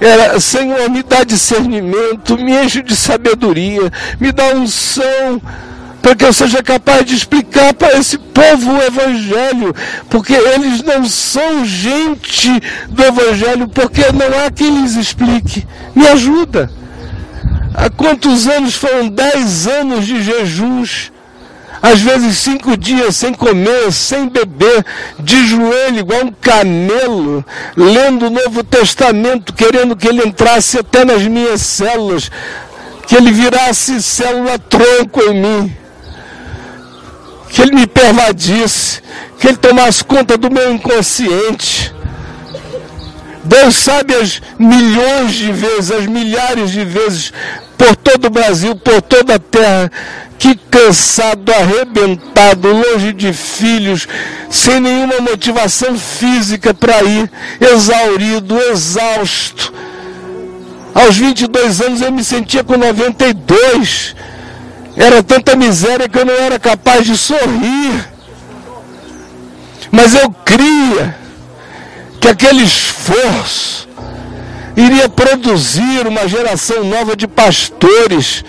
era: 0.00 0.38
Senhor, 0.40 0.90
me 0.90 1.02
dá 1.02 1.22
discernimento, 1.22 2.36
me 2.36 2.52
enche 2.52 2.82
de 2.82 2.96
sabedoria, 2.96 3.90
me 4.20 4.32
dá 4.32 4.54
unção, 4.54 5.40
para 6.02 6.16
que 6.16 6.24
eu 6.24 6.32
seja 6.32 6.62
capaz 6.62 7.06
de 7.06 7.14
explicar 7.14 7.72
para 7.72 7.96
esse 7.96 8.18
povo 8.18 8.72
o 8.72 8.82
Evangelho, 8.82 9.74
porque 10.10 10.32
eles 10.32 10.82
não 10.82 11.04
são 11.04 11.64
gente 11.64 12.50
do 12.88 13.04
Evangelho, 13.04 13.68
porque 13.68 14.02
não 14.12 14.44
há 14.44 14.50
quem 14.50 14.82
lhes 14.82 14.96
explique. 14.96 15.66
Me 15.94 16.08
ajuda. 16.08 16.68
Há 17.74 17.88
quantos 17.88 18.48
anos 18.48 18.74
foram 18.74 19.08
dez 19.08 19.66
anos 19.66 20.04
de 20.04 20.22
jejuns? 20.22 21.11
Às 21.82 22.00
vezes 22.00 22.38
cinco 22.38 22.76
dias 22.76 23.16
sem 23.16 23.34
comer, 23.34 23.90
sem 23.92 24.28
beber, 24.28 24.86
de 25.18 25.44
joelho, 25.44 25.98
igual 25.98 26.26
um 26.26 26.32
camelo, 26.32 27.44
lendo 27.76 28.26
o 28.26 28.30
Novo 28.30 28.62
Testamento, 28.62 29.52
querendo 29.52 29.96
que 29.96 30.06
ele 30.06 30.24
entrasse 30.24 30.78
até 30.78 31.04
nas 31.04 31.22
minhas 31.22 31.60
células, 31.60 32.30
que 33.08 33.16
ele 33.16 33.32
virasse 33.32 34.00
célula 34.00 34.60
tronco 34.60 35.20
em 35.22 35.34
mim, 35.34 35.76
que 37.50 37.62
ele 37.62 37.74
me 37.74 37.86
pervadisse, 37.86 39.02
que 39.40 39.48
ele 39.48 39.56
tomasse 39.56 40.04
conta 40.04 40.38
do 40.38 40.48
meu 40.48 40.72
inconsciente. 40.72 41.92
Deus 43.42 43.74
sabe 43.74 44.14
as 44.14 44.40
milhões 44.56 45.32
de 45.32 45.50
vezes, 45.50 45.90
as 45.90 46.06
milhares 46.06 46.70
de 46.70 46.84
vezes, 46.84 47.32
por 47.76 47.96
todo 47.96 48.26
o 48.26 48.30
Brasil, 48.30 48.76
por 48.76 49.02
toda 49.02 49.34
a 49.34 49.38
terra, 49.40 49.90
que 50.42 50.56
cansado, 50.56 51.52
arrebentado, 51.52 52.66
longe 52.66 53.12
de 53.12 53.32
filhos, 53.32 54.08
sem 54.50 54.80
nenhuma 54.80 55.20
motivação 55.20 55.96
física 55.96 56.74
para 56.74 57.00
ir, 57.04 57.30
exaurido, 57.60 58.58
exausto. 58.60 59.72
Aos 60.92 61.16
22 61.16 61.80
anos 61.82 62.00
eu 62.00 62.10
me 62.10 62.24
sentia 62.24 62.64
com 62.64 62.76
92. 62.76 64.16
Era 64.96 65.22
tanta 65.22 65.54
miséria 65.54 66.08
que 66.08 66.18
eu 66.18 66.24
não 66.24 66.34
era 66.34 66.58
capaz 66.58 67.06
de 67.06 67.16
sorrir. 67.16 68.04
Mas 69.92 70.12
eu 70.12 70.28
cria 70.44 71.16
que 72.20 72.26
aquele 72.26 72.64
esforço 72.64 73.88
iria 74.76 75.08
produzir 75.08 76.04
uma 76.04 76.26
geração 76.26 76.82
nova 76.82 77.14
de 77.14 77.28
pastores 77.28 78.44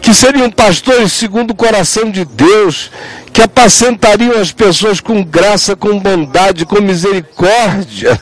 que 0.00 0.14
seriam 0.14 0.50
pastores 0.50 1.12
segundo 1.12 1.50
o 1.50 1.54
coração 1.54 2.10
de 2.10 2.24
Deus, 2.24 2.90
que 3.32 3.42
apacentariam 3.42 4.40
as 4.40 4.50
pessoas 4.50 5.00
com 5.00 5.22
graça, 5.22 5.76
com 5.76 5.98
bondade, 5.98 6.64
com 6.64 6.80
misericórdia. 6.80 8.20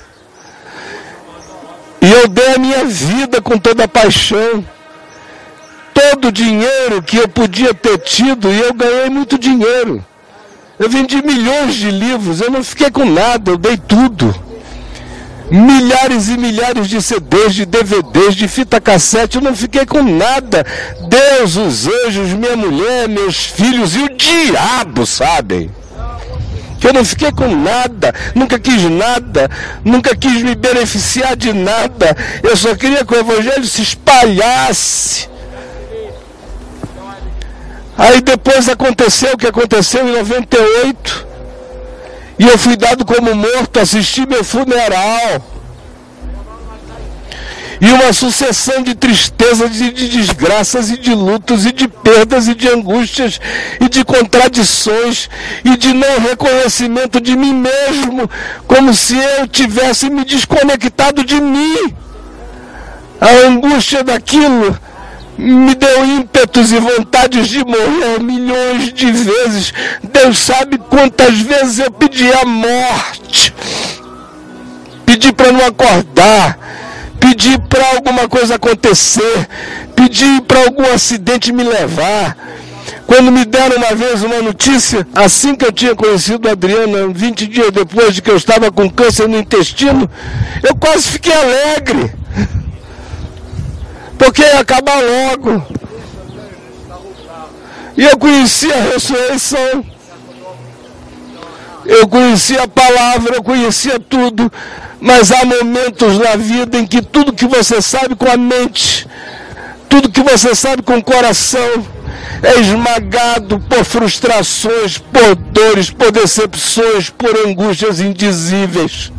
E 2.01 2.11
eu 2.11 2.29
dei 2.29 2.55
a 2.55 2.59
minha 2.59 2.85
vida 2.85 3.41
com 3.41 3.59
toda 3.59 3.85
a 3.85 3.89
paixão. 3.89 4.64
Todo 5.95 6.29
o 6.29 6.33
dinheiro 6.33 7.03
que 7.03 7.16
eu 7.16 7.29
podia 7.29 7.74
ter 7.74 7.99
tido, 7.99 8.53
e 8.53 8.61
eu 8.61 8.72
ganhei 8.72 9.09
muito 9.09 9.37
dinheiro. 9.39 10.05
Eu 10.79 10.89
vendi 10.89 11.20
milhões 11.22 11.74
de 11.74 11.91
livros, 11.91 12.41
eu 12.41 12.51
não 12.51 12.62
fiquei 12.62 12.91
com 12.91 13.05
nada, 13.05 13.51
eu 13.51 13.59
dei 13.59 13.76
tudo 13.76 14.47
milhares 15.51 16.28
e 16.28 16.36
milhares 16.36 16.88
de 16.88 17.01
CDs, 17.01 17.55
de 17.55 17.64
DVDs, 17.64 18.34
de 18.34 18.49
fita 18.49 18.80
cassete, 18.80 19.36
eu 19.36 19.42
não 19.42 19.57
fiquei 19.57 19.86
com 19.86 20.03
nada. 20.03 20.64
Deus, 21.09 21.57
os 21.57 21.86
anjos, 21.86 22.30
minha 22.30 22.57
mulher, 22.57 23.09
meus 23.09 23.36
filhos 23.44 23.96
e 23.96 24.03
o 24.03 24.16
diabo 24.16 25.07
sabem. 25.07 25.70
Que 26.80 26.86
eu 26.86 26.92
não 26.92 27.05
fiquei 27.05 27.32
com 27.32 27.49
nada, 27.49 28.14
nunca 28.34 28.59
quis 28.59 28.84
nada, 28.84 29.51
nunca 29.84 30.14
quis 30.14 30.42
me 30.42 30.55
beneficiar 30.55 31.34
de 31.34 31.53
nada. 31.53 32.16
Eu 32.42 32.57
só 32.57 32.74
queria 32.76 33.05
que 33.05 33.14
o 33.14 33.18
Evangelho 33.18 33.66
se 33.66 33.82
espalhasse. 33.82 35.28
Aí 37.96 38.20
depois 38.20 38.68
aconteceu 38.68 39.32
o 39.32 39.36
que 39.36 39.49
aconteceu 39.49 40.09
em 40.09 40.12
98. 40.12 41.28
E 42.39 42.47
eu 42.47 42.57
fui 42.57 42.76
dado 42.76 43.05
como 43.05 43.34
morto, 43.34 43.80
assisti 43.80 44.26
meu 44.26 44.45
funeral. 44.45 45.43
E 47.80 47.93
uma 47.93 48.12
sucessão 48.12 48.82
de 48.82 48.95
tristezas 48.95 49.80
e 49.80 49.93
de 49.93 50.09
desgraças 50.09 50.91
e 50.91 50.99
de 50.99 51.14
lutos 51.14 51.64
e 51.64 51.72
de 51.72 51.86
perdas 51.86 52.49
e 52.49 52.55
de 52.55 52.68
angústias 52.68 53.41
e 53.80 53.89
de 53.89 54.05
contradições 54.05 55.30
e 55.64 55.76
de 55.76 55.93
não 55.93 56.20
reconhecimento 56.20 57.20
de 57.20 57.36
mim 57.36 57.55
mesmo, 57.55 58.28
como 58.66 58.93
se 58.93 59.16
eu 59.16 59.47
tivesse 59.47 60.11
me 60.11 60.24
desconectado 60.24 61.24
de 61.24 61.41
mim. 61.41 61.95
A 63.20 63.47
angústia 63.47 64.03
daquilo 64.03 64.76
me 65.39 65.72
deu 65.76 66.05
ímpetos 66.05 66.72
e 66.72 66.80
vontades 66.80 67.47
de 67.47 67.64
morrer 67.64 68.20
milhões 68.20 68.93
de 68.93 69.12
vezes. 69.12 69.72
Deus 70.03 70.36
sabe 70.36 70.78
quantas 70.78 71.39
vezes 71.39 71.78
eu 71.78 71.93
pedi 71.93 72.28
a 72.32 72.45
morte. 72.45 73.55
Pedi 75.07 75.32
para 75.32 75.53
não 75.53 75.64
acordar. 75.64 76.59
Pedi 77.20 77.57
para 77.57 77.95
alguma 77.95 78.28
coisa 78.28 78.57
acontecer. 78.57 79.49
Pedi 79.95 80.41
para 80.43 80.64
algum 80.64 80.93
acidente 80.93 81.53
me 81.53 81.62
levar. 81.62 82.36
Quando 83.07 83.30
me 83.30 83.45
deram 83.45 83.76
uma 83.76 83.95
vez 83.95 84.22
uma 84.22 84.43
notícia, 84.43 85.07
assim 85.14 85.55
que 85.55 85.64
eu 85.64 85.72
tinha 85.72 85.95
conhecido 85.95 86.49
a 86.49 86.53
Adriana, 86.53 87.09
20 87.09 87.47
dias 87.47 87.70
depois 87.70 88.14
de 88.14 88.20
que 88.20 88.30
eu 88.30 88.36
estava 88.36 88.70
com 88.72 88.91
câncer 88.91 89.28
no 89.28 89.39
intestino, 89.39 90.11
eu 90.62 90.74
quase 90.74 91.05
fiquei 91.05 91.32
alegre 91.32 92.12
porque 94.19 94.43
ia 94.43 94.61
acabar 94.61 95.01
logo. 95.01 95.64
E 97.97 98.05
eu 98.05 98.19
conhecia 98.19 98.75
a 98.75 98.93
ressurreição. 98.93 99.85
Eu 101.87 102.07
conhecia 102.07 102.64
a 102.64 102.69
palavra, 102.69 103.37
eu 103.37 103.43
conhecia 103.43 103.99
tudo. 103.99 104.53
Mas 105.01 105.31
há 105.31 105.45
momentos 105.45 106.19
na 106.19 106.37
vida 106.37 106.77
em 106.79 106.87
que 106.87 107.01
tudo 107.01 107.33
que 107.33 107.47
você 107.47 107.81
sabe 107.81 108.16
com 108.16 108.31
a 108.31 108.37
mente, 108.37 109.07
tudo 109.89 110.11
que 110.11 110.23
você 110.23 110.55
sabe 110.55 110.83
com 110.83 110.99
o 110.99 111.03
coração, 111.03 111.87
é 112.43 112.61
esmagado 112.61 113.61
por 113.61 113.85
frustrações, 113.85 114.99
por 114.99 115.35
dores, 115.35 115.91
por 115.91 116.11
decepções, 116.11 117.11
por 117.11 117.37
angústias 117.47 118.01
indizíveis. 118.01 119.12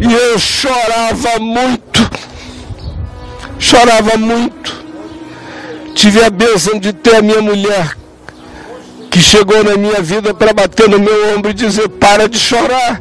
E 0.00 0.12
eu 0.12 0.38
chorava 0.38 1.38
muito 1.40 1.87
chorava 3.58 4.16
muito. 4.16 4.86
Tive 5.94 6.22
a 6.24 6.30
bênção 6.30 6.78
de 6.78 6.92
ter 6.92 7.16
a 7.16 7.22
minha 7.22 7.42
mulher, 7.42 7.96
que 9.10 9.18
chegou 9.18 9.64
na 9.64 9.76
minha 9.76 10.00
vida 10.00 10.32
para 10.32 10.52
bater 10.52 10.88
no 10.88 10.98
meu 10.98 11.34
ombro 11.34 11.50
e 11.50 11.54
dizer: 11.54 11.88
para 11.88 12.28
de 12.28 12.38
chorar. 12.38 13.00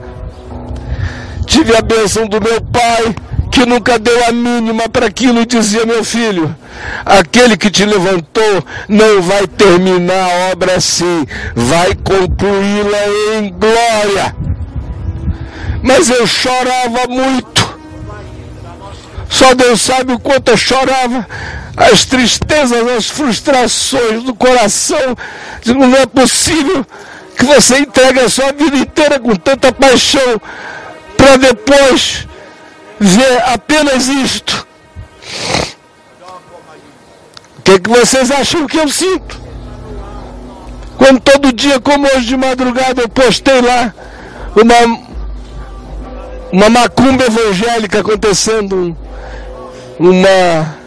Tive 1.45 1.75
a 1.75 1.81
bênção 1.81 2.27
do 2.27 2.41
meu 2.41 2.59
pai, 2.59 3.15
que 3.51 3.65
nunca 3.65 3.97
deu 3.97 4.25
a 4.27 4.31
mínima 4.31 4.89
para 4.89 5.05
aquilo 5.05 5.41
e 5.41 5.45
dizia: 5.45 5.85
meu 5.85 6.03
filho, 6.03 6.55
aquele 7.05 7.55
que 7.55 7.69
te 7.69 7.85
levantou 7.85 8.63
não 8.89 9.21
vai 9.21 9.45
terminar 9.47 10.25
a 10.25 10.51
obra 10.51 10.75
assim, 10.75 11.25
vai 11.55 11.93
concluí-la 11.95 13.37
em 13.37 13.49
glória. 13.51 14.35
Mas 15.83 16.09
eu 16.09 16.25
chorava 16.25 17.07
muito 17.07 17.56
só 19.29 19.53
Deus 19.53 19.81
sabe 19.81 20.13
o 20.13 20.19
quanto 20.19 20.49
eu 20.49 20.57
chorava, 20.57 21.27
as 21.75 22.05
tristezas, 22.05 22.87
as 22.97 23.09
frustrações 23.09 24.23
do 24.23 24.33
coração. 24.33 25.15
Não 25.65 25.95
é 25.95 26.05
possível 26.05 26.85
que 27.37 27.45
você 27.45 27.79
entregue 27.79 28.19
a 28.19 28.29
sua 28.29 28.51
vida 28.51 28.77
inteira 28.77 29.19
com 29.19 29.35
tanta 29.35 29.71
paixão 29.71 30.41
para 31.15 31.37
depois 31.37 32.27
ver 32.99 33.43
apenas 33.43 34.07
isto. 34.07 34.65
O 37.57 37.61
que, 37.61 37.71
é 37.71 37.79
que 37.79 37.89
vocês 37.89 38.31
acham 38.31 38.65
que 38.65 38.77
eu 38.77 38.87
sinto? 38.87 39.47
Quando 40.97 41.19
todo 41.19 41.53
dia, 41.53 41.79
como 41.79 42.07
hoje 42.07 42.27
de 42.27 42.37
madrugada, 42.37 43.01
eu 43.01 43.09
postei 43.09 43.61
lá 43.61 43.93
uma, 44.55 44.99
uma 46.51 46.69
macumba 46.69 47.25
evangélica 47.25 47.99
acontecendo 47.99 48.97
uma 49.99 50.77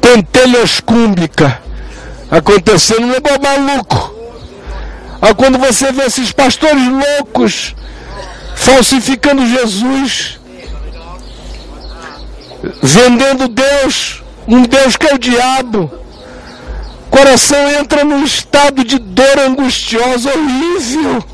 pentelhoscúmbica 0.00 1.60
acontecendo, 2.30 3.02
um 3.02 3.10
negócio 3.10 3.40
maluco. 3.40 4.14
Aí 5.20 5.34
quando 5.34 5.58
você 5.58 5.90
vê 5.92 6.04
esses 6.04 6.32
pastores 6.32 6.82
loucos 6.86 7.74
falsificando 8.54 9.46
Jesus, 9.46 10.38
vendendo 12.82 13.48
Deus, 13.48 14.22
um 14.46 14.62
Deus 14.62 14.96
que 14.96 15.06
é 15.06 15.14
o 15.14 15.18
diabo, 15.18 15.90
coração 17.10 17.70
entra 17.70 18.04
num 18.04 18.24
estado 18.24 18.84
de 18.84 18.98
dor 18.98 19.38
angustiosa 19.38 20.30
horrível 20.30 21.24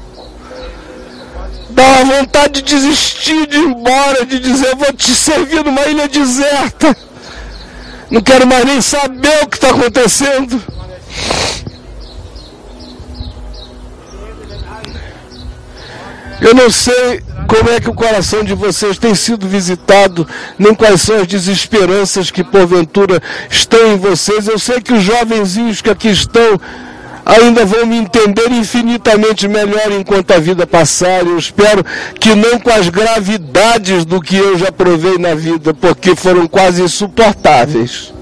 dá 1.75 1.83
uma 1.83 2.17
vontade 2.17 2.63
de 2.63 2.75
desistir, 2.75 3.47
de 3.47 3.59
ir 3.59 3.65
embora, 3.65 4.25
de 4.25 4.39
dizer, 4.39 4.75
vou 4.77 4.93
te 4.93 5.15
servir 5.15 5.65
numa 5.65 5.83
ilha 5.87 6.09
deserta. 6.09 6.97
Não 8.11 8.21
quero 8.21 8.47
mais 8.47 8.65
nem 8.65 8.81
saber 8.81 9.43
o 9.43 9.49
que 9.49 9.57
está 9.57 9.71
acontecendo. 9.71 10.63
Eu 16.41 16.55
não 16.55 16.71
sei 16.71 17.23
como 17.49 17.71
é 17.71 17.81
que 17.81 17.91
o 17.91 17.95
coração 17.95 18.45
de 18.45 18.55
vocês 18.55 18.99
tem 18.99 19.15
sido 19.15 19.49
visitado, 19.49 20.29
nem 20.59 20.75
quais 20.75 21.01
são 21.01 21.17
as 21.17 21.27
desesperanças 21.27 22.31
que 22.31 22.45
porventura 22.45 23.23
estão 23.51 23.93
em 23.93 23.97
vocês. 23.97 24.47
Eu 24.47 24.59
sei 24.59 24.81
que 24.81 24.93
os 24.93 25.03
jovenzinhos 25.03 25.81
que 25.81 25.91
aqui 25.91 26.09
estão 26.09 26.61
ainda 27.25 27.65
vão 27.65 27.87
me 27.87 27.97
entender 27.97 28.51
infinitamente 28.51 29.49
melhor 29.49 29.91
enquanto 29.93 30.33
a 30.33 30.39
vida 30.39 30.67
passar. 30.67 31.27
Eu 31.27 31.39
espero 31.39 31.85
que 32.21 32.35
não 32.35 32.59
com 32.61 32.71
as 32.71 32.89
gravidades 32.89 34.05
do 34.05 34.21
que 34.21 34.37
eu 34.37 34.59
já 34.59 34.71
provei 34.71 35.17
na 35.19 35.35
vida, 35.35 35.73
porque 35.73 36.15
foram 36.15 36.47
quase 36.47 36.83
insuportáveis. 36.83 38.13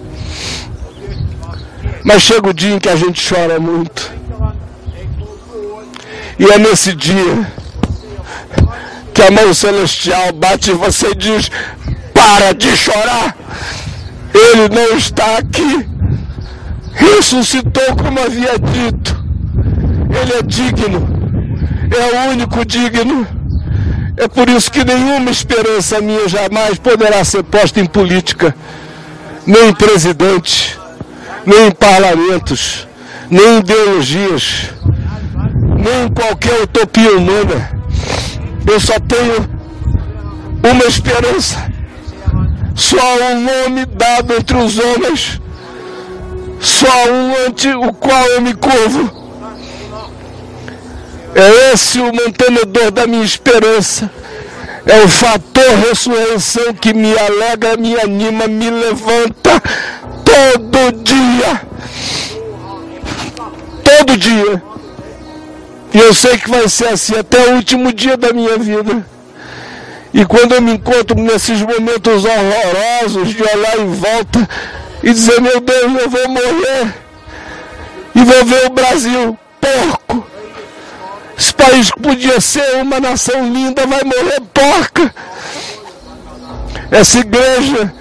Mas 2.04 2.22
chega 2.22 2.48
o 2.48 2.54
dia 2.54 2.74
em 2.74 2.78
que 2.78 2.88
a 2.88 2.96
gente 2.96 3.26
chora 3.26 3.58
muito. 3.58 4.12
E 6.38 6.44
é 6.44 6.58
nesse 6.58 6.94
dia 6.94 7.46
que 9.14 9.22
a 9.22 9.30
mão 9.30 9.52
celestial 9.52 10.32
bate 10.32 10.70
e 10.70 10.74
você 10.74 11.14
diz: 11.14 11.50
para 12.12 12.52
de 12.52 12.76
chorar. 12.76 13.36
Ele 14.34 14.68
não 14.74 14.96
está 14.96 15.36
aqui 15.36 15.91
ressuscitou 16.94 17.96
como 17.96 18.20
havia 18.20 18.58
dito. 18.58 19.22
Ele 20.20 20.32
é 20.34 20.42
digno, 20.42 21.08
é 21.90 22.28
o 22.28 22.30
único 22.30 22.64
digno. 22.64 23.26
É 24.16 24.28
por 24.28 24.48
isso 24.48 24.70
que 24.70 24.84
nenhuma 24.84 25.30
esperança 25.30 26.00
minha 26.00 26.28
jamais 26.28 26.78
poderá 26.78 27.24
ser 27.24 27.42
posta 27.42 27.80
em 27.80 27.86
política, 27.86 28.54
nem 29.46 29.70
em 29.70 29.74
presidente, 29.74 30.78
nem 31.46 31.68
em 31.68 31.70
parlamentos, 31.70 32.86
nem 33.30 33.56
em 33.56 33.58
ideologias, 33.60 34.70
nem 35.78 36.04
em 36.04 36.08
qualquer 36.12 36.62
utopia 36.62 37.16
humana. 37.16 37.70
Eu 38.70 38.78
só 38.78 38.98
tenho 39.00 39.48
uma 40.62 40.84
esperança, 40.84 41.72
só 42.74 43.32
um 43.32 43.40
nome 43.40 43.86
dado 43.86 44.34
entre 44.34 44.56
os 44.58 44.78
homens 44.78 45.41
só 46.62 47.10
um 47.10 47.46
ante 47.46 47.68
o 47.74 47.92
qual 47.92 48.24
eu 48.28 48.40
me 48.40 48.54
curvo. 48.54 49.20
É 51.34 51.72
esse 51.72 51.98
o 51.98 52.12
mantenedor 52.14 52.92
da 52.92 53.04
minha 53.06 53.24
esperança. 53.24 54.08
É 54.86 55.04
o 55.04 55.08
fator 55.08 55.68
ressurreição 55.88 56.72
que 56.74 56.94
me 56.94 57.16
alegra, 57.18 57.76
me 57.76 57.98
anima, 57.98 58.46
me 58.46 58.70
levanta 58.70 59.60
todo 60.24 61.02
dia. 61.02 61.62
Todo 63.84 64.16
dia. 64.16 64.62
E 65.94 65.98
eu 65.98 66.14
sei 66.14 66.38
que 66.38 66.48
vai 66.48 66.68
ser 66.68 66.88
assim 66.88 67.16
até 67.16 67.38
o 67.48 67.56
último 67.56 67.92
dia 67.92 68.16
da 68.16 68.32
minha 68.32 68.56
vida. 68.56 69.04
E 70.14 70.24
quando 70.24 70.54
eu 70.54 70.62
me 70.62 70.74
encontro 70.74 71.18
nesses 71.18 71.60
momentos 71.60 72.24
horrorosos 72.24 73.34
de 73.34 73.42
olhar 73.42 73.78
em 73.78 73.92
volta, 73.94 74.48
e 75.02 75.12
dizer: 75.12 75.40
Meu 75.40 75.60
Deus, 75.60 76.00
eu 76.00 76.10
vou 76.10 76.28
morrer 76.28 76.94
e 78.14 78.24
vou 78.24 78.44
ver 78.44 78.66
o 78.66 78.70
Brasil 78.70 79.38
porco. 79.60 80.26
Esse 81.36 81.54
país 81.54 81.90
que 81.90 82.00
podia 82.00 82.40
ser 82.40 82.82
uma 82.82 83.00
nação 83.00 83.52
linda 83.52 83.86
vai 83.86 84.02
morrer 84.04 84.40
porca. 84.52 85.14
Essa 86.90 87.20
igreja 87.20 87.92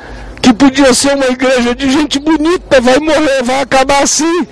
que 0.41 0.53
podia 0.53 0.93
ser 0.93 1.15
uma 1.15 1.27
igreja 1.27 1.73
de 1.73 1.89
gente 1.89 2.19
bonita 2.19 2.81
vai 2.81 2.99
morrer, 2.99 3.43
vai 3.43 3.61
acabar 3.61 4.03
assim. 4.03 4.47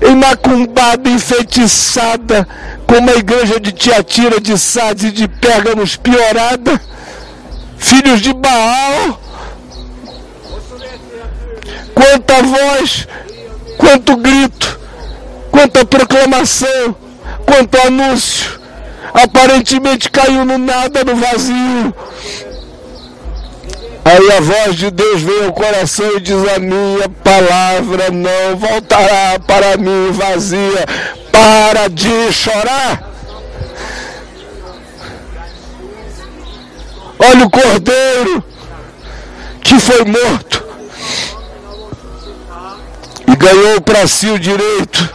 Emacumbada, 0.00 1.08
enfeitiçada, 1.08 2.46
como 2.86 3.10
a 3.10 3.14
igreja 3.14 3.58
de 3.58 3.72
Tiatira, 3.72 4.38
de 4.38 4.58
Sades 4.58 5.04
e 5.04 5.10
de 5.10 5.26
Pérgamos 5.26 5.96
piorada. 5.96 6.80
Filhos 7.78 8.20
de 8.20 8.34
Baal. 8.34 9.20
Quanta 11.96 12.42
voz, 12.42 13.08
quanto 13.78 14.16
grito, 14.18 14.78
quanta 15.50 15.82
proclamação, 15.82 16.94
quanto 17.46 17.80
anúncio. 17.86 18.60
Aparentemente 19.14 20.10
caiu 20.10 20.44
no 20.44 20.58
nada, 20.58 21.02
no 21.02 21.16
vazio. 21.16 21.94
Aí 24.04 24.32
a 24.36 24.40
voz 24.42 24.76
de 24.76 24.90
Deus 24.90 25.22
vem 25.22 25.46
ao 25.46 25.54
coração 25.54 26.18
e 26.18 26.20
diz: 26.20 26.36
A 26.54 26.58
minha 26.58 27.08
palavra 27.24 28.10
não 28.10 28.56
voltará 28.56 29.40
para 29.46 29.78
mim 29.78 30.10
vazia. 30.12 30.84
Para 31.32 31.88
de 31.88 32.30
chorar. 32.30 33.10
Olha 37.18 37.46
o 37.46 37.50
cordeiro 37.50 38.44
que 39.62 39.80
foi 39.80 40.04
morto 40.04 40.55
e 43.26 43.36
ganhou 43.36 43.80
para 43.80 44.06
si 44.06 44.28
o 44.28 44.38
direito 44.38 45.14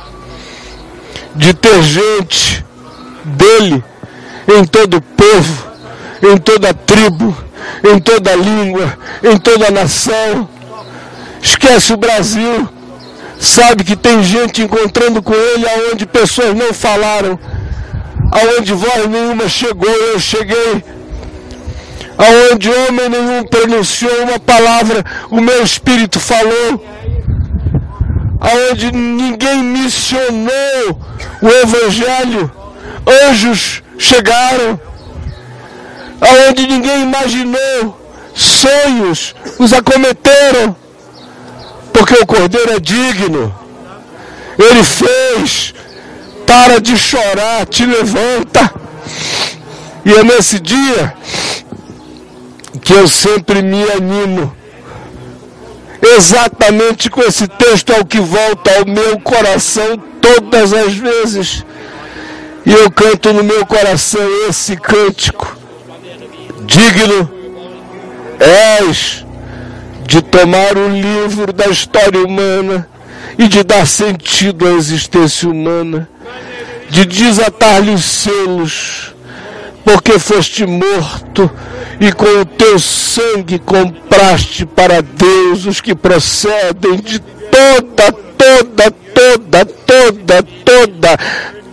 de 1.35 1.53
ter 1.53 1.81
gente 1.83 2.65
dele 3.23 3.83
em 4.47 4.65
todo 4.65 4.97
o 4.97 5.01
povo, 5.01 5.71
em 6.21 6.37
toda 6.37 6.73
tribo 6.73 7.35
em 7.83 7.99
toda 7.99 8.35
língua, 8.35 8.97
em 9.23 9.37
toda 9.37 9.71
nação. 9.71 10.47
Esquece 11.41 11.93
o 11.93 11.97
Brasil. 11.97 12.69
Sabe 13.39 13.83
que 13.83 13.95
tem 13.95 14.23
gente 14.23 14.61
encontrando 14.61 15.21
com 15.21 15.33
ele 15.33 15.65
aonde 15.67 16.05
pessoas 16.05 16.53
não 16.53 16.71
falaram, 16.73 17.39
aonde 18.31 18.71
voz 18.71 19.07
nenhuma 19.07 19.49
chegou, 19.49 19.89
eu 19.89 20.19
cheguei. 20.19 20.83
Aonde 22.17 22.69
homem 22.69 23.09
nenhum 23.09 23.43
pronunciou 23.43 24.21
uma 24.21 24.39
palavra, 24.39 25.03
o 25.31 25.41
meu 25.41 25.63
espírito 25.63 26.19
falou. 26.19 26.85
Aonde 28.41 28.91
ninguém 28.91 29.63
missionou 29.63 30.99
o 31.41 31.47
evangelho, 31.47 32.51
anjos 33.29 33.83
chegaram 33.97 34.79
aonde 36.21 36.67
ninguém 36.67 37.01
imaginou, 37.01 37.99
sonhos 38.35 39.35
os 39.57 39.73
acometeram, 39.73 40.75
porque 41.91 42.13
o 42.13 42.25
Cordeiro 42.25 42.73
é 42.73 42.79
digno. 42.79 43.53
Ele 44.57 44.83
fez, 44.83 45.73
para 46.45 46.79
de 46.79 46.95
chorar, 46.95 47.65
te 47.65 47.85
levanta. 47.85 48.71
E 50.05 50.13
é 50.13 50.23
nesse 50.23 50.59
dia 50.59 51.13
que 52.81 52.93
eu 52.93 53.07
sempre 53.07 53.61
me 53.61 53.83
animo. 53.91 54.55
Exatamente 56.01 57.09
com 57.09 57.21
esse 57.21 57.47
texto 57.47 57.93
ao 57.93 58.05
que 58.05 58.19
volta 58.19 58.71
ao 58.77 58.85
meu 58.85 59.19
coração 59.19 59.97
todas 60.19 60.73
as 60.73 60.93
vezes. 60.93 61.65
E 62.65 62.71
eu 62.71 62.89
canto 62.91 63.33
no 63.33 63.43
meu 63.43 63.65
coração 63.65 64.21
esse 64.47 64.75
cântico 64.75 65.61
digno 66.65 67.29
és 68.39 69.25
de 70.05 70.21
tomar 70.21 70.77
o 70.77 70.89
livro 70.89 71.53
da 71.53 71.67
história 71.67 72.23
humana 72.23 72.87
e 73.37 73.47
de 73.47 73.63
dar 73.63 73.85
sentido 73.85 74.67
à 74.67 74.71
existência 74.71 75.49
humana, 75.49 76.09
de 76.89 77.05
desatar-lhe 77.05 77.91
os 77.91 78.03
selos, 78.03 79.15
porque 79.83 80.19
foste 80.19 80.65
morto 80.65 81.49
e 81.99 82.11
com 82.11 82.41
o 82.41 82.45
teu 82.61 82.77
sangue 82.77 83.57
compraste 83.57 84.67
para 84.67 85.01
Deus 85.01 85.65
os 85.65 85.81
que 85.81 85.95
procedem 85.95 86.97
de 86.97 87.17
toda, 87.17 88.11
toda, 88.11 88.91
toda, 88.91 89.65
toda, 89.65 90.43
toda, 90.43 91.17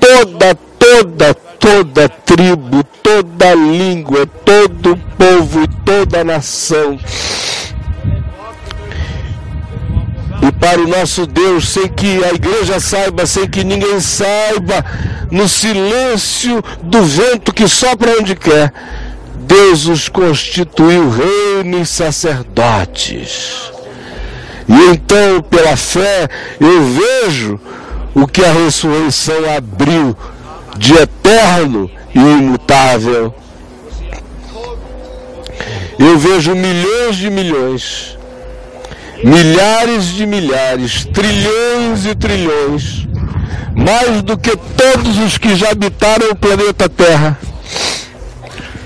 toda, 0.00 0.54
toda, 0.54 1.34
toda 1.34 2.08
tribo, 2.08 2.82
toda 3.02 3.54
língua, 3.54 4.26
todo 4.46 4.96
povo 5.18 5.64
e 5.64 5.68
toda 5.84 6.24
nação. 6.24 6.98
E 10.40 10.52
para 10.52 10.80
o 10.80 10.88
nosso 10.88 11.26
Deus, 11.26 11.68
sem 11.68 11.86
que 11.88 12.24
a 12.24 12.32
igreja 12.32 12.80
saiba, 12.80 13.26
sem 13.26 13.46
que 13.46 13.62
ninguém 13.62 14.00
saiba, 14.00 14.82
no 15.30 15.46
silêncio 15.46 16.64
do 16.82 17.02
vento 17.02 17.52
que 17.52 17.68
sopra 17.68 18.16
onde 18.18 18.34
quer, 18.34 18.72
Deus 19.48 19.86
os 19.86 20.10
constituiu 20.10 21.08
reino 21.08 21.80
e 21.80 21.86
sacerdotes. 21.86 23.72
E 24.68 24.90
então, 24.92 25.40
pela 25.40 25.74
fé, 25.74 26.28
eu 26.60 26.84
vejo 26.84 27.58
o 28.14 28.26
que 28.26 28.44
a 28.44 28.52
ressurreição 28.52 29.36
abriu 29.56 30.14
de 30.76 30.92
eterno 30.92 31.90
e 32.14 32.18
imutável. 32.18 33.34
Eu 35.98 36.18
vejo 36.18 36.54
milhões 36.54 37.16
de 37.16 37.30
milhões, 37.30 38.18
milhares 39.24 40.08
de 40.08 40.26
milhares, 40.26 41.06
trilhões 41.06 42.04
e 42.04 42.14
trilhões, 42.14 43.08
mais 43.74 44.20
do 44.20 44.36
que 44.36 44.54
todos 44.54 45.18
os 45.18 45.38
que 45.38 45.56
já 45.56 45.70
habitaram 45.70 46.32
o 46.32 46.36
planeta 46.36 46.86
Terra. 46.86 47.38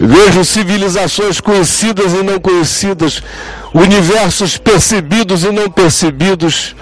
Vejo 0.05 0.45
civilizações 0.45 1.41
conhecidas 1.41 2.13
e 2.13 2.25
não 2.25 2.41
conhecidas, 2.41 3.23
universos 3.73 4.59
percebidos 4.59 5.45
e 5.45 5.53
não 5.53 5.71
percebidos 5.71 6.75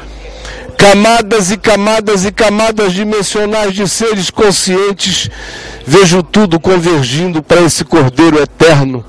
camadas 0.79 1.51
e 1.51 1.59
camadas 1.59 2.25
e 2.25 2.33
camadas 2.33 2.95
dimensionais 2.95 3.75
de 3.75 3.87
seres 3.87 4.31
conscientes, 4.31 5.29
vejo 5.87 6.23
tudo 6.23 6.59
convergindo 6.59 7.43
para 7.43 7.61
esse 7.61 7.85
Cordeiro 7.85 8.41
eterno, 8.41 9.05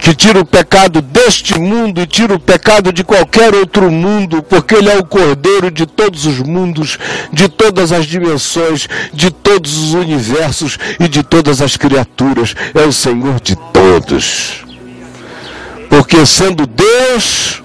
que 0.00 0.14
tira 0.14 0.40
o 0.40 0.44
pecado 0.44 1.02
deste 1.02 1.58
mundo 1.58 2.00
e 2.00 2.06
tira 2.06 2.34
o 2.34 2.40
pecado 2.40 2.92
de 2.92 3.04
qualquer 3.04 3.54
outro 3.54 3.90
mundo, 3.90 4.42
porque 4.42 4.74
Ele 4.74 4.88
é 4.88 4.98
o 4.98 5.04
Cordeiro 5.04 5.70
de 5.70 5.84
todos 5.84 6.24
os 6.24 6.38
mundos, 6.40 6.98
de 7.32 7.48
todas 7.48 7.92
as 7.92 8.06
dimensões, 8.06 8.88
de 9.12 9.30
todos 9.30 9.76
os 9.76 9.94
universos 9.94 10.78
e 10.98 11.06
de 11.06 11.22
todas 11.22 11.60
as 11.60 11.76
criaturas. 11.76 12.54
É 12.74 12.80
o 12.80 12.92
Senhor 12.92 13.40
de 13.40 13.56
todos. 13.72 14.64
Porque 15.90 16.24
sendo 16.24 16.66
Deus, 16.66 17.62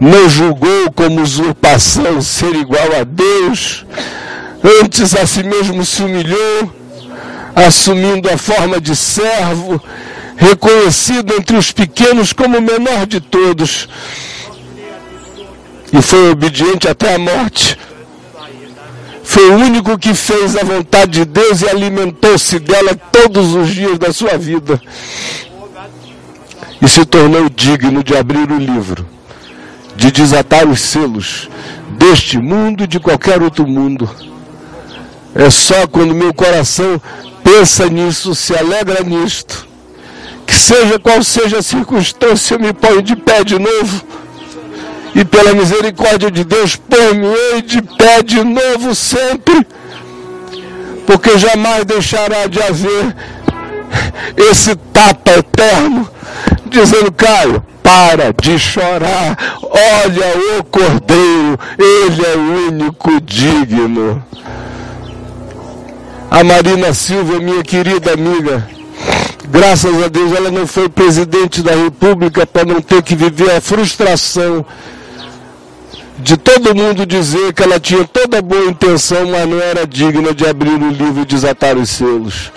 não 0.00 0.28
julgou 0.28 0.90
como 0.92 1.22
usurpação 1.22 2.20
ser 2.20 2.54
igual 2.56 2.88
a 2.98 3.04
Deus, 3.04 3.86
antes 4.82 5.14
a 5.14 5.26
si 5.26 5.44
mesmo 5.44 5.84
se 5.84 6.02
humilhou, 6.02 6.72
assumindo 7.54 8.28
a 8.28 8.36
forma 8.36 8.80
de 8.80 8.96
servo, 8.96 9.80
reconhecido 10.40 11.34
entre 11.34 11.54
os 11.54 11.70
pequenos 11.70 12.32
como 12.32 12.56
o 12.56 12.62
menor 12.62 13.06
de 13.06 13.20
todos, 13.20 13.86
e 15.92 16.00
foi 16.00 16.30
obediente 16.30 16.88
até 16.88 17.14
a 17.14 17.18
morte. 17.18 17.78
Foi 19.22 19.50
o 19.50 19.54
único 19.54 19.98
que 19.98 20.14
fez 20.14 20.56
a 20.56 20.64
vontade 20.64 21.20
de 21.20 21.24
Deus 21.26 21.60
e 21.60 21.68
alimentou-se 21.68 22.58
dela 22.58 22.96
todos 23.12 23.54
os 23.54 23.68
dias 23.68 23.98
da 23.98 24.12
sua 24.12 24.38
vida. 24.38 24.80
E 26.80 26.88
se 26.88 27.04
tornou 27.04 27.48
digno 27.50 28.02
de 28.02 28.16
abrir 28.16 28.50
o 28.50 28.58
livro 28.58 29.06
de 29.94 30.10
desatar 30.10 30.66
os 30.66 30.80
selos 30.80 31.50
deste 31.98 32.38
mundo 32.38 32.84
e 32.84 32.86
de 32.86 32.98
qualquer 32.98 33.42
outro 33.42 33.66
mundo. 33.68 34.08
É 35.34 35.50
só 35.50 35.86
quando 35.86 36.14
meu 36.14 36.32
coração 36.32 37.00
pensa 37.44 37.86
nisso, 37.90 38.34
se 38.34 38.56
alegra 38.56 39.02
nisto, 39.04 39.68
seja 40.52 40.98
qual 40.98 41.22
seja 41.22 41.58
a 41.58 41.62
circunstância, 41.62 42.54
eu 42.54 42.60
me 42.60 42.72
ponho 42.72 43.02
de 43.02 43.16
pé 43.16 43.44
de 43.44 43.58
novo. 43.58 44.04
E 45.14 45.24
pela 45.24 45.54
misericórdia 45.54 46.30
de 46.30 46.44
Deus, 46.44 46.76
põe-me 46.76 47.62
de 47.62 47.82
pé 47.82 48.22
de 48.22 48.42
novo 48.44 48.94
sempre, 48.94 49.66
porque 51.06 51.36
jamais 51.36 51.84
deixará 51.84 52.46
de 52.46 52.62
haver 52.62 53.14
esse 54.36 54.76
tapa 54.76 55.32
eterno, 55.32 56.08
dizendo, 56.66 57.10
Caio, 57.10 57.62
para 57.82 58.32
de 58.40 58.58
chorar. 58.58 59.36
Olha 59.62 60.58
o 60.58 60.64
Cordeiro, 60.64 61.58
ele 61.78 62.26
é 62.26 62.36
o 62.36 62.68
único 62.68 63.20
digno. 63.20 64.22
A 66.30 66.44
Marina 66.44 66.94
Silva, 66.94 67.40
minha 67.40 67.64
querida 67.64 68.12
amiga, 68.12 68.68
graças 69.50 70.02
a 70.02 70.08
Deus 70.08 70.32
ela 70.32 70.50
não 70.50 70.66
foi 70.66 70.88
presidente 70.88 71.62
da 71.62 71.74
República 71.74 72.46
para 72.46 72.64
não 72.64 72.80
ter 72.80 73.02
que 73.02 73.14
viver 73.14 73.50
a 73.50 73.60
frustração 73.60 74.64
de 76.22 76.36
todo 76.36 76.74
mundo 76.74 77.06
dizer 77.06 77.52
que 77.52 77.62
ela 77.62 77.80
tinha 77.80 78.04
toda 78.04 78.42
boa 78.42 78.66
intenção, 78.66 79.26
mas 79.30 79.48
não 79.48 79.58
era 79.58 79.86
digna 79.86 80.34
de 80.34 80.46
abrir 80.46 80.70
o 80.72 80.90
livro 80.90 81.22
e 81.22 81.24
desatar 81.24 81.76
os 81.76 81.88
selos. 81.88 82.52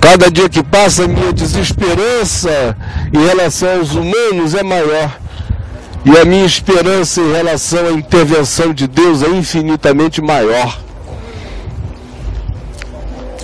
Cada 0.00 0.30
dia 0.30 0.48
que 0.48 0.62
passa, 0.62 1.06
minha 1.06 1.32
desesperança 1.32 2.76
em 3.12 3.24
relação 3.24 3.78
aos 3.78 3.92
humanos 3.92 4.54
é 4.54 4.62
maior. 4.62 5.18
E 6.04 6.18
a 6.18 6.24
minha 6.24 6.44
esperança 6.44 7.20
em 7.20 7.32
relação 7.32 7.86
à 7.86 7.92
intervenção 7.92 8.72
de 8.72 8.88
Deus 8.88 9.22
é 9.22 9.28
infinitamente 9.28 10.20
maior. 10.20 10.76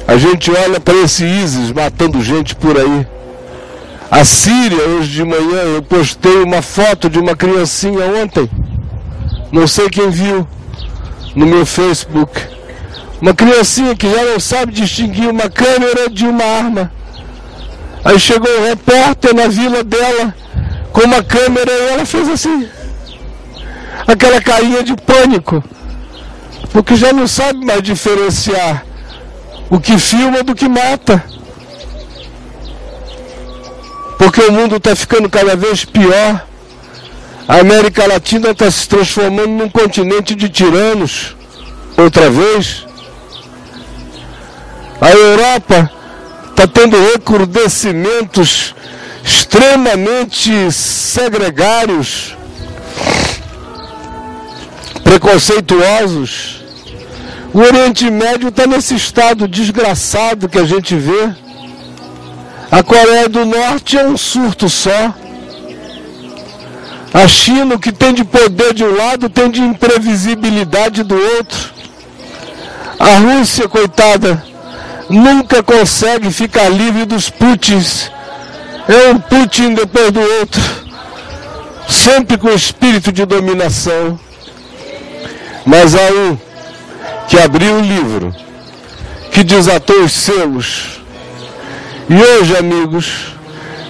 A 0.09 0.17
gente 0.17 0.51
olha 0.51 0.81
para 0.81 0.97
esse 1.03 1.23
ISIS 1.23 1.71
matando 1.71 2.23
gente 2.23 2.55
por 2.55 2.79
aí. 2.79 3.07
A 4.11 4.25
Síria, 4.25 4.83
hoje 4.89 5.11
de 5.11 5.23
manhã, 5.23 5.61
eu 5.75 5.83
postei 5.83 6.43
uma 6.43 6.63
foto 6.63 7.11
de 7.11 7.19
uma 7.19 7.37
criancinha 7.37 8.07
ontem. 8.07 8.49
Não 9.53 9.67
sei 9.67 9.91
quem 9.91 10.09
viu 10.09 10.49
no 11.35 11.45
meu 11.45 11.67
Facebook. 11.67 12.41
Uma 13.21 13.35
criancinha 13.35 13.95
que 13.95 14.11
já 14.11 14.25
não 14.25 14.41
sabe 14.41 14.73
distinguir 14.73 15.29
uma 15.29 15.51
câmera 15.51 16.09
de 16.09 16.25
uma 16.25 16.43
arma. 16.43 16.91
Aí 18.03 18.19
chegou 18.19 18.51
um 18.61 18.65
repórter 18.65 19.35
na 19.35 19.47
vila 19.47 19.85
dela 19.85 20.35
com 20.91 21.03
uma 21.03 21.23
câmera 21.23 21.71
e 21.71 21.89
ela 21.89 22.07
fez 22.07 22.31
assim. 22.31 22.67
Aquela 24.07 24.41
carinha 24.41 24.83
de 24.83 24.97
pânico. 24.97 25.63
Porque 26.73 26.97
já 26.97 27.13
não 27.13 27.29
sabe 27.29 27.63
mais 27.63 27.83
diferenciar 27.83 28.88
o 29.71 29.79
que 29.81 29.99
filma 29.99 30.43
do 30.43 30.55
que 30.55 30.69
mata. 30.69 31.25
Porque 34.19 34.41
o 34.43 34.53
mundo 34.53 34.77
está 34.77 34.97
ficando 34.97 35.29
cada 35.31 35.55
vez 35.55 35.85
pior. 35.85 36.45
A 37.47 37.61
América 37.61 38.07
Latina 38.07 38.51
está 38.51 38.71
se 38.71 38.89
transformando 38.89 39.49
num 39.49 39.71
continente 39.71 40.35
de 40.35 40.49
tiranos. 40.49 41.37
Outra 41.97 42.29
vez. 42.31 42.87
A 45.01 45.11
Europa 45.11 45.91
está 46.51 46.67
tendo 46.67 46.97
recrudescimentos 47.13 48.75
extremamente 49.25 50.73
segregários, 50.73 52.37
preconceituosos. 55.05 56.58
O 57.53 57.61
Oriente 57.61 58.11
Médio 58.11 58.51
está 58.51 58.67
nesse 58.67 58.95
estado 58.95 59.49
desgraçado 59.49 60.49
que 60.49 60.59
a 60.59 60.65
gente 60.65 60.95
vê. 60.95 61.33
A 62.71 62.83
Coreia 62.83 63.29
do 63.29 63.47
Norte 63.47 63.97
é 63.97 64.07
um 64.07 64.17
surto 64.17 64.69
só. 64.69 65.15
A 67.13 67.27
China, 67.27 67.79
que 67.79 67.91
tem 67.91 68.13
de 68.13 68.23
poder 68.23 68.75
de 68.75 68.85
um 68.85 68.95
lado, 68.95 69.31
tem 69.31 69.51
de 69.51 69.63
imprevisibilidade 69.63 71.03
do 71.03 71.17
outro. 71.17 71.73
A 72.99 73.17
Rússia, 73.17 73.67
coitada, 73.67 74.45
nunca 75.09 75.63
consegue 75.63 76.31
ficar 76.31 76.69
livre 76.69 77.07
dos 77.07 77.31
Putins. 77.31 78.11
É 78.87 79.11
um 79.11 79.19
Putin 79.19 79.73
depois 79.73 80.11
do 80.13 80.21
outro. 80.21 80.61
Sempre 81.89 82.37
com 82.37 82.51
espírito 82.51 83.11
de 83.11 83.25
dominação. 83.25 84.21
Mas 85.65 85.95
há 85.95 86.13
um 86.13 86.48
que 87.29 87.39
abriu 87.39 87.77
o 87.77 87.81
livro, 87.81 88.35
que 89.31 89.45
desatou 89.45 90.03
os 90.03 90.13
selos. 90.13 91.01
E 92.09 92.15
hoje, 92.15 92.57
amigos, 92.57 93.35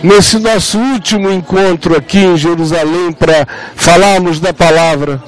nesse 0.03 0.39
nosso 0.41 0.76
último 0.76 1.30
encontro 1.30 1.97
aqui 1.97 2.18
em 2.18 2.36
Jerusalém 2.36 3.12
para 3.12 3.47
falarmos 3.76 4.41
da 4.41 4.53
palavra, 4.53 5.22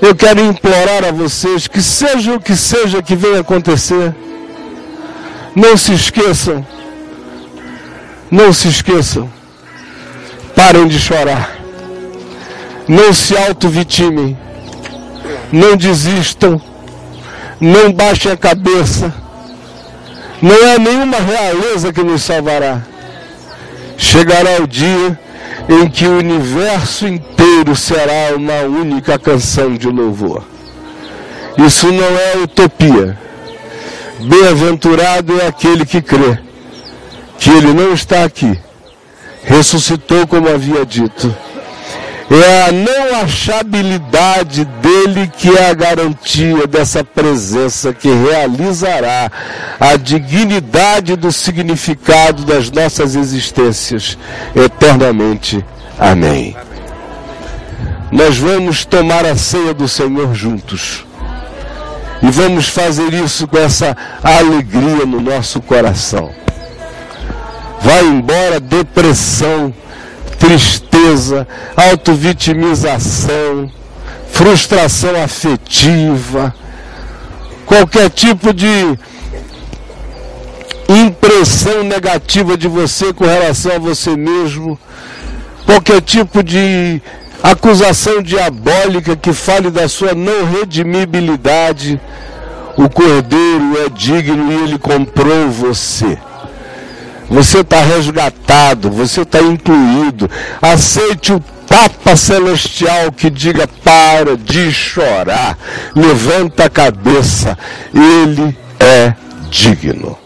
eu 0.00 0.14
quero 0.14 0.40
implorar 0.40 1.04
a 1.04 1.12
vocês 1.12 1.68
que 1.68 1.82
seja 1.82 2.34
o 2.34 2.40
que 2.40 2.56
seja 2.56 3.02
que 3.02 3.14
venha 3.14 3.40
acontecer, 3.40 4.14
não 5.54 5.76
se 5.76 5.92
esqueçam, 5.92 6.66
não 8.30 8.54
se 8.54 8.68
esqueçam, 8.68 9.30
parem 10.56 10.88
de 10.88 10.98
chorar, 10.98 11.56
não 12.88 13.12
se 13.12 13.36
auto-vitimem, 13.36 14.36
não 15.52 15.76
desistam, 15.76 16.60
não 17.62 17.92
baixem 17.92 18.32
a 18.32 18.36
cabeça, 18.36 19.14
não 20.42 20.56
é 20.56 20.80
nenhuma 20.80 21.18
realeza 21.18 21.92
que 21.92 22.02
nos 22.02 22.22
salvará. 22.22 22.82
Chegará 23.96 24.60
o 24.60 24.66
dia 24.66 25.16
em 25.68 25.88
que 25.88 26.04
o 26.04 26.18
universo 26.18 27.06
inteiro 27.06 27.76
será 27.76 28.34
uma 28.34 28.62
única 28.62 29.16
canção 29.16 29.76
de 29.76 29.86
louvor. 29.86 30.42
Isso 31.56 31.86
não 31.92 32.04
é 32.04 32.42
utopia. 32.42 33.16
Bem-aventurado 34.18 35.40
é 35.40 35.46
aquele 35.46 35.86
que 35.86 36.02
crê 36.02 36.40
que 37.38 37.48
ele 37.48 37.72
não 37.72 37.92
está 37.92 38.24
aqui. 38.24 38.58
Ressuscitou 39.44 40.26
como 40.26 40.48
havia 40.48 40.84
dito 40.84 41.32
é 42.40 42.68
a 42.68 42.72
não 42.72 43.20
achabilidade 43.22 44.64
dele 44.64 45.30
que 45.36 45.50
é 45.50 45.70
a 45.70 45.74
garantia 45.74 46.66
dessa 46.66 47.04
presença 47.04 47.92
que 47.92 48.08
realizará 48.08 49.30
a 49.78 49.96
dignidade 49.96 51.16
do 51.16 51.32
significado 51.32 52.44
das 52.44 52.70
nossas 52.70 53.14
existências 53.14 54.16
eternamente. 54.54 55.64
Amém. 55.98 56.56
Nós 58.10 58.36
vamos 58.36 58.84
tomar 58.84 59.26
a 59.26 59.36
ceia 59.36 59.74
do 59.74 59.88
Senhor 59.88 60.34
juntos. 60.34 61.04
E 62.22 62.30
vamos 62.30 62.68
fazer 62.68 63.12
isso 63.14 63.48
com 63.48 63.58
essa 63.58 63.96
alegria 64.22 65.04
no 65.04 65.20
nosso 65.20 65.60
coração. 65.60 66.30
Vai 67.80 68.04
embora 68.04 68.60
depressão, 68.60 69.74
tristeza, 70.42 71.46
autovitimização, 71.76 73.70
frustração 74.32 75.22
afetiva, 75.22 76.52
qualquer 77.64 78.10
tipo 78.10 78.52
de 78.52 78.98
impressão 80.88 81.84
negativa 81.84 82.56
de 82.56 82.66
você 82.66 83.12
com 83.12 83.24
relação 83.24 83.76
a 83.76 83.78
você 83.78 84.16
mesmo, 84.16 84.76
qualquer 85.64 86.00
tipo 86.00 86.42
de 86.42 87.00
acusação 87.40 88.20
diabólica 88.20 89.14
que 89.14 89.32
fale 89.32 89.70
da 89.70 89.88
sua 89.88 90.12
não 90.12 90.44
redimibilidade, 90.44 92.00
o 92.76 92.90
cordeiro 92.90 93.78
é 93.86 93.88
digno 93.88 94.50
e 94.50 94.64
ele 94.64 94.78
comprou 94.78 95.48
você. 95.50 96.18
Você 97.32 97.60
está 97.60 97.80
resgatado, 97.80 98.90
você 98.90 99.22
está 99.22 99.40
incluído. 99.40 100.30
Aceite 100.60 101.32
o 101.32 101.40
tapa 101.66 102.14
celestial 102.14 103.10
que 103.10 103.30
diga: 103.30 103.66
para 103.82 104.36
de 104.36 104.70
chorar, 104.70 105.56
levanta 105.96 106.66
a 106.66 106.70
cabeça, 106.70 107.58
ele 107.94 108.54
é 108.78 109.14
digno. 109.50 110.21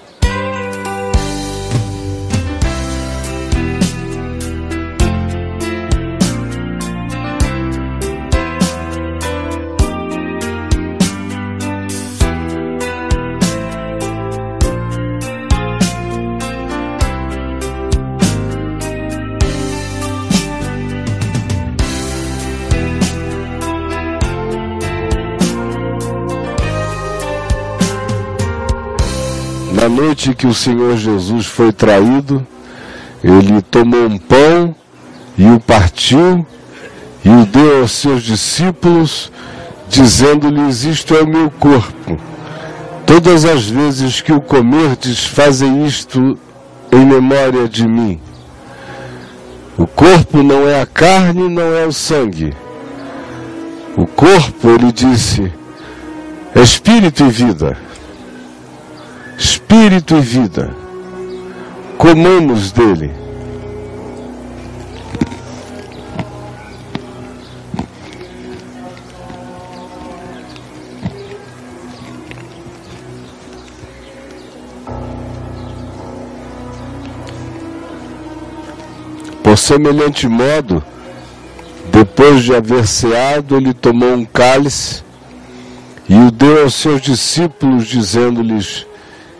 Noite 30.26 30.34
que 30.34 30.46
o 30.46 30.54
Senhor 30.54 30.96
Jesus 30.96 31.46
foi 31.46 31.72
traído, 31.72 32.44
ele 33.22 33.62
tomou 33.62 34.06
um 34.06 34.18
pão 34.18 34.74
e 35.38 35.46
o 35.46 35.60
partiu 35.60 36.44
e 37.24 37.28
o 37.28 37.46
deu 37.46 37.82
aos 37.82 37.92
seus 37.92 38.22
discípulos, 38.22 39.30
dizendo-lhes: 39.88 40.84
Isto 40.84 41.14
é 41.14 41.22
o 41.22 41.26
meu 41.26 41.50
corpo. 41.50 42.18
Todas 43.04 43.44
as 43.44 43.66
vezes 43.68 44.20
que 44.20 44.32
o 44.32 44.40
comerdes, 44.40 45.24
fazem 45.24 45.86
isto 45.86 46.38
em 46.90 47.04
memória 47.04 47.68
de 47.68 47.86
mim. 47.86 48.20
O 49.78 49.86
corpo 49.86 50.42
não 50.42 50.66
é 50.66 50.80
a 50.80 50.86
carne, 50.86 51.48
não 51.48 51.74
é 51.74 51.86
o 51.86 51.92
sangue. 51.92 52.52
O 53.96 54.06
corpo, 54.06 54.70
ele 54.70 54.90
disse, 54.90 55.52
é 56.54 56.60
espírito 56.60 57.22
e 57.22 57.28
vida 57.28 57.85
espírito 59.38 60.16
e 60.16 60.20
vida. 60.20 60.70
Comamos 61.98 62.72
dele. 62.72 63.10
Por 79.42 79.56
semelhante 79.56 80.28
modo, 80.28 80.84
depois 81.90 82.42
de 82.42 82.54
haver 82.54 82.86
ceado, 82.86 83.56
ele 83.56 83.72
tomou 83.72 84.12
um 84.12 84.24
cálice 84.24 85.02
e 86.08 86.14
o 86.14 86.30
deu 86.30 86.64
aos 86.64 86.74
seus 86.74 87.00
discípulos, 87.00 87.86
dizendo-lhes: 87.86 88.86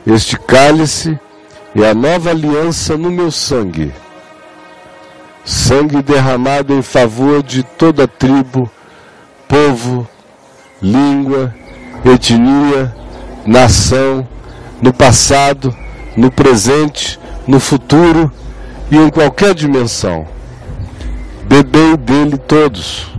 este 0.07 0.39
cálice 0.39 1.19
é 1.75 1.91
a 1.91 1.93
nova 1.93 2.31
aliança 2.31 2.97
no 2.97 3.11
meu 3.11 3.29
sangue, 3.33 3.93
sangue 5.45 6.01
derramado 6.01 6.73
em 6.73 6.81
favor 6.81 7.43
de 7.43 7.65
toda 7.65 8.07
tribo, 8.07 8.71
povo, 9.49 10.09
língua, 10.81 11.53
etnia, 12.05 12.95
nação, 13.45 14.27
no 14.81 14.93
passado, 14.93 15.77
no 16.17 16.31
presente, 16.31 17.19
no 17.45 17.59
futuro 17.59 18.31
e 18.93 18.97
em 18.97 19.11
qualquer 19.11 19.55
dimensão. 19.55 20.25
Bebei 21.49 21.97
dele 21.97 22.39
todos. 22.39 23.11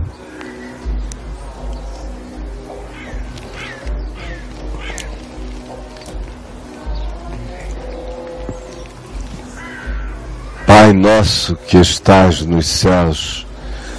Pai 10.88 10.94
nosso 10.94 11.54
que 11.54 11.76
estás 11.76 12.40
nos 12.46 12.66
céus, 12.66 13.46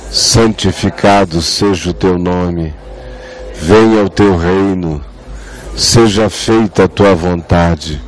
santificado 0.10 1.40
seja 1.40 1.92
o 1.92 1.94
teu 1.94 2.18
nome, 2.18 2.74
venha 3.62 4.04
o 4.04 4.10
teu 4.10 4.36
reino, 4.36 5.00
seja 5.78 6.32
feita 6.32 6.86
a 6.86 6.88
tua 6.88 7.14
vontade, 7.14 8.02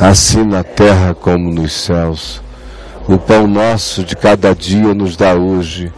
assim 0.00 0.42
na 0.42 0.64
terra 0.64 1.14
como 1.14 1.52
nos 1.52 1.74
céus. 1.74 2.40
O 3.06 3.18
pão 3.18 3.46
nosso 3.46 4.02
de 4.02 4.16
cada 4.16 4.54
dia 4.54 4.94
nos 4.94 5.18
dá 5.18 5.34
hoje. 5.34 5.92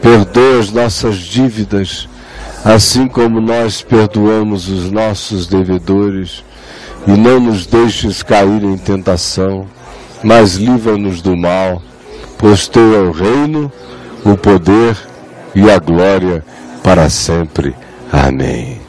Perdoa 0.00 0.60
as 0.60 0.70
nossas 0.70 1.16
dívidas, 1.16 2.08
assim 2.64 3.08
como 3.08 3.40
nós 3.40 3.82
perdoamos 3.82 4.68
os 4.68 4.92
nossos 4.92 5.48
devedores, 5.48 6.44
e 7.04 7.10
não 7.10 7.40
nos 7.40 7.66
deixes 7.66 8.22
cair 8.22 8.62
em 8.62 8.78
tentação, 8.78 9.66
mas 10.22 10.54
livra-nos 10.54 11.22
do 11.22 11.36
mal, 11.36 11.82
pois 12.38 12.68
teu 12.68 12.94
é 12.94 13.00
o 13.00 13.10
reino, 13.10 13.70
o 14.24 14.36
poder 14.36 14.96
e 15.54 15.70
a 15.70 15.78
glória 15.78 16.44
para 16.82 17.08
sempre. 17.08 17.74
Amém. 18.12 18.80